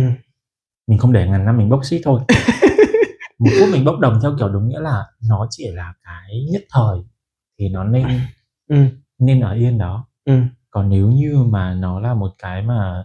Mình 0.87 0.97
không 0.99 1.13
để 1.13 1.27
ngàn 1.27 1.45
năm 1.45 1.57
mình 1.57 1.69
bốc 1.69 1.85
xít 1.85 2.01
thôi. 2.03 2.21
Một 3.39 3.51
phút 3.59 3.69
mình 3.71 3.85
bốc 3.85 3.99
đồng 3.99 4.19
theo 4.21 4.35
kiểu 4.39 4.49
đúng 4.49 4.67
nghĩa 4.67 4.79
là 4.79 5.05
nó 5.29 5.47
chỉ 5.49 5.67
là 5.71 5.93
cái 6.03 6.45
nhất 6.51 6.61
thời 6.73 6.97
thì 7.61 7.69
nó 7.69 7.83
nên 7.83 8.07
ừ. 8.69 8.85
nên 9.19 9.39
ở 9.39 9.53
yên 9.53 9.77
đó. 9.77 10.07
Ừ. 10.25 10.41
Còn 10.69 10.89
nếu 10.89 11.11
như 11.11 11.43
mà 11.49 11.73
nó 11.73 11.99
là 11.99 12.13
một 12.13 12.31
cái 12.37 12.61
mà 12.61 13.03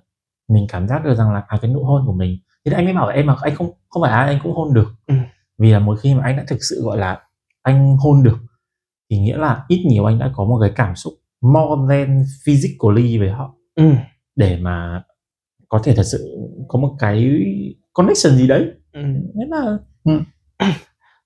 mình 0.48 0.66
cảm 0.68 0.88
giác 0.88 1.04
được 1.04 1.14
rằng 1.14 1.32
là 1.32 1.44
à 1.48 1.58
cái 1.62 1.70
nụ 1.70 1.84
hôn 1.84 2.02
của 2.06 2.12
mình 2.12 2.38
thì 2.64 2.72
anh 2.72 2.84
mới 2.84 2.94
bảo 2.94 3.08
em 3.08 3.26
mà 3.26 3.36
anh 3.42 3.54
không 3.54 3.70
không 3.88 4.02
phải 4.02 4.12
ai 4.12 4.26
anh 4.26 4.40
cũng 4.42 4.52
hôn 4.52 4.74
được. 4.74 4.94
Ừ. 5.06 5.14
vì 5.58 5.72
là 5.72 5.78
một 5.78 5.98
khi 6.02 6.14
mà 6.14 6.22
anh 6.24 6.36
đã 6.36 6.44
thực 6.48 6.58
sự 6.60 6.82
gọi 6.82 6.98
là 6.98 7.20
anh 7.62 7.96
hôn 7.96 8.22
được 8.22 8.38
thì 9.10 9.18
nghĩa 9.18 9.36
là 9.36 9.64
ít 9.68 9.84
nhiều 9.88 10.04
anh 10.04 10.18
đã 10.18 10.30
có 10.34 10.44
một 10.44 10.58
cái 10.60 10.72
cảm 10.76 10.96
xúc 10.96 11.14
more 11.40 11.96
than 11.96 12.24
physically 12.44 13.18
với 13.18 13.30
họ. 13.30 13.54
Ừ. 13.74 13.92
Để 14.36 14.58
mà 14.60 15.02
có 15.68 15.80
thể 15.84 15.94
thật 15.96 16.02
sự 16.02 16.38
có 16.68 16.78
một 16.78 16.96
cái 16.98 17.30
connection 17.92 18.36
gì 18.36 18.46
đấy. 18.46 18.70
Ừ. 18.92 19.00
Nên 19.34 19.48
là 19.48 19.78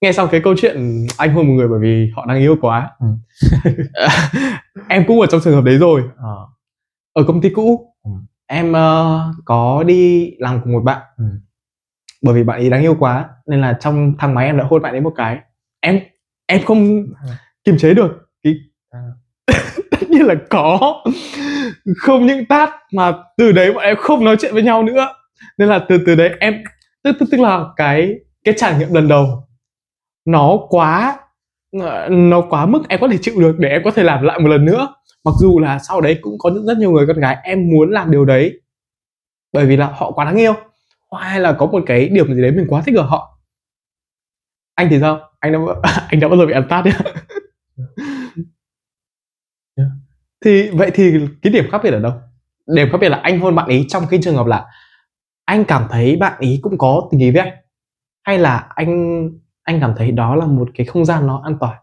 nghe 0.00 0.12
xong 0.12 0.28
cái 0.32 0.40
câu 0.44 0.54
chuyện 0.58 1.06
anh 1.18 1.34
hôn 1.34 1.46
một 1.46 1.52
người 1.52 1.68
bởi 1.68 1.78
vì 1.80 2.10
họ 2.16 2.26
đang 2.26 2.38
yêu 2.38 2.56
quá 2.60 2.90
Ừ. 3.00 3.06
em 4.88 5.04
cũng 5.06 5.20
ở 5.20 5.26
trong 5.26 5.40
trường 5.44 5.54
hợp 5.54 5.64
đấy 5.64 5.78
rồi 5.78 6.02
ờ, 6.16 6.36
ở 7.12 7.22
công 7.26 7.40
ty 7.40 7.50
cũ 7.50 7.86
Ừ. 8.04 8.10
em 8.46 8.72
ờ, 8.72 9.20
có 9.44 9.82
đi 9.86 10.30
làm 10.38 10.60
cùng 10.64 10.72
một 10.72 10.80
bạn 10.84 11.02
Ừ. 11.18 11.24
bởi 12.22 12.34
vì 12.34 12.42
bạn 12.44 12.58
ấy 12.60 12.70
đáng 12.70 12.82
yêu 12.82 12.96
quá 12.98 13.28
nên 13.46 13.60
là 13.60 13.78
trong 13.80 14.14
thang 14.18 14.34
máy 14.34 14.46
em 14.46 14.56
đã 14.58 14.64
hôn 14.70 14.82
bạn 14.82 14.94
ấy 14.94 15.00
một 15.00 15.12
cái 15.16 15.38
em 15.80 16.00
em 16.46 16.62
không 16.64 16.84
Ừ. 17.26 17.30
kiềm 17.64 17.78
chế 17.78 17.94
được 17.94 18.28
cái 18.44 18.54
À. 18.90 19.00
tất 19.90 20.10
nhiên 20.10 20.22
là 20.26 20.34
có 20.50 20.78
không 21.96 22.26
những 22.26 22.44
tát 22.46 22.70
mà 22.94 23.12
từ 23.36 23.52
đấy 23.52 23.72
bọn 23.72 23.82
em 23.84 23.96
không 23.96 24.24
nói 24.24 24.36
chuyện 24.40 24.54
với 24.54 24.62
nhau 24.62 24.82
nữa 24.82 25.08
nên 25.58 25.68
là 25.68 25.78
từ 25.88 25.98
từ 26.06 26.14
đấy 26.14 26.30
em 26.40 26.54
tức 27.04 27.16
tức 27.20 27.26
tức 27.32 27.40
là 27.40 27.64
cái 27.76 28.14
cái 28.44 28.54
trải 28.58 28.78
nghiệm 28.78 28.94
lần 28.94 29.08
đầu 29.08 29.48
nó 30.30 30.58
quá 30.68 31.18
ờ, 31.80 32.08
nó 32.10 32.40
quá 32.50 32.66
mức 32.66 32.82
em 32.88 33.00
có 33.00 33.08
thể 33.08 33.18
chịu 33.22 33.40
được 33.40 33.56
để 33.58 33.68
em 33.68 33.82
có 33.84 33.90
thể 33.90 34.02
làm 34.02 34.22
lại 34.22 34.38
một 34.38 34.48
lần 34.48 34.64
nữa. 34.64 34.94
Mặc 35.24 35.34
dù 35.40 35.58
là 35.58 35.78
sau 35.78 36.00
đấy 36.00 36.18
cũng 36.22 36.38
có 36.38 36.50
rất, 36.66 36.78
nhiều 36.78 36.90
người 36.90 37.06
con 37.06 37.20
gái 37.20 37.36
em 37.42 37.70
muốn 37.70 37.90
làm 37.90 38.10
điều 38.10 38.24
đấy. 38.24 38.60
Bởi 39.52 39.66
vì 39.66 39.76
là 39.76 39.86
họ 39.86 40.10
quá 40.10 40.24
đáng 40.24 40.36
yêu. 40.36 40.54
Hoặc 41.10 41.24
hay 41.24 41.40
là 41.40 41.52
có 41.52 41.66
một 41.66 41.82
cái 41.86 42.08
điều 42.08 42.34
gì 42.34 42.42
đấy 42.42 42.50
mình 42.50 42.66
quá 42.68 42.82
thích 42.86 42.96
ở 42.96 43.02
họ. 43.02 43.38
Anh 44.74 44.88
thì 44.90 45.00
sao? 45.00 45.20
Anh 45.40 45.52
đã 45.52 45.58
anh 46.08 46.20
đã 46.20 46.28
bao 46.28 46.38
giờ 46.38 46.46
bị 46.46 46.52
ăn 46.52 46.66
tát 46.68 46.84
chưa? 46.84 47.10
Yeah. 49.76 49.90
thì 50.44 50.70
vậy 50.70 50.90
thì 50.94 51.12
cái 51.42 51.52
điểm 51.52 51.64
khác 51.70 51.80
biệt 51.84 51.90
ở 51.90 52.00
đâu? 52.00 52.12
Điểm 52.74 52.88
khác 52.92 52.98
biệt 53.00 53.08
là 53.08 53.20
anh 53.22 53.40
hôn 53.40 53.54
bạn 53.54 53.66
ấy 53.66 53.86
trong 53.88 54.04
cái 54.10 54.20
trường 54.22 54.36
hợp 54.36 54.46
là 54.46 54.66
anh 55.44 55.64
cảm 55.64 55.86
thấy 55.90 56.16
bạn 56.16 56.32
ấy 56.38 56.58
cũng 56.62 56.78
có 56.78 57.08
tình 57.10 57.20
ý 57.20 57.30
với 57.30 57.40
anh. 57.40 57.54
Hay 58.22 58.38
là 58.38 58.66
anh 58.74 59.28
anh 59.70 59.80
cảm 59.80 59.94
thấy 59.96 60.10
đó 60.12 60.34
là 60.34 60.46
một 60.46 60.68
cái 60.74 60.86
không 60.86 61.04
gian 61.04 61.26
nó 61.26 61.40
an 61.44 61.56
toàn. 61.60 61.82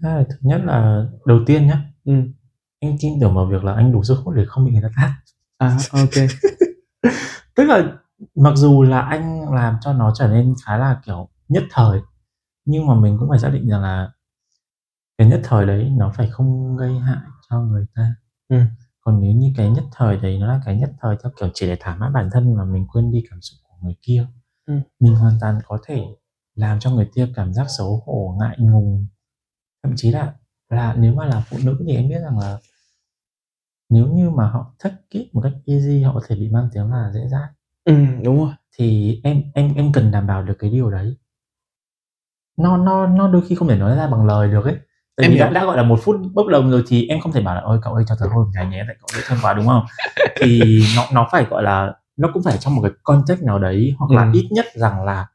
Là 0.00 0.24
thứ 0.28 0.36
nhất 0.40 0.60
là 0.64 1.06
đầu 1.26 1.38
tiên 1.46 1.66
nhá. 1.66 1.84
Ừ. 2.04 2.12
anh 2.80 2.96
tin 3.00 3.12
tưởng 3.20 3.34
vào 3.34 3.46
việc 3.46 3.64
là 3.64 3.72
anh 3.74 3.92
đủ 3.92 4.04
sức 4.04 4.18
hút 4.24 4.34
để 4.34 4.44
không 4.46 4.64
bị 4.64 4.72
người 4.72 4.82
ta 4.82 4.88
tát. 4.96 5.10
À 5.58 5.76
ok. 5.92 6.28
Tức 7.54 7.64
là 7.64 7.92
mặc 8.34 8.52
dù 8.56 8.82
là 8.82 9.00
anh 9.00 9.52
làm 9.54 9.76
cho 9.80 9.92
nó 9.92 10.12
trở 10.18 10.28
nên 10.28 10.54
khá 10.66 10.76
là 10.76 11.00
kiểu 11.06 11.28
nhất 11.48 11.64
thời 11.70 12.00
nhưng 12.64 12.86
mà 12.86 12.94
mình 12.94 13.16
cũng 13.20 13.28
phải 13.28 13.38
xác 13.38 13.50
định 13.52 13.68
rằng 13.68 13.82
là 13.82 14.10
cái 15.18 15.28
nhất 15.28 15.40
thời 15.44 15.66
đấy 15.66 15.90
nó 15.96 16.12
phải 16.16 16.30
không 16.30 16.76
gây 16.76 16.98
hại 16.98 17.26
cho 17.50 17.60
người 17.60 17.86
ta. 17.94 18.14
Ừ. 18.48 18.56
còn 19.00 19.20
nếu 19.20 19.32
như 19.32 19.52
cái 19.56 19.70
nhất 19.70 19.84
thời 19.92 20.16
đấy 20.16 20.38
nó 20.38 20.46
là 20.46 20.60
cái 20.64 20.76
nhất 20.76 20.90
thời 21.00 21.16
theo 21.22 21.32
kiểu 21.40 21.50
chỉ 21.54 21.66
để 21.66 21.76
thỏa 21.80 21.96
mãn 21.96 22.12
bản 22.12 22.28
thân 22.32 22.54
mà 22.54 22.64
mình 22.64 22.86
quên 22.92 23.10
đi 23.10 23.24
cảm 23.30 23.40
xúc 23.40 23.58
của 23.62 23.76
người 23.82 23.96
kia 24.02 24.26
Ừ. 24.66 24.74
mình 25.00 25.14
hoàn 25.14 25.38
toàn 25.40 25.58
có 25.66 25.78
thể 25.86 26.04
làm 26.54 26.80
cho 26.80 26.90
người 26.90 27.10
kia 27.14 27.28
cảm 27.34 27.52
giác 27.52 27.66
xấu 27.78 28.02
hổ 28.06 28.36
ngại 28.40 28.56
ngùng. 28.58 29.06
Thậm 29.82 29.92
chí 29.96 30.10
là 30.10 30.34
là 30.68 30.94
nếu 30.98 31.14
mà 31.14 31.24
là 31.26 31.42
phụ 31.50 31.56
nữ 31.64 31.76
thì 31.86 31.96
em 31.96 32.08
biết 32.08 32.20
rằng 32.20 32.38
là 32.38 32.58
nếu 33.88 34.06
như 34.06 34.30
mà 34.30 34.46
họ 34.48 34.74
thích 34.78 34.92
it 35.08 35.34
một 35.34 35.40
cách 35.44 35.52
easy 35.66 36.02
họ 36.02 36.14
có 36.14 36.20
thể 36.28 36.36
bị 36.36 36.48
mang 36.48 36.68
tiếng 36.74 36.90
là 36.90 37.10
dễ 37.14 37.20
dãi. 37.28 37.48
Ừ 37.84 37.94
đúng 38.24 38.38
rồi. 38.44 38.52
Thì 38.78 39.20
em 39.24 39.42
em 39.54 39.74
em 39.74 39.92
cần 39.92 40.10
đảm 40.10 40.26
bảo 40.26 40.42
được 40.42 40.54
cái 40.58 40.70
điều 40.70 40.90
đấy. 40.90 41.16
Nó 42.56 42.76
nó 42.76 43.06
nó 43.06 43.28
đôi 43.28 43.42
khi 43.48 43.54
không 43.54 43.68
thể 43.68 43.76
nói 43.76 43.96
ra 43.96 44.06
bằng 44.06 44.26
lời 44.26 44.48
được 44.48 44.64
ấy. 44.64 44.76
Tại 45.16 45.24
Em 45.24 45.32
vì 45.32 45.38
đã, 45.38 45.50
đã 45.50 45.64
gọi 45.64 45.76
là 45.76 45.82
một 45.82 46.00
phút 46.02 46.16
bốc 46.34 46.46
đồng 46.46 46.70
rồi 46.70 46.84
thì 46.86 47.06
em 47.08 47.20
không 47.20 47.32
thể 47.32 47.40
bảo 47.40 47.54
là 47.54 47.60
ôi 47.60 47.78
cậu 47.82 47.94
ơi 47.94 48.04
cho 48.08 48.14
tớ 48.20 48.26
hôn 48.26 48.50
cái 48.54 48.66
nhé 48.66 48.84
tại 48.86 48.96
cậu 49.00 49.08
dễ 49.14 49.20
thương 49.28 49.38
quá 49.42 49.54
đúng 49.54 49.66
không? 49.66 49.84
Thì 50.40 50.82
nó 50.96 51.06
nó 51.12 51.28
phải 51.32 51.44
gọi 51.44 51.62
là 51.62 51.94
nó 52.16 52.30
cũng 52.34 52.42
phải 52.42 52.56
trong 52.58 52.74
một 52.76 52.82
cái 52.82 52.90
context 53.02 53.42
nào 53.42 53.58
đấy 53.58 53.94
hoặc 53.98 54.10
là 54.10 54.22
Ừ. 54.24 54.30
ít 54.34 54.48
nhất 54.50 54.66
rằng 54.74 55.04
là 55.04 55.26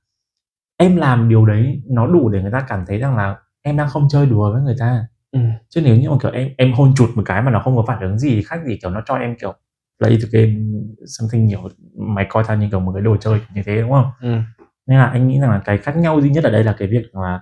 em 0.78 0.96
làm 0.96 1.30
điều 1.30 1.46
đấy 1.46 1.82
nó 1.90 2.08
đủ 2.08 2.30
để 2.30 2.42
người 2.42 2.52
ta 2.52 2.66
cảm 2.70 2.86
thấy 2.88 2.98
rằng 3.00 3.18
là 3.18 3.36
em 3.62 3.78
đang 3.78 3.90
không 3.90 4.08
chơi 4.10 4.26
đùa 4.26 4.54
với 4.54 4.62
người 4.62 4.76
ta 4.80 5.06
ừ. 5.32 5.40
chứ 5.70 5.82
nếu 5.82 5.96
như 5.96 6.10
mà 6.10 6.16
kiểu 6.22 6.32
em 6.32 6.50
em 6.58 6.74
hôn 6.74 6.94
chụt 6.96 7.10
một 7.16 7.22
cái 7.26 7.42
mà 7.42 7.52
nó 7.52 7.60
không 7.64 7.76
có 7.76 7.84
phản 7.88 8.00
ứng 8.02 8.20
gì 8.20 8.42
khác 8.44 8.60
gì 8.66 8.78
kiểu 8.82 8.92
nó 8.92 9.02
cho 9.06 9.16
em 9.16 9.36
kiểu 9.42 9.54
play 10.00 10.18
the 10.22 10.28
game 10.32 10.56
something 11.06 11.46
nhiều 11.46 11.70
mày 11.98 12.26
coi 12.30 12.44
tao 12.48 12.58
như 12.58 12.68
kiểu 12.72 12.80
một 12.80 12.92
cái 12.94 13.02
đồ 13.02 13.18
chơi 13.18 13.42
như 13.54 13.62
thế 13.66 13.82
đúng 13.82 13.92
không 13.92 14.12
Ừ. 14.22 14.36
nên 14.88 14.98
là 14.98 15.06
anh 15.06 15.28
nghĩ 15.28 15.40
rằng 15.40 15.52
là 15.52 15.62
cái 15.66 15.78
khác 15.78 15.98
nhau 15.98 16.22
duy 16.22 16.30
nhất 16.30 16.44
ở 16.44 16.50
đây 16.50 16.64
là 16.64 16.76
cái 16.80 16.88
việc 16.88 17.16
là 17.16 17.42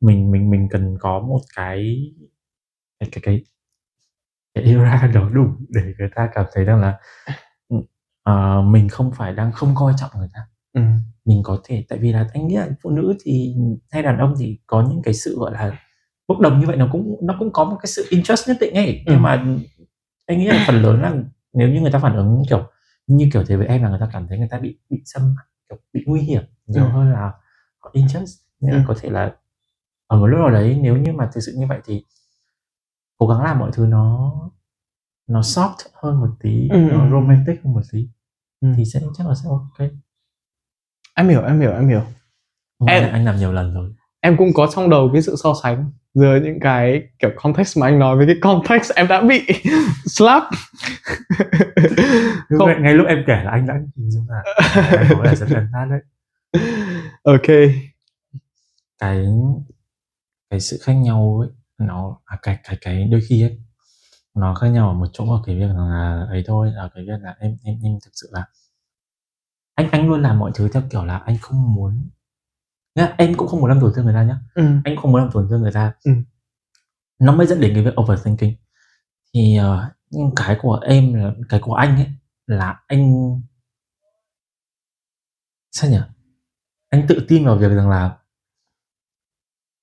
mình 0.00 0.30
mình 0.30 0.50
mình 0.50 0.68
cần 0.70 0.96
có 1.00 1.20
một 1.20 1.40
cái 1.56 1.96
cái 3.00 3.08
cái 3.12 3.20
cái, 3.24 3.44
cái 4.54 4.64
era 4.64 5.06
đó 5.14 5.28
đủ 5.32 5.46
để 5.68 5.82
người 5.98 6.08
ta 6.14 6.28
cảm 6.34 6.46
thấy 6.54 6.64
rằng 6.64 6.80
là 6.80 6.98
ờ, 8.24 8.62
mình 8.62 8.88
không 8.88 9.10
phải 9.16 9.32
đang 9.34 9.52
không 9.52 9.74
coi 9.74 9.92
trọng 9.96 10.10
người 10.18 10.28
ta 10.34 10.40
Ừ. 10.72 10.80
mình 11.24 11.42
có 11.42 11.58
thể 11.64 11.84
tại 11.88 11.98
vì 11.98 12.12
là 12.12 12.26
anh 12.32 12.46
nghĩ 12.48 12.56
là 12.56 12.68
phụ 12.82 12.90
nữ 12.90 13.14
thì 13.24 13.54
hay 13.90 14.02
đàn 14.02 14.18
ông 14.18 14.34
thì 14.38 14.58
có 14.66 14.82
những 14.88 15.02
cái 15.02 15.14
sự 15.14 15.38
gọi 15.38 15.52
là 15.52 15.78
bốc 16.28 16.40
đồng 16.40 16.60
như 16.60 16.66
vậy 16.66 16.76
nó 16.76 16.88
cũng 16.92 17.16
nó 17.22 17.36
cũng 17.38 17.52
có 17.52 17.64
một 17.64 17.76
cái 17.82 17.86
sự 17.86 18.06
interest 18.10 18.48
nhất 18.48 18.56
định 18.60 18.74
ấy 18.74 19.02
Ừ. 19.06 19.12
nhưng 19.12 19.22
mà 19.22 19.30
anh 20.26 20.38
nghĩ 20.38 20.46
là 20.46 20.64
phần 20.66 20.82
lớn 20.82 21.02
là 21.02 21.14
nếu 21.52 21.68
như 21.68 21.80
người 21.80 21.90
ta 21.92 21.98
phản 21.98 22.16
ứng 22.16 22.42
kiểu 22.50 22.66
như 23.06 23.28
kiểu 23.32 23.44
thế 23.48 23.56
với 23.56 23.66
em 23.66 23.82
là 23.82 23.88
người 23.88 23.98
ta 24.00 24.08
cảm 24.12 24.26
thấy 24.28 24.38
người 24.38 24.48
ta 24.50 24.58
bị 24.58 24.78
bị 24.90 25.02
xâm 25.04 25.34
kiểu 25.68 25.78
bị 25.92 26.04
nguy 26.06 26.20
hiểm 26.20 26.42
nhiều 26.66 26.84
Ừ. 26.84 26.90
hơn 26.90 27.12
là 27.12 27.32
interest 27.92 28.38
nên 28.60 28.72
là 28.74 28.78
Ừ. 28.80 28.84
có 28.88 28.94
thể 29.00 29.10
là 29.10 29.32
ở 30.06 30.18
một 30.18 30.26
lúc 30.26 30.38
nào 30.40 30.50
đấy 30.50 30.78
nếu 30.82 30.96
như 30.96 31.12
mà 31.12 31.30
thực 31.34 31.40
sự 31.40 31.54
như 31.58 31.66
vậy 31.66 31.80
thì 31.84 32.04
cố 33.16 33.26
gắng 33.26 33.42
làm 33.42 33.58
mọi 33.58 33.70
thứ 33.72 33.86
nó 33.86 34.32
nó 35.26 35.40
soft 35.40 35.74
hơn 36.02 36.20
một 36.20 36.28
tí 36.40 36.68
Ừ, 36.68 36.78
nó 36.78 37.10
romantic 37.10 37.60
hơn 37.64 37.74
một 37.74 37.80
tí 37.92 38.08
Ừ. 38.60 38.68
thì 38.76 38.84
sẽ 38.84 39.00
chắc 39.18 39.26
là 39.26 39.34
sẽ 39.34 39.48
ok. 39.48 39.88
Em 41.14 41.28
hiểu 41.28 41.42
em 41.42 41.60
hiểu 41.60 41.72
em 41.72 41.88
hiểu. 41.88 42.02
Ngoài 42.78 43.00
Em- 43.00 43.12
anh 43.12 43.24
làm 43.24 43.36
nhiều 43.36 43.52
lần 43.52 43.74
rồi. 43.74 43.90
em 44.20 44.36
cũng 44.36 44.48
có 44.54 44.68
trong 44.74 44.90
đầu 44.90 45.10
cái 45.12 45.22
sự 45.22 45.36
so 45.42 45.54
sánh 45.62 45.90
giữa 46.14 46.38
những 46.44 46.60
cái 46.60 47.02
kiểu 47.18 47.30
context 47.36 47.78
mà 47.78 47.86
anh 47.86 47.98
nói 47.98 48.16
với 48.16 48.26
cái 48.26 48.36
context 48.40 48.92
em 48.96 49.08
đã 49.08 49.20
bị 49.22 49.46
slap. 50.06 50.42
Không. 52.58 52.68
ngay, 52.68 52.76
ngay 52.80 52.94
lúc 52.94 53.06
em 53.06 53.24
kể 53.26 53.42
là 53.44 53.50
anh 53.50 53.66
đã 53.66 53.74
hình 53.96 54.10
dung 54.10 54.26
là 54.28 54.42
anh 54.98 55.06
có 55.10 55.16
vẻ 55.22 55.34
rất 55.34 55.46
gần 55.48 55.66
đấy. 55.90 56.00
Ok. 57.22 57.46
Cái 58.98 59.26
cái 60.50 60.60
sự 60.60 60.78
khác 60.82 60.92
nhau 60.92 61.38
ấy 61.40 61.48
nó 61.78 62.18
à, 62.24 62.38
cái 62.42 62.58
cái 62.64 62.76
cái 62.80 63.04
đôi 63.04 63.20
khi 63.28 63.42
ấy 63.42 63.58
nó 64.34 64.54
khác 64.54 64.68
nhau 64.68 64.88
ở 64.88 64.94
một 64.94 65.06
chỗ 65.12 65.32
ở 65.32 65.42
cái 65.46 65.56
việc 65.58 65.68
là 65.76 66.26
ấy 66.28 66.44
thôi 66.46 66.72
ở 66.76 66.88
cái 66.94 67.04
việc 67.04 67.20
là 67.20 67.36
em 67.38 67.56
em 67.64 67.78
em 67.82 67.98
thực 68.04 68.10
sự 68.14 68.28
là 68.32 68.44
anh 69.74 69.90
anh 69.90 70.08
luôn 70.08 70.22
làm 70.22 70.38
mọi 70.38 70.50
thứ 70.54 70.68
theo 70.68 70.82
kiểu 70.90 71.04
là 71.04 71.18
anh 71.18 71.36
không 71.40 71.74
muốn 71.74 72.10
nhá 72.94 73.14
em 73.18 73.34
cũng 73.36 73.48
không 73.48 73.60
muốn 73.60 73.68
làm 73.68 73.80
tổn 73.80 73.92
thương 73.96 74.04
người 74.04 74.14
ta 74.14 74.22
nhá 74.24 74.38
ừ. 74.54 74.64
anh 74.84 74.96
không 74.96 75.12
muốn 75.12 75.20
làm 75.20 75.30
tổn 75.32 75.46
thương 75.50 75.62
người 75.62 75.72
ta 75.72 75.92
Ừ. 76.04 76.12
nó 77.18 77.36
mới 77.36 77.46
dẫn 77.46 77.60
đến 77.60 77.74
cái 77.74 77.84
việc 77.84 78.00
overthinking 78.00 78.54
thì 79.34 79.58
nhưng 80.10 80.30
cái 80.36 80.58
của 80.62 80.78
em 80.82 81.14
là 81.14 81.32
cái 81.48 81.60
của 81.60 81.74
anh 81.74 81.96
ấy 81.96 82.06
là 82.46 82.80
anh 82.86 83.12
sao 85.72 85.90
nhỉ 85.90 85.98
anh 86.88 87.06
tự 87.08 87.24
tin 87.28 87.44
vào 87.46 87.56
việc 87.56 87.68
rằng 87.68 87.90
là 87.90 88.16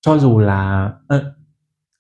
cho 0.02 0.18
dù 0.18 0.40
là 0.40 0.92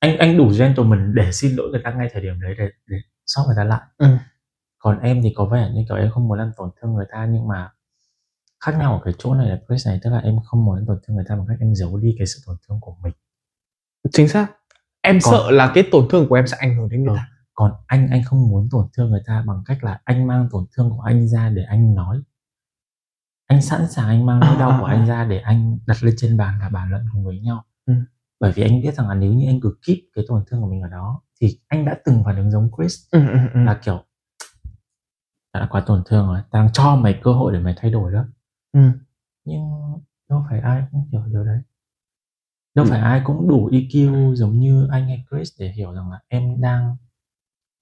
anh 0.02 0.18
anh 0.18 0.38
đủ 0.38 0.52
gentleman 0.60 1.14
để 1.16 1.32
xin 1.32 1.56
lỗi 1.56 1.68
người 1.72 1.82
ta 1.84 1.91
ngay 1.91 2.10
thời 2.14 2.22
điểm 2.22 2.41
đấy 2.41 2.56
để 2.58 2.70
để 2.88 2.97
sót 3.26 3.43
người 3.47 3.56
ta 3.58 3.64
lại. 3.64 3.82
Ừ. 3.97 4.08
còn 4.80 4.99
em 4.99 5.22
thì 5.24 5.34
có 5.36 5.45
vẻ 5.45 5.72
như 5.74 5.86
kiểu 5.89 5.97
em 5.97 6.10
không 6.12 6.28
muốn 6.28 6.38
làm 6.38 6.52
tổn 6.58 6.70
thương 6.82 6.93
người 6.93 7.06
ta 7.12 7.26
nhưng 7.26 7.47
mà 7.47 7.70
khác 8.66 8.76
nhau 8.80 8.93
ở 8.93 8.99
cái 9.06 9.14
chỗ 9.18 9.34
này 9.34 9.49
là 9.49 9.60
Chris 9.68 9.88
này 9.88 9.99
tức 10.04 10.10
là 10.10 10.18
em 10.20 10.36
không 10.45 10.66
muốn 10.66 10.86
tổn 10.88 10.99
thương 11.08 11.16
người 11.16 11.26
ta 11.30 11.36
bằng 11.36 11.45
cách 11.47 11.58
em 11.60 11.76
giấu 11.76 11.97
đi 11.97 12.16
cái 12.18 12.28
sự 12.28 12.39
tổn 12.45 12.56
thương 12.68 12.78
của 12.82 12.95
mình. 13.04 13.14
Chính 14.12 14.28
xác. 14.28 14.47
Em 15.02 15.20
Còn- 15.24 15.34
sợ 15.34 15.52
là 15.52 15.72
cái 15.76 15.84
tổn 15.91 16.08
thương 16.10 16.28
của 16.30 16.36
em 16.36 16.47
sẽ 16.47 16.58
ảnh 16.60 16.76
hưởng 16.78 16.89
đến 16.89 17.04
người 17.04 17.14
Ừ. 17.14 17.18
ta. 17.18 17.28
Còn 17.54 17.72
anh 17.88 18.08
anh 18.12 18.24
không 18.24 18.47
muốn 18.49 18.68
tổn 18.72 18.88
thương 18.97 19.12
người 19.12 19.22
ta 19.26 19.43
bằng 19.47 19.64
cách 19.66 19.84
là 19.84 19.99
anh 20.04 20.28
mang 20.28 20.47
tổn 20.52 20.66
thương 20.78 20.89
của 20.89 21.02
anh 21.02 21.28
ra 21.28 21.49
để 21.49 21.64
anh 21.64 21.95
nói. 21.95 22.22
Anh 23.47 23.62
sẵn 23.62 23.88
sàng 23.89 24.08
anh 24.08 24.26
mang 24.26 24.39
nỗi 24.39 24.56
đau 24.60 24.78
của 24.80 24.86
anh 24.86 25.06
ra 25.08 25.26
để 25.26 25.39
anh 25.39 25.80
đặt 25.88 25.97
lên 26.04 26.14
trên 26.18 26.38
bàn 26.38 26.58
và 26.62 26.70
bàn 26.70 26.89
luận 26.89 27.06
cùng 27.14 27.26
với 27.26 27.39
nhau. 27.39 27.64
Ừ. 27.86 27.93
bởi 28.42 28.52
vì 28.52 28.64
anh 28.64 28.82
biết 28.82 28.94
rằng 28.94 29.08
là 29.10 29.16
nếu 29.16 29.34
như 29.34 29.48
anh 29.48 29.60
cứ 29.62 29.76
keep 29.88 29.98
cái 30.14 30.26
tổn 30.28 30.44
thương 30.48 30.62
của 30.62 30.68
mình 30.68 30.82
ở 30.82 30.88
đó 30.89 31.22
thì 31.42 31.60
anh 31.68 31.86
đã 31.86 31.98
từng 32.06 32.24
phản 32.26 32.36
ứng 32.38 32.52
giống 32.52 32.70
Chris 32.78 32.96
ừ, 33.12 33.20
ừ, 33.28 33.38
ừ. 33.54 33.60
là 33.64 33.80
kiểu 33.84 34.04
đã 35.54 35.68
quá 35.72 35.84
tổn 35.86 36.04
thương 36.06 36.28
rồi 36.28 36.39
tao 36.52 36.64
đang 36.64 36.74
cho 36.74 36.96
mày 36.96 37.20
cơ 37.24 37.34
hội 37.34 37.54
để 37.54 37.60
mày 37.60 37.74
thay 37.78 37.92
đổi 37.92 38.12
đó 38.12 38.26
Ừ. 38.74 38.80
nhưng 39.46 39.62
đâu 40.30 40.46
phải 40.50 40.60
ai 40.60 40.84
cũng 40.92 41.08
hiểu 41.12 41.22
điều 41.28 41.44
đấy 41.44 41.60
đâu 42.76 42.86
Ừ. 42.86 42.89
phải 42.89 43.00
ai 43.00 43.22
cũng 43.26 43.48
đủ 43.48 43.70
EQ 43.72 44.36
giống 44.36 44.60
như 44.60 44.88
anh 44.92 45.06
hay 45.08 45.26
Chris 45.32 45.50
để 45.60 45.72
hiểu 45.72 45.94
rằng 45.94 46.12
là 46.12 46.20
em 46.28 46.62
đang 46.62 46.96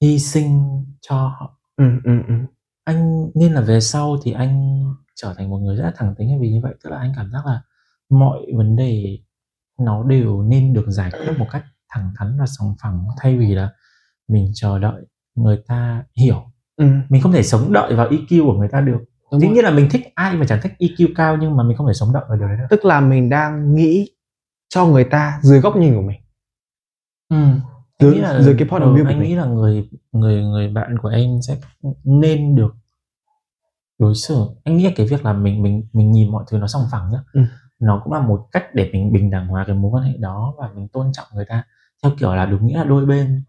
hy 0.01 0.20
sinh 0.20 0.62
cho 1.01 1.16
họ 1.16 1.60
ừ, 1.76 1.86
ừ, 2.03 2.12
ừ. 2.28 2.34
anh 2.84 3.30
nên 3.36 3.53
là 3.53 3.62
về 3.62 3.80
sau 3.80 4.18
thì 4.24 4.32
anh 4.32 4.84
trở 5.16 5.34
thành 5.38 5.49
một 5.49 5.57
người 5.57 5.76
rất 5.76 5.84
là 5.84 5.91
thẳng 5.95 6.16
tính 6.18 6.39
vì 6.41 6.49
như 6.51 6.60
vậy 6.64 6.76
tức 6.84 6.89
là 6.89 6.97
anh 6.97 7.14
cảm 7.16 7.32
giác 7.32 7.45
là 7.45 7.62
mọi 8.10 8.39
vấn 8.55 8.76
đề 8.76 9.20
nó 9.82 10.03
đều 10.03 10.41
nên 10.41 10.73
được 10.73 10.86
giải 10.88 11.11
quyết 11.11 11.38
một 11.38 11.47
cách 11.51 11.63
thẳng 11.89 12.11
thắn 12.17 12.38
và 12.39 12.45
sòng 12.47 12.75
phẳng 12.82 13.03
thay 13.21 13.38
vì 13.38 13.55
là 13.55 13.69
mình 14.27 14.51
chờ 14.55 14.80
đợi 14.80 15.01
người 15.36 15.57
ta 15.67 16.03
hiểu 16.21 16.43
ừ. 16.77 16.86
mình 17.09 17.21
không 17.21 17.32
thể 17.32 17.43
sống 17.43 17.73
đợi 17.73 17.95
vào 17.95 18.09
EQ 18.09 18.45
của 18.45 18.53
người 18.53 18.67
ta 18.71 18.82
được 18.82 18.97
Đúng 19.32 19.39
dĩ 19.41 19.47
nhiên 19.49 19.63
là 19.63 19.71
mình 19.71 19.88
thích 19.91 20.01
ai 20.15 20.36
mà 20.38 20.45
chẳng 20.49 20.59
thích 20.63 20.71
EQ 20.80 21.07
cao 21.15 21.38
nhưng 21.38 21.57
mà 21.57 21.63
mình 21.63 21.77
không 21.77 21.88
thể 21.88 21.93
sống 21.93 22.13
đợi 22.13 22.23
vào 22.30 22.38
điều 22.38 22.47
đấy 22.47 22.57
được 22.57 22.65
tức 22.69 22.86
là 22.86 22.99
mình 23.01 23.30
đang 23.30 23.75
nghĩ 23.75 24.09
cho 24.69 24.86
người 24.86 25.03
ta 25.03 25.39
dưới 25.43 25.59
góc 25.61 25.75
nhìn 25.77 25.95
của 25.95 26.01
mình 26.01 26.19
ừ. 27.30 27.38
Dưới- 27.99 28.13
nghĩ 28.13 28.19
là- 28.21 28.41
dưới 28.41 28.55
cái 28.59 28.67
point 28.67 28.84
of 28.84 28.93
ừ, 28.93 28.95
view 28.95 29.03
của 29.03 29.09
anh 29.09 29.19
mình. 29.19 29.30
nghĩ 29.30 29.36
là 29.36 29.45
người 29.45 29.89
người 30.11 30.43
người 30.43 30.67
bạn 30.69 30.97
của 31.01 31.09
em 31.09 31.41
sẽ 31.41 31.57
nên 32.03 32.55
được 32.55 32.75
đối 33.99 34.15
xử 34.15 34.45
anh 34.63 34.77
nghĩ 34.77 34.84
là 34.86 34.91
cái 34.95 35.07
việc 35.07 35.25
là 35.25 35.34
mình 35.34 35.63
mình 35.63 35.84
mình 35.93 36.11
nhìn 36.11 36.32
mọi 36.32 36.43
thứ 36.51 36.57
nó 36.57 36.67
song 36.67 36.84
phẳng 36.91 37.11
nhá 37.11 37.19
Ừ. 37.34 37.41
nó 37.80 38.01
cũng 38.03 38.13
là 38.13 38.21
một 38.21 38.47
cách 38.51 38.63
để 38.75 38.89
mình 38.93 39.13
bình 39.13 39.30
đẳng 39.32 39.47
hóa 39.47 39.63
cái 39.67 39.75
mối 39.75 39.91
quan 39.91 40.03
hệ 40.03 40.13
đó 40.19 40.53
và 40.57 40.69
mình 40.75 40.88
tôn 40.88 41.11
trọng 41.13 41.27
người 41.36 41.45
ta 41.45 41.63
theo 42.03 42.11
kiểu 42.19 42.36
là 42.36 42.45
đúng 42.45 42.67
nghĩa 42.67 42.77
là 42.77 42.84
đôi 42.84 43.05
bên 43.05 43.43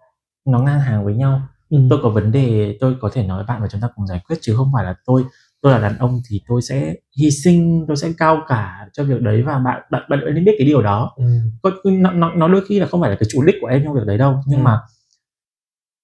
nó 0.47 0.59
ngang 0.59 0.81
hàng 0.81 1.05
với 1.05 1.15
nhau 1.15 1.41
Ừ. 1.71 1.79
tôi 1.91 1.99
có 2.03 2.09
vấn 2.09 2.33
đề 2.33 2.77
tôi 2.81 2.97
có 3.01 3.11
thể 3.13 3.27
nói 3.27 3.39
với 3.39 3.47
bạn 3.47 3.63
và 3.63 3.69
chúng 3.69 3.81
ta 3.81 3.89
cùng 3.97 4.07
giải 4.07 4.21
quyết 4.29 4.37
chứ 4.41 4.55
không 4.57 4.71
phải 4.75 4.85
là 4.85 4.95
tôi 5.07 5.25
tôi 5.63 5.73
là 5.73 5.79
đàn 5.79 5.99
ông 5.99 6.21
thì 6.31 6.41
tôi 6.49 6.63
sẽ 6.63 6.95
hy 7.19 7.31
sinh 7.31 7.85
tôi 7.89 7.97
sẽ 7.97 8.09
cao 8.19 8.41
cả 8.49 8.89
cho 8.93 9.05
việc 9.05 9.21
đấy 9.21 9.43
và 9.43 9.59
bạn 9.59 9.83
bạn 9.91 10.03
bạn 10.11 10.21
nên 10.35 10.45
biết 10.45 10.53
cái 10.59 10.67
điều 10.67 10.83
đó 10.83 11.13
Ừ. 11.17 11.25
có 11.63 11.71
nó, 11.85 12.11
nó, 12.13 12.35
nó 12.35 12.49
đôi 12.49 12.63
khi 12.69 12.81
là 12.81 12.87
không 12.87 13.01
phải 13.01 13.11
là 13.11 13.17
cái 13.21 13.29
chủ 13.33 13.43
đích 13.47 13.55
của 13.61 13.67
em 13.67 13.83
trong 13.85 13.95
việc 13.95 14.07
đấy 14.07 14.19
đâu 14.19 14.41
nhưng 14.47 14.59
Ừ. 14.61 14.65
mà 14.65 14.81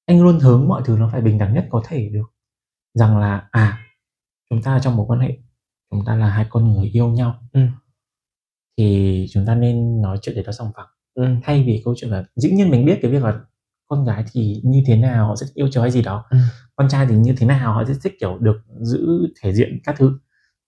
anh 0.07 0.23
luôn 0.23 0.39
hướng 0.41 0.69
mọi 0.69 0.83
thứ 0.85 0.97
nó 0.99 1.09
phải 1.13 1.21
bình 1.21 1.39
đẳng 1.39 1.55
nhất 1.55 1.67
có 1.71 1.83
thể 1.89 2.09
được 2.13 2.27
rằng 2.95 3.19
là 3.19 3.49
à 3.51 3.79
chúng 4.51 4.63
ta 4.63 4.79
trong 4.83 4.97
một 4.97 5.05
quan 5.09 5.21
hệ 5.21 5.39
chúng 5.91 6.05
ta 6.05 6.15
là 6.17 6.29
hai 6.29 6.47
con 6.51 6.73
người 6.75 6.87
yêu 6.93 7.09
nhau 7.09 7.35
Ừ. 7.53 7.61
thì 8.79 9.27
chúng 9.31 9.47
ta 9.47 9.55
nên 9.55 10.03
nói 10.03 10.19
chuyện 10.23 10.37
để 10.37 10.43
nó 10.47 10.53
sòng 10.53 10.71
phẳng 10.77 10.87
Ừm. 11.15 11.41
thay 11.45 11.63
vì 11.67 11.83
câu 11.85 11.95
chuyện 11.97 12.11
là 12.11 12.25
dĩ 12.37 12.51
nhiên 12.51 12.71
mình 12.71 12.85
biết 12.85 12.99
cái 13.03 13.11
việc 13.11 13.23
là 13.23 13.41
con 13.89 14.05
gái 14.05 14.25
thì 14.33 14.61
như 14.65 14.83
thế 14.87 14.97
nào 14.97 15.27
họ 15.29 15.37
sẽ 15.37 15.47
yêu 15.55 15.69
cháu 15.71 15.83
hay 15.83 15.91
gì 15.91 16.03
đó 16.03 16.25
Ừm. 16.31 16.41
con 16.77 16.89
trai 16.89 17.07
thì 17.11 17.17
như 17.17 17.35
thế 17.39 17.47
nào 17.47 17.75
họ 17.75 17.85
sẽ 17.89 17.95
thích 18.03 18.15
kiểu 18.21 18.39
được 18.39 18.57
giữ 18.81 19.07
thể 19.43 19.53
diện 19.53 19.79
các 19.85 19.95
thứ 19.99 20.19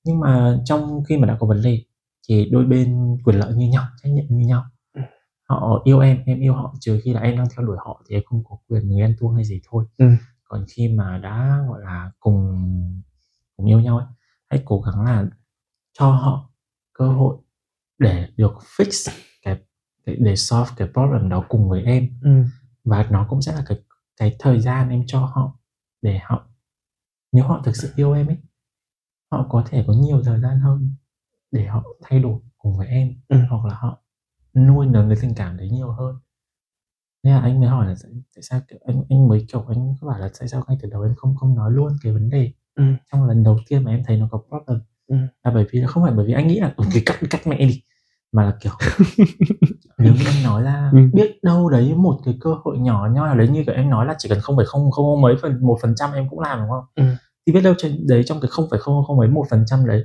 nhưng 0.04 0.20
mà 0.20 0.58
trong 0.64 1.04
khi 1.04 1.16
mà 1.18 1.26
đã 1.28 1.36
có 1.40 1.46
vấn 1.46 1.62
đề 1.62 1.82
thì 2.28 2.48
đôi 2.52 2.64
bên 2.66 3.16
quyền 3.24 3.36
lợi 3.38 3.54
như 3.54 3.68
nhau 3.68 3.84
trách 4.02 4.10
nhiệm 4.12 4.24
như 4.28 4.46
nhau 4.46 4.64
Ừm. 4.94 5.04
họ 5.48 5.82
yêu 5.84 5.98
em 6.00 6.18
em 6.26 6.40
yêu 6.40 6.54
họ 6.54 6.74
trừ 6.80 7.00
khi 7.04 7.12
là 7.14 7.20
em 7.20 7.36
đang 7.36 7.46
theo 7.56 7.66
đuổi 7.66 7.76
họ 7.80 8.02
thì 8.08 8.16
em 8.16 8.22
không 8.26 8.44
có 8.44 8.56
quyền 8.68 8.96
ghen 8.98 9.16
tuông 9.20 9.34
hay 9.34 9.44
gì 9.44 9.60
thôi 9.70 9.84
Ừm. 9.98 10.16
còn 10.44 10.64
khi 10.68 10.88
mà 10.88 11.18
đã 11.18 11.58
gọi 11.68 11.80
là 11.82 12.10
cùng 12.20 12.56
cùng 13.56 13.66
yêu 13.66 13.80
nhau 13.80 13.98
ấy 13.98 14.06
hãy 14.50 14.62
cố 14.64 14.80
gắng 14.80 15.04
là 15.04 15.26
cho 15.98 16.10
họ 16.10 16.50
cơ 16.92 17.08
hội 17.08 17.36
để 17.98 18.28
được 18.36 18.52
fix 18.76 19.10
cái 19.42 19.58
để, 20.06 20.16
để 20.20 20.36
solve 20.36 20.70
cái 20.76 20.88
problem 20.92 21.28
đó 21.28 21.44
cùng 21.48 21.68
với 21.68 21.82
em 21.84 22.08
Ừm. 22.22 22.44
và 22.84 23.06
nó 23.10 23.26
cũng 23.30 23.42
sẽ 23.42 23.52
là 23.52 23.62
cái 23.68 23.78
cái 24.16 24.36
thời 24.38 24.60
gian 24.60 24.90
em 24.90 25.02
cho 25.06 25.20
họ 25.20 25.58
để 26.02 26.18
họ 26.24 26.46
nếu 27.32 27.44
họ 27.44 27.62
thực 27.64 27.76
sự 27.76 27.92
yêu 27.96 28.12
em 28.12 28.26
ấy 28.26 28.36
họ 29.32 29.46
có 29.50 29.64
thể 29.68 29.84
có 29.86 29.92
nhiều 29.92 30.22
thời 30.24 30.40
gian 30.40 30.60
hơn 30.60 30.94
để 31.52 31.66
họ 31.66 31.84
thay 32.02 32.20
đổi 32.20 32.40
cùng 32.58 32.78
với 32.78 32.86
em 32.88 33.14
Ừm. 33.28 33.46
hoặc 33.50 33.64
là 33.66 33.74
họ 33.74 34.02
nuôi 34.54 34.86
nấng 34.86 35.08
cái 35.10 35.18
tình 35.22 35.34
cảm 35.36 35.56
đấy 35.56 35.70
nhiều 35.70 35.92
hơn 35.92 36.16
nên 37.22 37.34
là 37.34 37.40
anh 37.40 37.60
mới 37.60 37.68
hỏi 37.68 37.86
là 37.86 37.94
tại, 38.02 38.12
tại 38.36 38.42
sao 38.42 38.60
kiểu 38.68 38.78
anh 38.86 39.02
anh 39.10 39.28
mới 39.28 39.46
kiểu 39.52 39.64
anh 39.68 39.94
có 40.00 40.08
bảo 40.08 40.18
là 40.18 40.30
tại 40.40 40.48
sao 40.48 40.64
ngay 40.68 40.78
từ 40.82 40.88
đầu 40.90 41.02
em 41.02 41.14
không 41.16 41.36
không 41.36 41.54
nói 41.54 41.72
luôn 41.72 41.92
cái 42.02 42.12
vấn 42.12 42.30
đề 42.30 42.52
Ừm. 42.74 42.96
trong 43.12 43.24
lần 43.24 43.42
đầu 43.42 43.58
tiên 43.68 43.84
mà 43.84 43.90
em 43.90 44.02
thấy 44.06 44.16
nó 44.18 44.28
có 44.30 44.42
problem 44.48 44.80
Là 45.44 45.50
bởi 45.54 45.64
vì 45.70 45.80
là 45.80 45.86
không 45.86 46.02
phải 46.02 46.12
bởi 46.12 46.26
vì 46.26 46.32
anh 46.32 46.46
nghĩ 46.48 46.60
là 46.60 46.74
"Ừ, 46.76 46.84
thì 46.92 47.00
cắt 47.00 47.16
cắt 47.30 47.46
mẹ 47.46 47.58
đi 47.58 47.82
mà 48.32 48.44
là 48.44 48.54
kiểu 48.60 48.72
nếu 49.98 50.12
như 50.12 50.20
anh 50.26 50.42
nói 50.44 50.62
ra 50.62 50.90
Ừm. 50.92 51.10
biết 51.14 51.38
đâu 51.42 51.68
đấy 51.70 51.94
một 51.94 52.18
cái 52.24 52.36
cơ 52.40 52.54
hội 52.64 52.78
nhỏ 52.78 53.08
nhoi 53.12 53.26
nào 53.28 53.36
đấy 53.38 53.48
như 53.48 53.64
kiểu 53.66 53.74
em 53.74 53.90
nói 53.90 54.06
là 54.06 54.14
chỉ 54.18 54.28
cần 54.28 54.40
không 54.40 54.56
phải 54.56 54.66
không 54.66 54.90
không 54.90 55.20
mấy 55.20 55.34
phần 55.42 55.66
một 55.66 55.78
phần 55.82 55.94
trăm 55.96 56.12
em 56.12 56.28
cũng 56.30 56.40
làm 56.40 56.58
đúng 56.60 56.70
không 56.70 56.84
Ừm. 56.94 57.16
thì 57.46 57.52
biết 57.52 57.60
đâu 57.60 57.74
đấy 58.08 58.22
trong 58.26 58.40
cái 58.40 58.48
không 58.50 58.66
phải 58.70 58.80
không 58.80 59.04
không 59.06 59.16
mấy 59.16 59.28
một 59.28 59.46
phần 59.50 59.64
trăm 59.66 59.86
đấy 59.86 60.04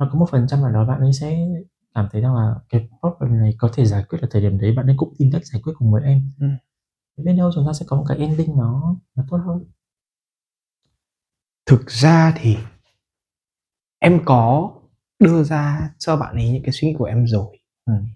nó 0.00 0.08
có 0.12 0.18
một 0.18 0.26
phần 0.30 0.46
trăm 0.48 0.62
nào 0.62 0.72
đó 0.72 0.84
bạn 0.84 1.00
ấy 1.00 1.12
sẽ 1.12 1.38
cảm 1.94 2.08
thấy 2.12 2.22
rằng 2.22 2.34
là 2.34 2.54
cái 2.68 2.88
problem 3.00 3.40
này 3.40 3.54
có 3.58 3.70
thể 3.74 3.84
giải 3.86 4.04
quyết 4.08 4.18
ở 4.22 4.28
thời 4.30 4.42
điểm 4.42 4.58
đấy 4.58 4.72
bạn 4.76 4.86
ấy 4.86 4.94
cũng 4.98 5.14
tìm 5.18 5.30
cách 5.32 5.42
giải 5.46 5.62
quyết 5.64 5.72
cùng 5.78 5.92
với 5.92 6.02
em. 6.04 6.32
Thì 7.18 7.24
biết 7.24 7.32
đâu 7.38 7.50
chúng 7.54 7.66
ta 7.66 7.72
sẽ 7.72 7.86
có 7.88 7.96
một 7.96 8.04
cái 8.08 8.18
ending 8.18 8.56
nó 8.58 8.96
nó 9.16 9.24
tốt 9.30 9.36
hơn 9.46 9.64
Thực 11.66 11.90
ra 11.90 12.32
thì 12.36 12.56
em 13.98 14.20
có 14.24 14.72
đưa 15.18 15.42
ra 15.44 15.90
cho 15.98 16.16
bạn 16.16 16.34
ấy 16.34 16.48
những 16.50 16.62
cái 16.62 16.72
suy 16.72 16.88
nghĩ 16.88 16.94
của 16.98 17.04
em 17.04 17.26
rồi. 17.26 17.58
Ừm. 17.86 18.06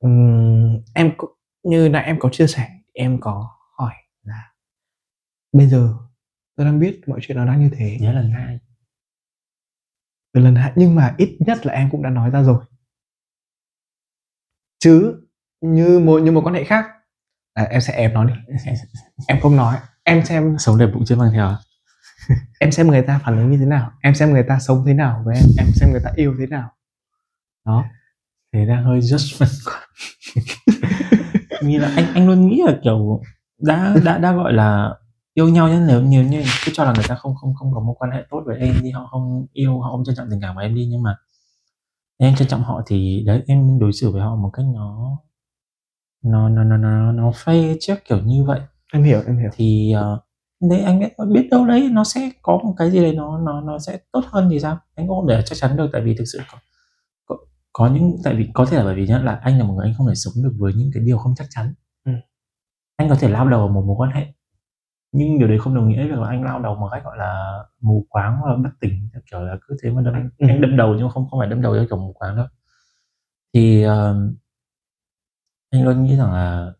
Ừm, 0.00 0.80
em 0.94 1.12
như 1.62 1.88
nãy 1.88 2.04
em 2.06 2.16
có 2.20 2.28
chia 2.32 2.46
sẻ, 2.46 2.68
em 2.92 3.18
có 3.20 3.50
hỏi 3.78 3.92
là 4.22 4.52
bây 5.52 5.66
giờ 5.66 5.94
tôi 6.56 6.66
đang 6.66 6.80
biết 6.80 7.00
mọi 7.06 7.18
chuyện 7.22 7.38
nó 7.38 7.46
đang 7.46 7.60
như 7.60 7.70
thế 7.78 7.98
nhớ 8.00 8.12
lần 8.12 8.30
hai 8.30 8.58
từ 10.32 10.40
lần 10.40 10.54
hai 10.54 10.72
nhưng 10.76 10.94
mà 10.94 11.14
ít 11.18 11.36
nhất 11.40 11.66
là 11.66 11.72
em 11.72 11.88
cũng 11.90 12.02
đã 12.02 12.10
nói 12.10 12.30
ra 12.30 12.42
rồi. 12.42 12.64
Chứ 14.78 15.14
như 15.60 15.98
một 15.98 16.18
như 16.22 16.32
một 16.32 16.40
quan 16.44 16.54
hệ 16.54 16.64
khác 16.64 16.84
à, 17.54 17.62
em 17.70 17.80
sẽ 17.80 17.92
em 17.94 18.14
nói 18.14 18.26
đi 18.26 18.54
em 19.28 19.40
không 19.40 19.56
nói 19.56 19.76
em 20.04 20.24
xem 20.24 20.56
sống 20.58 20.78
đẹp 20.78 20.86
bụng 20.94 21.04
chưa 21.06 21.16
mang 21.16 21.30
theo 21.32 21.48
à? 21.48 21.56
Em 22.60 22.72
xem 22.72 22.88
người 22.88 23.02
ta 23.02 23.20
phản 23.24 23.36
ứng 23.36 23.50
như 23.50 23.58
thế 23.58 23.66
nào 23.66 23.90
em 24.02 24.14
xem 24.14 24.32
người 24.32 24.42
ta 24.42 24.58
sống 24.58 24.84
thế 24.86 24.94
nào 24.94 25.22
với 25.24 25.36
em 25.36 25.44
em 25.58 25.66
xem 25.74 25.90
người 25.90 26.00
ta 26.04 26.10
yêu 26.16 26.34
thế 26.38 26.46
nào. 26.46 26.70
Đó. 27.66 27.84
Thế 28.52 28.66
đang 28.66 28.84
hơi 28.84 29.00
judgment. 29.00 29.64
Quá 29.64 29.80
như 31.62 31.78
là 31.78 31.92
anh 31.96 32.14
anh 32.14 32.26
luôn 32.26 32.48
nghĩ 32.48 32.62
là 32.66 32.78
kiểu 32.84 33.20
đã 33.58 33.96
đã 34.04 34.18
đã 34.18 34.32
gọi 34.32 34.52
là 34.52 34.94
yêu 35.34 35.48
nhau 35.48 35.68
nhá 35.68 35.84
nếu 35.88 36.00
nhiều 36.00 36.22
như 36.22 36.42
cứ 36.64 36.72
cho 36.74 36.84
là 36.84 36.92
người 36.92 37.04
ta 37.08 37.14
không 37.14 37.34
không 37.34 37.54
không 37.54 37.74
có 37.74 37.80
một 37.80 37.94
quan 37.98 38.10
hệ 38.10 38.24
tốt 38.30 38.42
với 38.46 38.58
em 38.58 38.74
đi 38.82 38.90
họ 38.90 39.08
không 39.10 39.46
yêu 39.52 39.80
họ 39.80 39.90
không 39.90 40.04
trân 40.04 40.14
trọng 40.14 40.30
tình 40.30 40.40
cảm 40.40 40.54
của 40.54 40.60
em 40.60 40.74
đi 40.74 40.86
nhưng 40.90 41.02
mà 41.02 41.16
em 42.18 42.34
trân 42.36 42.48
trọng 42.48 42.62
họ 42.62 42.82
thì 42.86 43.22
đấy 43.26 43.42
em 43.46 43.78
đối 43.78 43.92
xử 43.92 44.10
với 44.10 44.22
họ 44.22 44.36
một 44.36 44.50
cách 44.52 44.66
nó 44.74 45.18
nó 46.24 46.48
nó 46.48 46.64
nó 46.64 46.76
nó 46.76 47.12
nó 47.12 47.32
phê 47.44 47.76
trước 47.80 47.94
kiểu 48.04 48.18
như 48.18 48.44
vậy. 48.44 48.60
Em 48.92 49.02
hiểu 49.02 49.22
em 49.26 49.38
hiểu. 49.38 49.50
Thì 49.52 49.92
ờ, 49.92 50.20
đấy 50.70 50.80
anh 50.82 51.00
biết 51.00 51.08
biết 51.32 51.48
đâu 51.50 51.66
đấy 51.66 51.88
nó 51.92 52.04
sẽ 52.04 52.30
có 52.42 52.60
một 52.64 52.74
cái 52.78 52.90
gì 52.90 53.02
đấy 53.02 53.14
nó 53.14 53.38
nó 53.38 53.60
nó 53.60 53.78
sẽ 53.78 53.98
tốt 54.12 54.24
hơn 54.26 54.48
thì 54.50 54.60
sao 54.60 54.78
anh 54.94 55.08
cũng 55.08 55.16
không 55.16 55.26
để 55.26 55.42
chắc 55.46 55.56
chắn 55.58 55.76
được 55.76 55.90
tại 55.92 56.02
vì 56.02 56.14
thực 56.16 56.24
sự 56.32 56.38
có, 56.52 56.58
có 57.26 57.36
có 57.72 57.88
những 57.88 58.16
tại 58.24 58.34
vì 58.34 58.48
có 58.54 58.66
thể 58.66 58.76
là 58.78 58.84
bởi 58.84 58.94
vì 58.94 59.06
nhá 59.06 59.18
là 59.18 59.40
anh 59.42 59.58
là 59.58 59.64
một 59.64 59.74
người 59.74 59.86
anh 59.86 59.94
không 59.98 60.06
thể 60.08 60.14
sống 60.14 60.34
được 60.44 60.52
với 60.58 60.72
những 60.76 60.90
cái 60.94 61.02
điều 61.06 61.18
không 61.18 61.34
chắc 61.36 61.46
chắn 61.50 61.74
Ừ. 62.04 62.12
anh 62.96 63.08
có 63.08 63.14
thể 63.14 63.28
lao 63.28 63.48
đầu 63.48 63.60
vào 63.60 63.68
một 63.68 63.84
mối 63.86 63.96
quan 63.98 64.10
hệ 64.10 64.26
nhưng 65.12 65.38
điều 65.38 65.48
đấy 65.48 65.58
không 65.58 65.74
đồng 65.74 65.88
nghĩa 65.88 65.96
với 65.96 66.06
việc 66.08 66.18
là 66.18 66.28
anh 66.28 66.42
lao 66.44 66.60
đầu 66.60 66.74
một 66.76 66.88
cách 66.92 67.04
gọi 67.04 67.16
là 67.18 67.58
mù 67.80 68.06
quáng 68.08 68.40
và 68.44 68.56
bất 68.64 68.70
tỉnh 68.80 69.08
theo 69.12 69.22
kiểu 69.30 69.40
là 69.40 69.56
cứ 69.68 69.76
thế 69.82 69.90
mà 69.90 70.02
đâm 70.02 70.14
Ừ. 70.38 70.46
anh 70.48 70.60
đâm 70.60 70.76
đầu 70.76 70.94
nhưng 70.98 71.08
không 71.10 71.28
không 71.30 71.40
phải 71.40 71.48
đâm 71.48 71.62
đầu 71.62 71.74
theo 71.74 71.86
kiểu 71.86 71.98
mù 71.98 72.12
quáng 72.12 72.36
đâu 72.36 72.46
thì 73.54 73.82
ờ, 73.82 74.16
anh 75.70 75.84
luôn 75.84 76.04
nghĩ 76.04 76.16
rằng 76.16 76.32
là 76.32 76.72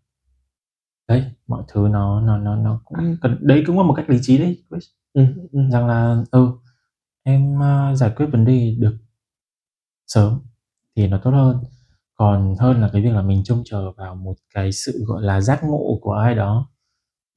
đấy 1.09 1.25
mọi 1.47 1.63
thứ 1.69 1.89
nó 1.91 2.21
nó 2.21 2.39
nó 2.39 2.57
nó 2.57 2.81
cũng 2.85 3.17
cần 3.23 3.37
đấy 3.41 3.63
cũng 3.67 3.77
là 3.79 3.83
một 3.83 3.95
cách 3.97 4.11
lý 4.11 4.19
trí 4.23 4.39
đấy 4.39 4.63
Chris. 4.71 4.85
ừ, 5.13 5.25
ừ. 5.53 5.61
rằng 5.73 5.87
là 5.87 6.25
ừ 6.31 6.49
em 7.23 7.61
ờ, 7.61 7.95
giải 7.95 8.11
quyết 8.17 8.27
vấn 8.27 8.45
đề 8.45 8.77
được 8.79 8.97
sớm 10.07 10.41
thì 10.97 11.09
nó 11.09 11.19
tốt 11.25 11.31
hơn 11.31 11.59
còn 12.15 12.55
hơn 12.61 12.81
là 12.81 12.91
cái 12.93 13.03
việc 13.03 13.11
là 13.13 13.23
mình 13.23 13.45
trông 13.45 13.63
chờ 13.65 13.91
vào 13.93 14.15
một 14.15 14.35
cái 14.55 14.73
sự 14.73 15.05
gọi 15.07 15.23
là 15.23 15.41
giác 15.41 15.61
ngộ 15.65 15.99
của 16.03 16.13
ai 16.13 16.35
đó 16.35 16.69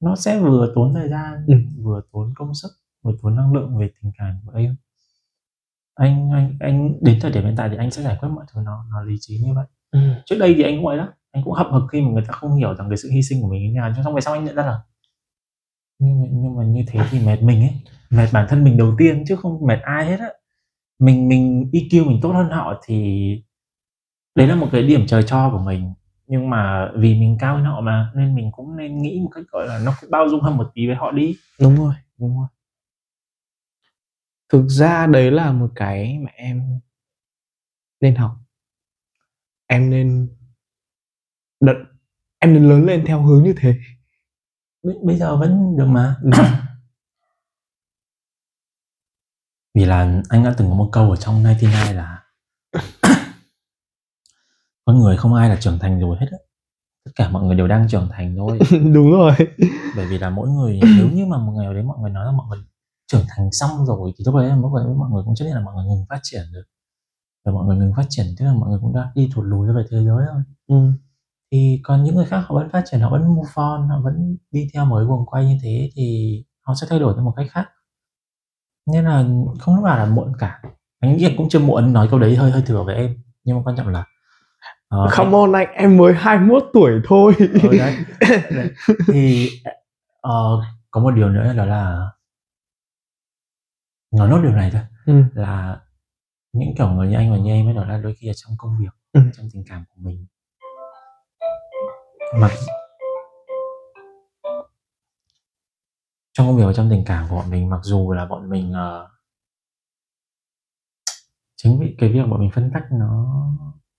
nó 0.00 0.16
sẽ 0.16 0.40
vừa 0.40 0.72
tốn 0.74 0.94
thời 0.94 1.08
gian 1.08 1.44
Ừ. 1.46 1.54
vừa 1.82 2.00
tốn 2.12 2.32
công 2.36 2.54
sức 2.54 2.68
vừa 3.02 3.12
tốn 3.22 3.36
năng 3.36 3.52
lượng 3.54 3.78
về 3.78 3.90
tình 4.02 4.12
cảm 4.18 4.34
của 4.46 4.52
em 4.58 4.76
anh 5.94 6.30
anh 6.32 6.56
anh 6.60 6.98
đến 7.00 7.18
thời 7.22 7.30
điểm 7.32 7.44
hiện 7.44 7.54
tại 7.56 7.68
thì 7.68 7.76
anh 7.76 7.90
sẽ 7.90 8.02
giải 8.02 8.16
quyết 8.20 8.28
mọi 8.28 8.44
thứ 8.52 8.60
nó 8.64 8.84
nó 8.90 9.02
lý 9.02 9.14
trí 9.20 9.38
như 9.38 9.54
vậy 9.54 9.66
Ừ. 9.90 9.98
trước 10.26 10.36
đây 10.40 10.54
thì 10.56 10.62
anh 10.62 10.76
cũng 10.76 10.86
ấy 10.86 10.98
đó 10.98 11.08
anh 11.32 11.44
cũng 11.44 11.52
hậm 11.52 11.72
hực 11.72 11.82
khi 11.92 12.00
mà 12.00 12.10
người 12.10 12.22
ta 12.28 12.32
không 12.32 12.56
hiểu 12.56 12.74
rằng 12.74 12.88
cái 12.90 12.96
sự 12.96 13.10
hy 13.12 13.22
sinh 13.22 13.42
của 13.42 13.48
mình 13.48 13.62
như 13.72 13.80
nào 13.80 13.92
xong 14.04 14.14
về 14.14 14.20
sau 14.20 14.34
anh 14.34 14.44
nhận 14.44 14.56
ra 14.56 14.66
là 14.66 14.78
nhưng 15.98 16.22
mà, 16.22 16.28
nhưng 16.32 16.56
mà 16.56 16.64
như 16.64 16.84
thế 16.88 17.00
thì 17.10 17.26
mệt 17.26 17.42
mình 17.42 17.60
ấy. 17.60 17.74
Mệt 18.10 18.26
bản 18.32 18.46
thân 18.48 18.64
mình 18.64 18.76
đầu 18.76 18.94
tiên 18.98 19.24
chứ 19.28 19.36
không 19.36 19.66
mệt 19.66 19.78
ai 19.82 20.06
hết 20.06 20.20
á. 20.20 20.28
Mình 21.00 21.28
mình 21.28 21.70
EQ 21.72 22.06
mình 22.08 22.20
tốt 22.22 22.32
hơn 22.32 22.50
họ 22.50 22.74
thì 22.86 23.26
đấy 24.34 24.46
là 24.46 24.54
một 24.56 24.68
cái 24.72 24.82
điểm 24.82 25.06
trời 25.06 25.22
cho 25.22 25.50
của 25.50 25.58
mình. 25.58 25.94
Nhưng 26.26 26.50
mà 26.50 26.90
vì 26.96 27.14
mình 27.20 27.36
cao 27.40 27.56
hơn 27.56 27.64
họ 27.64 27.80
mà 27.80 28.12
nên 28.16 28.34
mình 28.34 28.50
cũng 28.52 28.76
nên 28.76 29.02
nghĩ 29.02 29.20
một 29.24 29.30
cách 29.34 29.44
gọi 29.52 29.66
là 29.66 29.80
nó 29.84 29.94
cũng 30.00 30.10
bao 30.10 30.28
dung 30.28 30.40
hơn 30.42 30.56
một 30.56 30.70
tí 30.74 30.86
với 30.86 30.96
họ 30.96 31.12
đi. 31.12 31.36
Đúng 31.60 31.76
rồi 31.76 31.94
đúng 32.18 32.38
rồi. 32.38 32.48
Thực 34.52 34.66
ra 34.68 35.06
đấy 35.06 35.30
là 35.30 35.52
một 35.52 35.68
cái 35.74 36.18
mà 36.18 36.30
em 36.34 36.80
nên 38.00 38.14
học. 38.14 38.30
Em 39.66 39.90
nên 39.90 40.28
đợt 41.60 41.74
em 42.38 42.54
nên 42.54 42.68
lớn 42.68 42.86
lên 42.86 43.04
theo 43.06 43.22
hướng 43.22 43.44
như 43.44 43.54
thế. 43.58 43.74
Bây, 44.82 44.94
bây 45.02 45.16
giờ 45.16 45.36
vẫn 45.36 45.76
được 45.76 45.86
mà. 45.86 46.16
Vì 49.74 49.84
là 49.84 50.22
anh 50.28 50.44
đã 50.44 50.54
từng 50.58 50.68
có 50.68 50.74
một 50.74 50.88
câu 50.92 51.10
ở 51.10 51.16
trong 51.16 51.44
99 51.44 51.96
là 51.96 52.24
con 54.84 54.98
người 54.98 55.16
không 55.16 55.34
ai 55.34 55.48
là 55.48 55.56
trưởng 55.60 55.78
thành 55.78 56.00
rồi 56.00 56.16
hết 56.20 56.26
á. 56.30 56.38
Tất 57.04 57.12
cả 57.14 57.28
mọi 57.30 57.44
người 57.44 57.56
đều 57.56 57.68
đang 57.68 57.88
trưởng 57.88 58.08
thành 58.12 58.36
thôi. 58.36 58.58
Đúng 58.70 59.10
rồi. 59.10 59.32
Bởi 59.96 60.06
vì 60.06 60.18
là 60.18 60.30
mỗi 60.30 60.48
người 60.48 60.80
nếu 60.82 61.08
như 61.10 61.26
mà 61.26 61.38
một 61.38 61.52
ngày 61.56 61.74
đấy 61.74 61.82
mọi 61.82 61.98
người 62.00 62.10
nói 62.10 62.26
là 62.26 62.32
mọi 62.32 62.46
người 62.48 62.58
trưởng 63.06 63.24
thành 63.28 63.52
xong 63.52 63.86
rồi 63.86 64.12
thì 64.18 64.24
lúc 64.26 64.34
đấy 64.34 64.50
lúc 64.62 64.72
đấy 64.74 64.84
mọi 64.96 65.10
người 65.10 65.22
cũng 65.24 65.34
chấp 65.34 65.44
nhận 65.44 65.54
là 65.54 65.60
mọi 65.60 65.74
người 65.74 65.84
ngừng 65.84 66.04
phát 66.08 66.20
triển 66.22 66.42
rồi 66.52 66.62
và 67.44 67.52
mọi 67.52 67.66
người 67.66 67.76
ngừng 67.76 67.92
phát 67.96 68.06
triển 68.08 68.26
tức 68.38 68.44
là 68.44 68.52
mọi 68.54 68.70
người 68.70 68.78
cũng 68.82 68.94
đã 68.94 69.12
đi 69.14 69.30
thụt 69.34 69.44
lùi 69.44 69.72
về 69.72 69.82
thế 69.90 70.04
giới 70.04 70.26
thôi 70.32 70.42
ừ. 70.66 70.92
Thì 71.52 71.80
còn 71.84 72.04
những 72.04 72.14
người 72.14 72.26
khác 72.26 72.40
họ 72.46 72.54
vẫn 72.54 72.68
phát 72.70 72.82
triển 72.90 73.00
họ 73.00 73.10
vẫn 73.10 73.28
move 73.34 73.50
on 73.54 73.88
họ 73.88 74.00
vẫn 74.04 74.36
đi 74.50 74.68
theo 74.74 74.84
một 74.84 74.96
cái 74.98 75.04
guồng 75.04 75.26
quay 75.26 75.44
như 75.46 75.58
thế 75.62 75.90
thì 75.96 76.36
họ 76.62 76.74
sẽ 76.80 76.86
thay 76.90 76.98
đổi 76.98 77.14
theo 77.14 77.24
một 77.24 77.32
cách 77.36 77.46
khác 77.50 77.68
nên 78.92 79.04
là 79.04 79.24
không 79.60 79.74
lúc 79.74 79.84
nào 79.84 79.96
là 79.98 80.04
muộn 80.06 80.32
cả 80.38 80.62
anh 81.00 81.16
nghĩ 81.16 81.24
là 81.24 81.30
cũng 81.36 81.48
chưa 81.48 81.58
muộn 81.58 81.92
nói 81.92 82.08
câu 82.10 82.18
đấy 82.18 82.36
hơi 82.36 82.50
hơi 82.50 82.62
thừa 82.66 82.82
với 82.82 82.94
em 82.96 83.16
nhưng 83.44 83.56
mà 83.56 83.62
quan 83.64 83.76
trọng 83.76 83.88
là 83.88 84.04
ờ, 84.88 85.08
Come 85.16 85.32
on 85.32 85.52
anh, 85.52 85.68
em 85.74 85.96
mới 85.96 86.14
21 86.14 86.64
tuổi 86.72 87.00
thôi 87.04 87.34
Ừ, 87.38 87.78
đấy. 87.78 87.96
Đấy. 88.50 88.70
thì 89.12 89.48
ờ, 90.20 90.60
có 90.90 91.00
một 91.00 91.10
điều 91.10 91.28
nữa 91.28 91.52
đó 91.56 91.64
là 91.64 92.10
nói 94.12 94.28
nốt 94.28 94.38
điều 94.42 94.52
này 94.52 94.70
thôi 94.72 94.82
ừ. 95.06 95.22
là 95.34 95.80
những 96.52 96.68
kiểu 96.78 96.88
người 96.88 97.08
như 97.08 97.16
anh 97.16 97.30
và 97.30 97.36
như 97.36 97.50
em 97.52 97.66
ấy 97.68 97.74
đó 97.74 97.84
là 97.84 97.98
đôi 97.98 98.14
khi 98.14 98.26
là 98.26 98.32
trong 98.36 98.52
công 98.58 98.78
việc 98.80 98.88
Ừ. 99.12 99.20
trong 99.36 99.46
tình 99.52 99.64
cảm 99.68 99.84
của 99.88 99.96
mình 99.98 100.26
mặc 102.34 102.50
trong 106.32 106.46
công 106.46 106.56
việc 106.56 106.64
và 106.66 106.72
trong 106.72 106.90
tình 106.90 107.04
cảm 107.06 107.26
của 107.28 107.36
bọn 107.36 107.50
mình 107.50 107.70
mặc 107.70 107.80
dù 107.82 108.12
là 108.12 108.26
bọn 108.26 108.50
mình 108.50 108.72
ờ, 108.72 109.08
chính 111.56 111.80
vì 111.80 111.94
cái 111.98 112.12
việc 112.12 112.22
bọn 112.30 112.40
mình 112.40 112.50
phân 112.54 112.70
tách 112.74 112.84
nó 112.92 113.42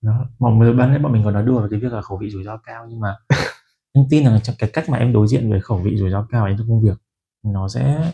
đó 0.01 0.25
mọi 0.39 0.53
người 0.53 0.73
ban 0.73 0.89
nãy 0.89 0.99
bọn 0.99 1.11
mình 1.11 1.23
còn 1.23 1.33
nói 1.33 1.43
đùa 1.43 1.61
về 1.61 1.67
cái 1.71 1.79
việc 1.79 1.93
là 1.93 2.01
khẩu 2.01 2.17
vị 2.17 2.29
rủi 2.29 2.43
ro 2.43 2.57
cao 2.57 2.85
nhưng 2.89 2.99
mà 2.99 3.15
em 3.93 4.05
tin 4.09 4.25
rằng 4.25 4.39
cái 4.59 4.69
cách 4.73 4.89
mà 4.89 4.97
em 4.97 5.13
đối 5.13 5.27
diện 5.27 5.49
với 5.49 5.61
khẩu 5.61 5.77
vị 5.77 5.97
rủi 5.97 6.09
ro 6.09 6.27
cao 6.29 6.43
ấy 6.43 6.55
trong 6.57 6.67
công 6.67 6.81
việc 6.81 6.97
nó 7.43 7.67
sẽ 7.67 8.11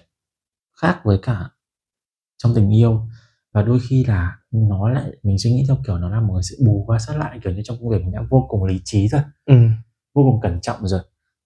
khác 0.82 1.02
với 1.04 1.20
cả 1.22 1.50
trong 2.38 2.56
tình 2.56 2.76
yêu 2.76 3.08
và 3.54 3.62
đôi 3.62 3.80
khi 3.90 4.06
là 4.06 4.38
nó 4.52 4.90
lại 4.90 5.12
mình 5.24 5.40
suy 5.40 5.52
nghĩ 5.52 5.64
theo 5.68 5.78
kiểu 5.88 5.98
nó 5.98 6.10
là 6.10 6.22
một 6.22 6.34
cái 6.36 6.44
sự 6.44 6.56
bù 6.66 6.84
qua 6.88 7.00
sát 7.00 7.18
lại 7.18 7.40
kiểu 7.44 7.54
như 7.54 7.62
trong 7.64 7.78
công 7.82 7.90
việc 7.90 8.02
mình 8.02 8.12
đã 8.12 8.22
vô 8.30 8.46
cùng 8.50 8.64
lý 8.64 8.82
trí 8.84 9.08
rồi 9.08 9.22
ừ. 9.46 9.56
Vô 10.16 10.24
cùng 10.24 10.42
cẩn 10.42 10.62
trọng 10.62 10.88
rồi. 10.88 11.02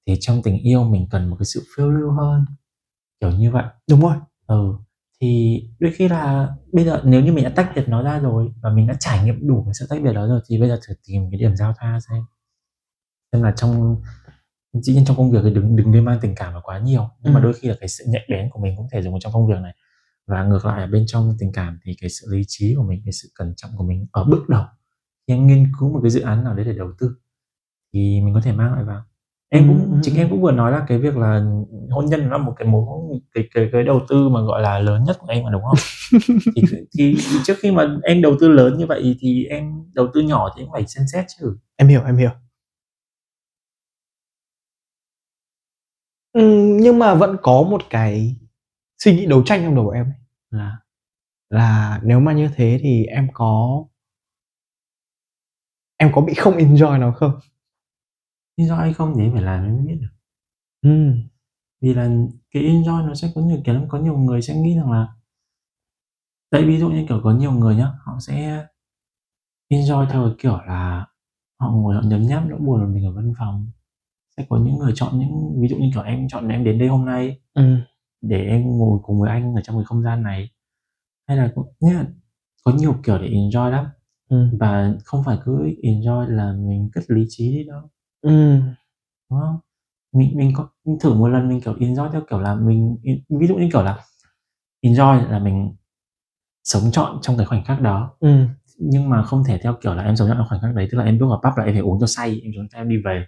Thì 0.07 0.13
trong 0.19 0.41
tình 0.43 0.57
yêu 0.57 0.83
mình 0.83 1.07
cần 1.11 1.29
một 1.29 1.35
cái 1.39 1.45
sự 1.45 1.63
phiêu 1.75 1.89
lưu 1.89 2.11
hơn 2.11 2.45
kiểu 3.21 3.31
như 3.31 3.51
vậy. 3.51 3.63
Đúng 3.89 4.01
rồi. 4.01 4.15
Ừ 4.47 4.73
thì 5.21 5.63
đôi 5.79 5.91
khi 5.95 6.07
là 6.07 6.49
bây 6.73 6.85
giờ 6.85 7.01
nếu 7.05 7.21
như 7.21 7.33
mình 7.33 7.43
đã 7.43 7.49
tách 7.49 7.71
biệt 7.75 7.83
nó 7.87 8.03
ra 8.03 8.19
rồi 8.19 8.51
và 8.61 8.69
mình 8.69 8.87
đã 8.87 8.95
trải 8.99 9.23
nghiệm 9.23 9.47
đủ 9.47 9.63
cái 9.65 9.73
sự 9.73 9.85
tách 9.89 10.01
biệt 10.03 10.13
đó 10.13 10.27
rồi 10.27 10.41
thì 10.49 10.59
bây 10.59 10.69
giờ 10.69 10.79
thử 10.87 10.93
tìm 11.07 11.31
cái 11.31 11.39
điểm 11.39 11.55
giao 11.55 11.73
thoa 11.79 11.99
xem. 12.09 12.23
Xem 13.31 13.43
là 13.43 13.53
trong 13.55 14.01
dĩ 14.73 14.93
nhiên 14.93 15.05
trong 15.05 15.17
công 15.17 15.31
việc 15.31 15.39
thì 15.43 15.53
đừng 15.53 15.75
đừng 15.75 15.91
nên 15.91 16.05
mang 16.05 16.19
tình 16.21 16.35
cảm 16.35 16.53
vào 16.53 16.61
quá 16.65 16.79
nhiều 16.79 17.09
nhưng 17.19 17.33
mà 17.33 17.39
Ừ. 17.39 17.43
đôi 17.43 17.53
khi 17.53 17.67
là 17.67 17.75
cái 17.79 17.89
sự 17.89 18.05
nhạy 18.07 18.25
bén 18.29 18.49
của 18.51 18.59
mình 18.61 18.73
cũng 18.77 18.87
thể 18.91 19.01
dùng 19.01 19.19
trong 19.19 19.33
công 19.33 19.47
việc 19.47 19.59
này. 19.61 19.75
Và 20.27 20.43
ngược 20.43 20.65
lại 20.65 20.81
ở 20.81 20.87
bên 20.87 21.03
trong 21.07 21.35
tình 21.39 21.51
cảm 21.51 21.79
thì 21.85 21.95
cái 22.01 22.09
sự 22.09 22.27
lý 22.31 22.41
trí 22.47 22.75
của 22.75 22.83
mình 22.83 23.01
cái 23.05 23.13
sự 23.13 23.29
cẩn 23.35 23.53
trọng 23.57 23.71
của 23.77 23.83
mình 23.83 24.07
ở 24.11 24.23
bước 24.23 24.49
đầu 24.49 24.63
khi 25.27 25.37
nghiên 25.37 25.71
cứu 25.79 25.93
một 25.93 25.99
cái 26.03 26.11
dự 26.11 26.21
án 26.21 26.43
nào 26.43 26.53
đấy 26.55 26.65
để 26.65 26.73
đầu 26.73 26.91
tư 26.99 27.15
thì 27.93 28.21
mình 28.21 28.33
có 28.33 28.41
thể 28.43 28.51
mang 28.53 28.73
lại 28.73 28.83
vào. 28.83 29.03
Em 29.49 29.63
Ừ, 29.63 29.67
cũng 29.69 29.91
ừ, 29.93 29.99
chính 30.03 30.15
ừ. 30.15 30.19
em 30.19 30.29
cũng 30.29 30.41
vừa 30.41 30.51
nói 30.51 30.71
là 30.71 30.85
cái 30.87 30.97
việc 30.99 31.17
là 31.17 31.41
hôn 31.91 32.05
nhân 32.05 32.29
là 32.29 32.37
một 32.37 32.53
cái 32.57 32.67
mối 32.67 32.85
cái 33.35 33.43
cái 33.53 33.69
cái 33.73 33.83
đầu 33.83 34.01
tư 34.09 34.29
mà 34.29 34.41
gọi 34.41 34.61
là 34.61 34.79
lớn 34.79 35.03
nhất 35.03 35.17
của 35.19 35.27
em 35.29 35.43
mà 35.43 35.49
đúng 35.51 35.61
không? 35.63 35.77
Thì, 36.55 36.61
thì 36.97 37.15
trước 37.45 37.55
khi 37.59 37.71
mà 37.71 37.87
em 38.03 38.21
đầu 38.21 38.35
tư 38.39 38.49
lớn 38.49 38.77
như 38.77 38.85
vậy 38.85 39.17
thì 39.19 39.45
em 39.45 39.73
đầu 39.93 40.07
tư 40.13 40.21
nhỏ 40.21 40.53
thì 40.57 40.63
em 40.63 40.69
phải 40.73 40.87
xem 40.87 41.05
xét 41.13 41.25
chứ. 41.39 41.57
Em 41.77 41.87
hiểu 41.87 42.01
em 42.05 42.17
hiểu. 42.17 42.29
Ừ, 46.33 46.41
nhưng 46.81 46.99
mà 46.99 47.15
vẫn 47.15 47.37
có 47.41 47.61
một 47.63 47.81
cái 47.89 48.35
suy 48.97 49.15
nghĩ 49.15 49.25
đấu 49.25 49.43
tranh 49.45 49.61
trong 49.65 49.75
đầu 49.75 49.85
của 49.85 49.91
em 49.91 50.05
ấy. 50.05 50.13
là? 50.51 50.77
Là 51.49 52.01
nếu 52.03 52.21
mà 52.21 52.33
như 52.33 52.49
thế 52.55 52.79
thì 52.83 53.05
em 53.05 53.27
có 53.33 53.85
em 55.97 56.11
có 56.13 56.21
bị 56.21 56.33
không 56.33 56.57
enjoy 56.57 56.99
nó 56.99 57.11
không 57.11 57.39
do 58.67 58.75
hay 58.75 58.93
không 58.93 59.13
thì 59.17 59.23
em 59.23 59.33
phải 59.33 59.41
làm 59.41 59.63
em 59.65 59.75
mới 59.77 59.85
biết 59.85 59.97
được 60.01 60.09
ừ. 60.81 61.11
vì 61.81 61.93
là 61.93 62.09
cái 62.51 62.63
enjoy 62.63 63.07
nó 63.07 63.15
sẽ 63.15 63.31
có 63.35 63.41
nhiều 63.41 63.57
kiểu 63.65 63.73
lắm 63.75 63.85
có 63.89 63.99
nhiều 63.99 64.17
người 64.17 64.41
sẽ 64.41 64.55
nghĩ 64.55 64.75
rằng 64.77 64.91
là 64.91 65.07
đấy 66.51 66.65
ví 66.65 66.79
dụ 66.79 66.89
như 66.89 67.05
kiểu 67.09 67.21
có 67.23 67.31
nhiều 67.31 67.51
người 67.51 67.75
nhá 67.75 67.91
họ 68.05 68.17
sẽ 68.19 68.65
enjoy 69.69 70.05
theo 70.09 70.23
cái 70.25 70.35
kiểu 70.39 70.57
là 70.67 71.05
họ 71.59 71.71
ngồi 71.71 71.95
họ 71.95 72.01
nhấm 72.05 72.21
nháp 72.21 72.43
nỗi 72.47 72.59
buồn 72.59 72.79
của 72.81 72.91
mình 72.93 73.05
ở 73.05 73.11
văn 73.11 73.33
phòng 73.39 73.67
sẽ 74.37 74.45
có 74.49 74.57
những 74.57 74.77
người 74.77 74.91
chọn 74.95 75.19
những 75.19 75.61
ví 75.61 75.67
dụ 75.67 75.77
như 75.77 75.89
kiểu 75.93 76.03
em 76.03 76.27
chọn 76.27 76.47
em 76.47 76.63
đến 76.63 76.79
đây 76.79 76.87
hôm 76.87 77.05
nay 77.05 77.39
Ừ. 77.53 77.77
để 78.21 78.45
em 78.45 78.61
ngồi 78.77 78.99
cùng 79.03 79.21
với 79.21 79.29
anh 79.29 79.55
ở 79.55 79.61
trong 79.61 79.75
cái 79.77 79.85
không 79.85 80.03
gian 80.03 80.23
này 80.23 80.49
hay 81.27 81.37
là 81.37 81.51
là 81.79 82.05
có 82.63 82.71
nhiều 82.73 82.95
kiểu 83.03 83.17
để 83.17 83.27
enjoy 83.29 83.69
lắm 83.69 83.85
Ừ. 84.29 84.47
và 84.59 84.93
không 85.05 85.23
phải 85.25 85.37
cứ 85.45 85.57
enjoy 85.83 86.25
là 86.27 86.53
mình 86.53 86.89
cất 86.93 87.03
lý 87.07 87.25
trí 87.29 87.51
đi 87.51 87.63
đâu 87.63 87.81
Ừ. 88.21 88.59
đúng 89.31 89.39
không 89.39 89.57
mình 90.13 90.37
mình 90.37 90.51
có 90.55 90.69
mình 90.85 90.97
thử 90.99 91.13
một 91.13 91.27
lần 91.27 91.49
mình 91.49 91.61
kiểu 91.61 91.73
enjoy 91.75 92.11
theo 92.11 92.21
kiểu 92.29 92.39
là 92.39 92.55
mình 92.55 92.97
ví 93.29 93.47
dụ 93.47 93.55
như 93.55 93.69
kiểu 93.73 93.83
là 93.83 93.97
enjoy 94.83 95.29
là 95.31 95.39
mình 95.39 95.75
sống 96.63 96.83
trọn 96.91 97.17
trong 97.21 97.37
cái 97.37 97.45
khoảnh 97.45 97.63
khắc 97.65 97.81
đó 97.81 98.11
Ừ. 98.19 98.45
nhưng 98.79 99.09
mà 99.09 99.23
không 99.23 99.43
thể 99.43 99.57
theo 99.63 99.73
kiểu 99.83 99.93
là 99.95 100.03
em 100.03 100.15
sống 100.15 100.27
trong 100.29 100.45
khoảnh 100.49 100.61
khắc 100.61 100.75
đấy 100.75 100.87
tức 100.91 100.97
là 100.97 101.03
em 101.05 101.19
bước 101.19 101.27
vào 101.29 101.41
pub 101.43 101.57
là 101.57 101.65
em 101.65 101.73
phải 101.75 101.81
uống 101.81 101.99
cho 101.99 102.07
say 102.07 102.39
em 102.43 102.51
xuống 102.55 102.67
em 102.73 102.89
đi 102.89 102.97
về 103.05 103.25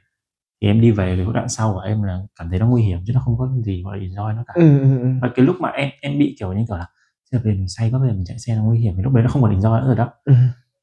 thì 0.61 0.67
em 0.67 0.81
đi 0.81 0.91
về 0.91 1.15
cái 1.17 1.33
đoạn 1.33 1.49
sau 1.49 1.73
của 1.73 1.79
em 1.79 2.03
là 2.03 2.19
cảm 2.39 2.49
thấy 2.49 2.59
nó 2.59 2.67
nguy 2.67 2.83
hiểm 2.83 2.99
chứ 3.07 3.13
nó 3.13 3.21
không 3.25 3.37
có 3.37 3.49
gì 3.65 3.83
gọi 3.83 3.97
là 3.97 4.03
enjoy 4.05 4.35
nó 4.35 4.43
cả 4.47 4.53
Ừ. 4.57 4.79
Ừ. 4.81 4.99
ừ. 4.99 5.07
và 5.21 5.29
cái 5.35 5.45
lúc 5.45 5.55
mà 5.61 5.69
em 5.69 5.89
em 6.01 6.19
bị 6.19 6.35
kiểu 6.39 6.53
như 6.53 6.65
kiểu 6.67 6.77
là 6.77 6.87
"Thế 7.31 7.37
là 7.37 7.41
bây 7.43 7.53
giờ 7.53 7.57
mình 7.59 7.67
say 7.69 7.91
quá 7.91 7.99
bây 7.99 8.09
giờ 8.09 8.13
mình 8.15 8.25
chạy 8.25 8.39
xe 8.39 8.55
nó 8.55 8.63
nguy 8.63 8.79
hiểm 8.79 8.93
thì 8.97 9.03
lúc 9.03 9.13
đấy 9.13 9.23
nó 9.23 9.29
không 9.29 9.41
còn 9.41 9.59
enjoy 9.59 9.79
nữa 9.81 9.87
rồi 9.87 9.95
đó 9.95 10.09
Ừ. 10.25 10.33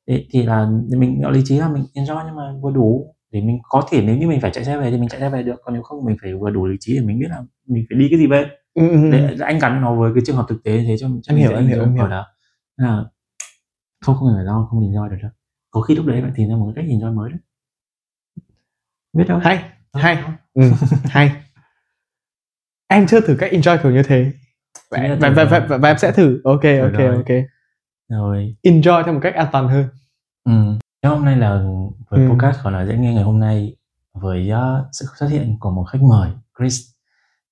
Thế 0.09 0.27
thì 0.31 0.43
là 0.43 0.71
mình 0.99 1.21
gọi 1.23 1.33
lý 1.33 1.43
trí 1.45 1.59
là 1.59 1.69
mình 1.69 1.85
enjoy 1.95 2.27
nhưng 2.27 2.37
mà 2.37 2.43
vừa 2.63 2.71
đủ 2.71 3.15
để 3.31 3.41
mình 3.41 3.59
có 3.69 3.83
thể 3.91 4.03
nếu 4.03 4.17
như 4.17 4.29
mình 4.29 4.41
phải 4.41 4.51
chạy 4.51 4.65
xe 4.65 4.79
về 4.79 4.91
thì 4.91 4.97
mình 4.99 5.09
chạy 5.09 5.21
xe 5.21 5.31
về 5.31 5.43
được 5.43 5.57
còn 5.65 5.75
nếu 5.75 5.83
không 5.83 6.05
mình 6.05 6.17
phải 6.23 6.35
vừa 6.35 6.51
đủ 6.51 6.67
lý 6.67 6.77
trí 6.81 6.95
để 6.95 7.01
mình 7.01 7.19
biết 7.19 7.27
là 7.29 7.43
mình 7.67 7.85
phải 7.89 7.99
đi 7.99 8.09
cái 8.11 8.19
gì 8.19 8.27
về. 8.27 8.47
Ừ. 8.75 8.89
ừ. 8.89 9.11
để 9.13 9.37
anh 9.41 9.59
gắn 9.59 9.81
nó 9.81 9.95
với 9.95 10.13
cái 10.15 10.23
trường 10.27 10.37
hợp 10.37 10.47
thực 10.49 10.65
tế 10.65 10.85
thế 10.87 10.97
cho, 10.99 11.09
cho 11.23 11.33
Em 11.35 11.39
hiểu, 11.39 11.53
em 11.53 11.67
hiểu, 11.67 11.79
em 11.79 11.85
dung 11.85 11.95
hiểu. 11.95 12.07
đó. 12.07 12.27
Là 12.77 13.05
không 14.05 14.17
không 14.17 14.29
phải 14.37 14.45
lo 14.45 14.69
không 14.71 14.81
enjoy 14.81 15.09
được 15.09 15.17
đâu. 15.23 15.31
Có 15.71 15.81
khi 15.81 15.95
lúc 15.95 16.07
đấy 16.07 16.23
bạn 16.23 16.33
tìm 16.37 16.49
ra 16.49 16.57
một 16.57 16.73
cách 16.77 16.85
enjoy 16.85 17.15
mới 17.15 17.31
đấy 17.31 17.39
biết 19.13 19.25
đâu. 19.29 19.39
Hay 19.39 19.65
hay. 19.93 20.25
ừ. 20.55 20.63
hay. 21.05 21.33
Em 22.89 23.07
chưa 23.07 23.21
thử 23.21 23.37
cách 23.39 23.53
enjoy 23.53 23.79
kiểu 23.83 23.93
như 23.93 24.03
thế. 24.03 24.33
Và, 24.91 25.17
và, 25.21 25.31
và, 25.31 25.45
và, 25.45 25.67
và, 25.69 25.77
và 25.77 25.89
em 25.91 25.99
sẽ 25.99 26.13
thử. 26.13 26.41
Ok 26.45 26.63
ok 26.63 27.01
ok. 27.17 27.37
Rồi. 28.09 28.57
Enjoy 28.63 29.03
theo 29.05 29.15
một 29.15 29.21
cách 29.23 29.35
an 29.35 29.47
toàn 29.53 29.69
hơn. 29.69 29.89
Ừ. 30.45 30.53
Thế 31.03 31.09
hôm 31.09 31.25
nay 31.25 31.37
là 31.37 31.63
với 32.09 32.21
Ừ. 32.21 32.29
podcast 32.31 32.59
khỏi 32.59 32.73
nói 32.73 32.87
dễ 32.87 32.97
nghe 32.97 33.15
ngày 33.15 33.23
hôm 33.25 33.41
nay 33.41 33.77
với 34.13 34.51
uh, 34.53 34.87
sự 34.93 35.07
xuất 35.19 35.27
hiện 35.27 35.57
của 35.61 35.71
một 35.71 35.85
khách 35.85 36.03
mời 36.03 36.31
Chris 36.59 36.81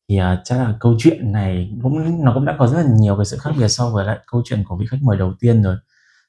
thì 0.09 0.20
uh, 0.20 0.38
chắc 0.44 0.57
là 0.59 0.76
câu 0.80 0.94
chuyện 0.99 1.32
này 1.32 1.70
cũng 1.82 2.24
nó 2.24 2.34
cũng 2.34 2.44
đã 2.44 2.57
có 2.59 2.66
rất 2.66 2.82
là 2.82 2.88
nhiều 3.01 3.16
cái 3.16 3.24
sự 3.24 3.38
khác 3.38 3.51
biệt 3.59 3.68
so 3.68 3.90
với 3.90 4.05
lại 4.05 4.18
câu 4.26 4.42
chuyện 4.44 4.64
của 4.64 4.76
vị 4.76 4.86
khách 4.90 5.03
mời 5.03 5.16
đầu 5.16 5.34
tiên 5.40 5.62
rồi. 5.62 5.76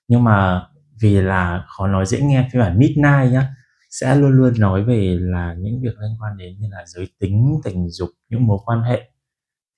Nhưng 0.07 0.23
mà 0.23 0.67
vì 1.01 1.21
là 1.21 1.65
khó 1.67 1.87
nói 1.87 2.05
dễ 2.05 2.21
nghe 2.21 2.49
phiên 2.53 2.61
bản 2.61 2.79
midnight 2.79 3.31
nhá 3.31 3.55
sẽ 3.89 4.15
luôn 4.15 4.31
luôn 4.31 4.53
nói 4.59 4.83
về 4.83 5.17
là 5.19 5.53
những 5.59 5.81
việc 5.81 5.99
liên 5.99 6.11
quan 6.21 6.37
đến 6.37 6.55
như 6.59 6.67
là 6.71 6.83
giới 6.87 7.07
tính 7.19 7.59
tình 7.63 7.89
dục 7.89 8.09
những 8.29 8.47
mối 8.47 8.59
quan 8.65 8.81
hệ. 8.83 9.11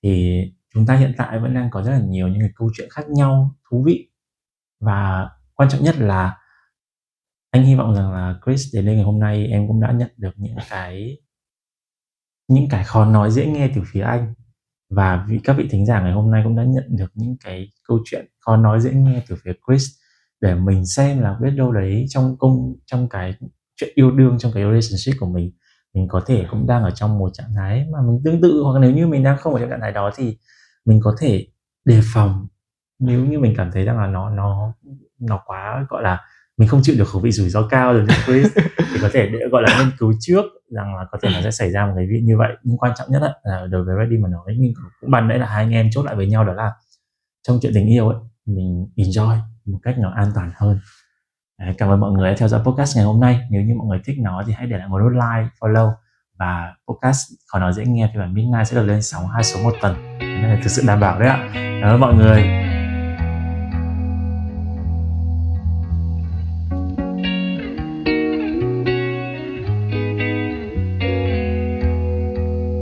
Thì 0.03 0.41
chúng 0.73 0.85
ta 0.85 0.95
hiện 0.95 1.13
tại 1.17 1.39
vẫn 1.39 1.53
đang 1.53 1.69
có 1.71 1.83
rất 1.83 1.91
là 1.91 1.99
nhiều 1.99 2.27
những 2.27 2.39
cái 2.39 2.51
câu 2.55 2.69
chuyện 2.77 2.89
khác 2.91 3.09
nhau 3.09 3.55
thú 3.71 3.83
vị. 3.85 4.09
Và 4.79 5.29
quan 5.55 5.69
trọng 5.69 5.83
nhất 5.83 5.95
là 5.99 6.37
anh 7.51 7.63
hy 7.63 7.75
vọng 7.75 7.95
rằng 7.95 8.11
là 8.11 8.39
Chris 8.45 8.75
đến 8.75 8.85
đây 8.85 8.95
ngày 8.95 9.03
hôm 9.03 9.19
nay 9.19 9.47
em 9.47 9.67
cũng 9.67 9.81
đã 9.81 9.91
nhận 9.91 10.11
được 10.17 10.33
những 10.35 10.55
cái 10.69 11.17
những 12.47 12.69
cái 12.69 12.83
khó 12.83 13.05
nói 13.05 13.31
dễ 13.31 13.45
nghe 13.45 13.71
từ 13.75 13.81
phía 13.91 14.01
anh. 14.01 14.33
Và 14.89 15.25
vị, 15.29 15.39
các 15.43 15.55
vị 15.57 15.67
thính 15.71 15.85
giả 15.85 16.01
ngày 16.01 16.11
hôm 16.11 16.31
nay 16.31 16.41
cũng 16.43 16.55
đã 16.55 16.63
nhận 16.63 16.85
được 16.89 17.11
những 17.13 17.35
cái 17.43 17.71
câu 17.87 17.99
chuyện 18.05 18.25
khó 18.39 18.57
nói 18.57 18.79
dễ 18.81 18.93
nghe 18.93 19.23
từ 19.27 19.35
phía 19.43 19.53
Chris 19.67 19.89
để 20.41 20.55
mình 20.55 20.85
xem 20.85 21.21
là 21.21 21.37
biết 21.41 21.49
đâu 21.49 21.71
đấy 21.71 22.05
trong 22.09 22.37
công, 22.39 22.75
trong 22.85 23.09
cái 23.09 23.35
chuyện 23.75 23.89
yêu 23.95 24.11
đương, 24.11 24.37
trong 24.39 24.51
cái 24.51 24.63
relationship 24.63 25.19
của 25.19 25.25
mình 25.25 25.51
mình 25.93 26.07
có 26.07 26.21
thể 26.27 26.45
cũng 26.51 26.67
đang 26.67 26.83
ở 26.83 26.91
trong 26.91 27.19
một 27.19 27.29
trạng 27.33 27.53
thái 27.55 27.87
mà 27.91 27.99
mình 28.01 28.21
tương 28.23 28.41
tự. 28.41 28.61
Hoặc 28.63 28.79
nếu 28.79 28.91
như 28.91 29.07
mình 29.07 29.23
đang 29.23 29.37
không 29.37 29.53
ở 29.53 29.59
trong 29.59 29.69
trạng 29.69 29.81
thái 29.81 29.91
đó 29.91 30.11
thì 30.15 30.37
mình 30.85 30.99
có 31.03 31.15
thể 31.19 31.47
đề 31.85 32.01
phòng. 32.13 32.47
Nếu 32.99 33.25
như 33.25 33.39
mình 33.39 33.53
cảm 33.57 33.71
thấy 33.71 33.85
rằng 33.85 33.97
là 33.97 34.07
nó 34.07 34.29
nó 34.29 34.73
nó 35.19 35.41
quá, 35.45 35.85
gọi 35.89 36.03
là 36.03 36.21
mình 36.59 36.67
không 36.67 36.79
chịu 36.83 36.95
được 36.97 37.07
khẩu 37.07 37.21
vị 37.21 37.31
rủi 37.31 37.49
ro 37.49 37.67
cao 37.67 37.93
rồi 37.93 38.05
Chris. 38.25 38.47
Thì 38.77 38.99
có 39.01 39.09
thể 39.13 39.29
để 39.29 39.39
gọi 39.51 39.63
là 39.67 39.79
nghiên 39.79 39.97
cứu 39.97 40.13
trước 40.19 40.45
rằng 40.69 40.95
là 40.95 41.05
có 41.11 41.17
thể 41.21 41.29
nó 41.33 41.41
sẽ 41.41 41.51
xảy 41.51 41.71
ra 41.71 41.85
một 41.85 41.93
cái 41.95 42.07
việc 42.07 42.21
như 42.23 42.37
vậy. 42.37 42.53
Nhưng 42.63 42.77
quan 42.77 42.91
trọng 42.97 43.11
nhất 43.11 43.21
là 43.43 43.65
đối 43.69 43.83
với 43.83 43.95
Ready 43.99 44.17
mà 44.17 44.29
nói 44.29 44.55
nhưng 44.57 44.73
cũng 45.01 45.11
ban 45.11 45.27
nãy 45.27 45.39
là 45.39 45.45
hai 45.45 45.63
anh 45.63 45.71
em 45.71 45.89
chốt 45.91 46.03
lại 46.03 46.15
với 46.15 46.27
nhau 46.27 46.45
đó 46.45 46.53
là 46.53 46.71
trong 47.47 47.59
chuyện 47.61 47.71
tình 47.75 47.87
yêu 47.87 48.09
ấy 48.09 48.19
mình 48.45 48.87
enjoy 48.95 49.37
một 49.65 49.79
cách 49.83 49.95
nó 49.99 50.11
an 50.15 50.31
toàn 50.35 50.51
hơn. 50.55 50.79
Đấy, 51.59 51.75
cảm 51.77 51.89
ơn 51.89 51.99
mọi 51.99 52.11
người 52.11 52.29
đã 52.29 52.35
theo 52.39 52.47
dõi 52.47 52.61
podcast 52.65 52.97
ngày 52.97 53.05
hôm 53.05 53.19
nay. 53.19 53.39
Nếu 53.51 53.61
như 53.61 53.75
mọi 53.75 53.87
người 53.87 53.99
thích 54.05 54.17
nó 54.19 54.43
thì 54.47 54.53
hãy 54.53 54.67
để 54.67 54.77
lại 54.77 54.87
một 54.87 54.99
nút 54.99 55.11
like 55.11 55.49
follow 55.59 55.91
và 56.39 56.75
podcast 56.87 57.31
khó 57.47 57.59
nói 57.59 57.73
dễ 57.73 57.85
nghe 57.85 58.09
phiên 58.13 58.19
bản 58.19 58.33
midnight 58.33 58.67
sẽ 58.67 58.75
được 58.75 58.85
lên 58.85 59.01
sóng 59.01 59.27
hai 59.27 59.43
số 59.43 59.63
một 59.63 59.73
tuần. 59.81 60.19
Là 60.19 60.59
thực 60.63 60.69
sự 60.69 60.83
đảm 60.87 60.99
bảo 60.99 61.19
đấy 61.19 61.29
ạ. 61.29 61.49
Cảm 61.53 61.91
ơn 61.91 61.99
mọi 61.99 62.13
người 62.13 62.68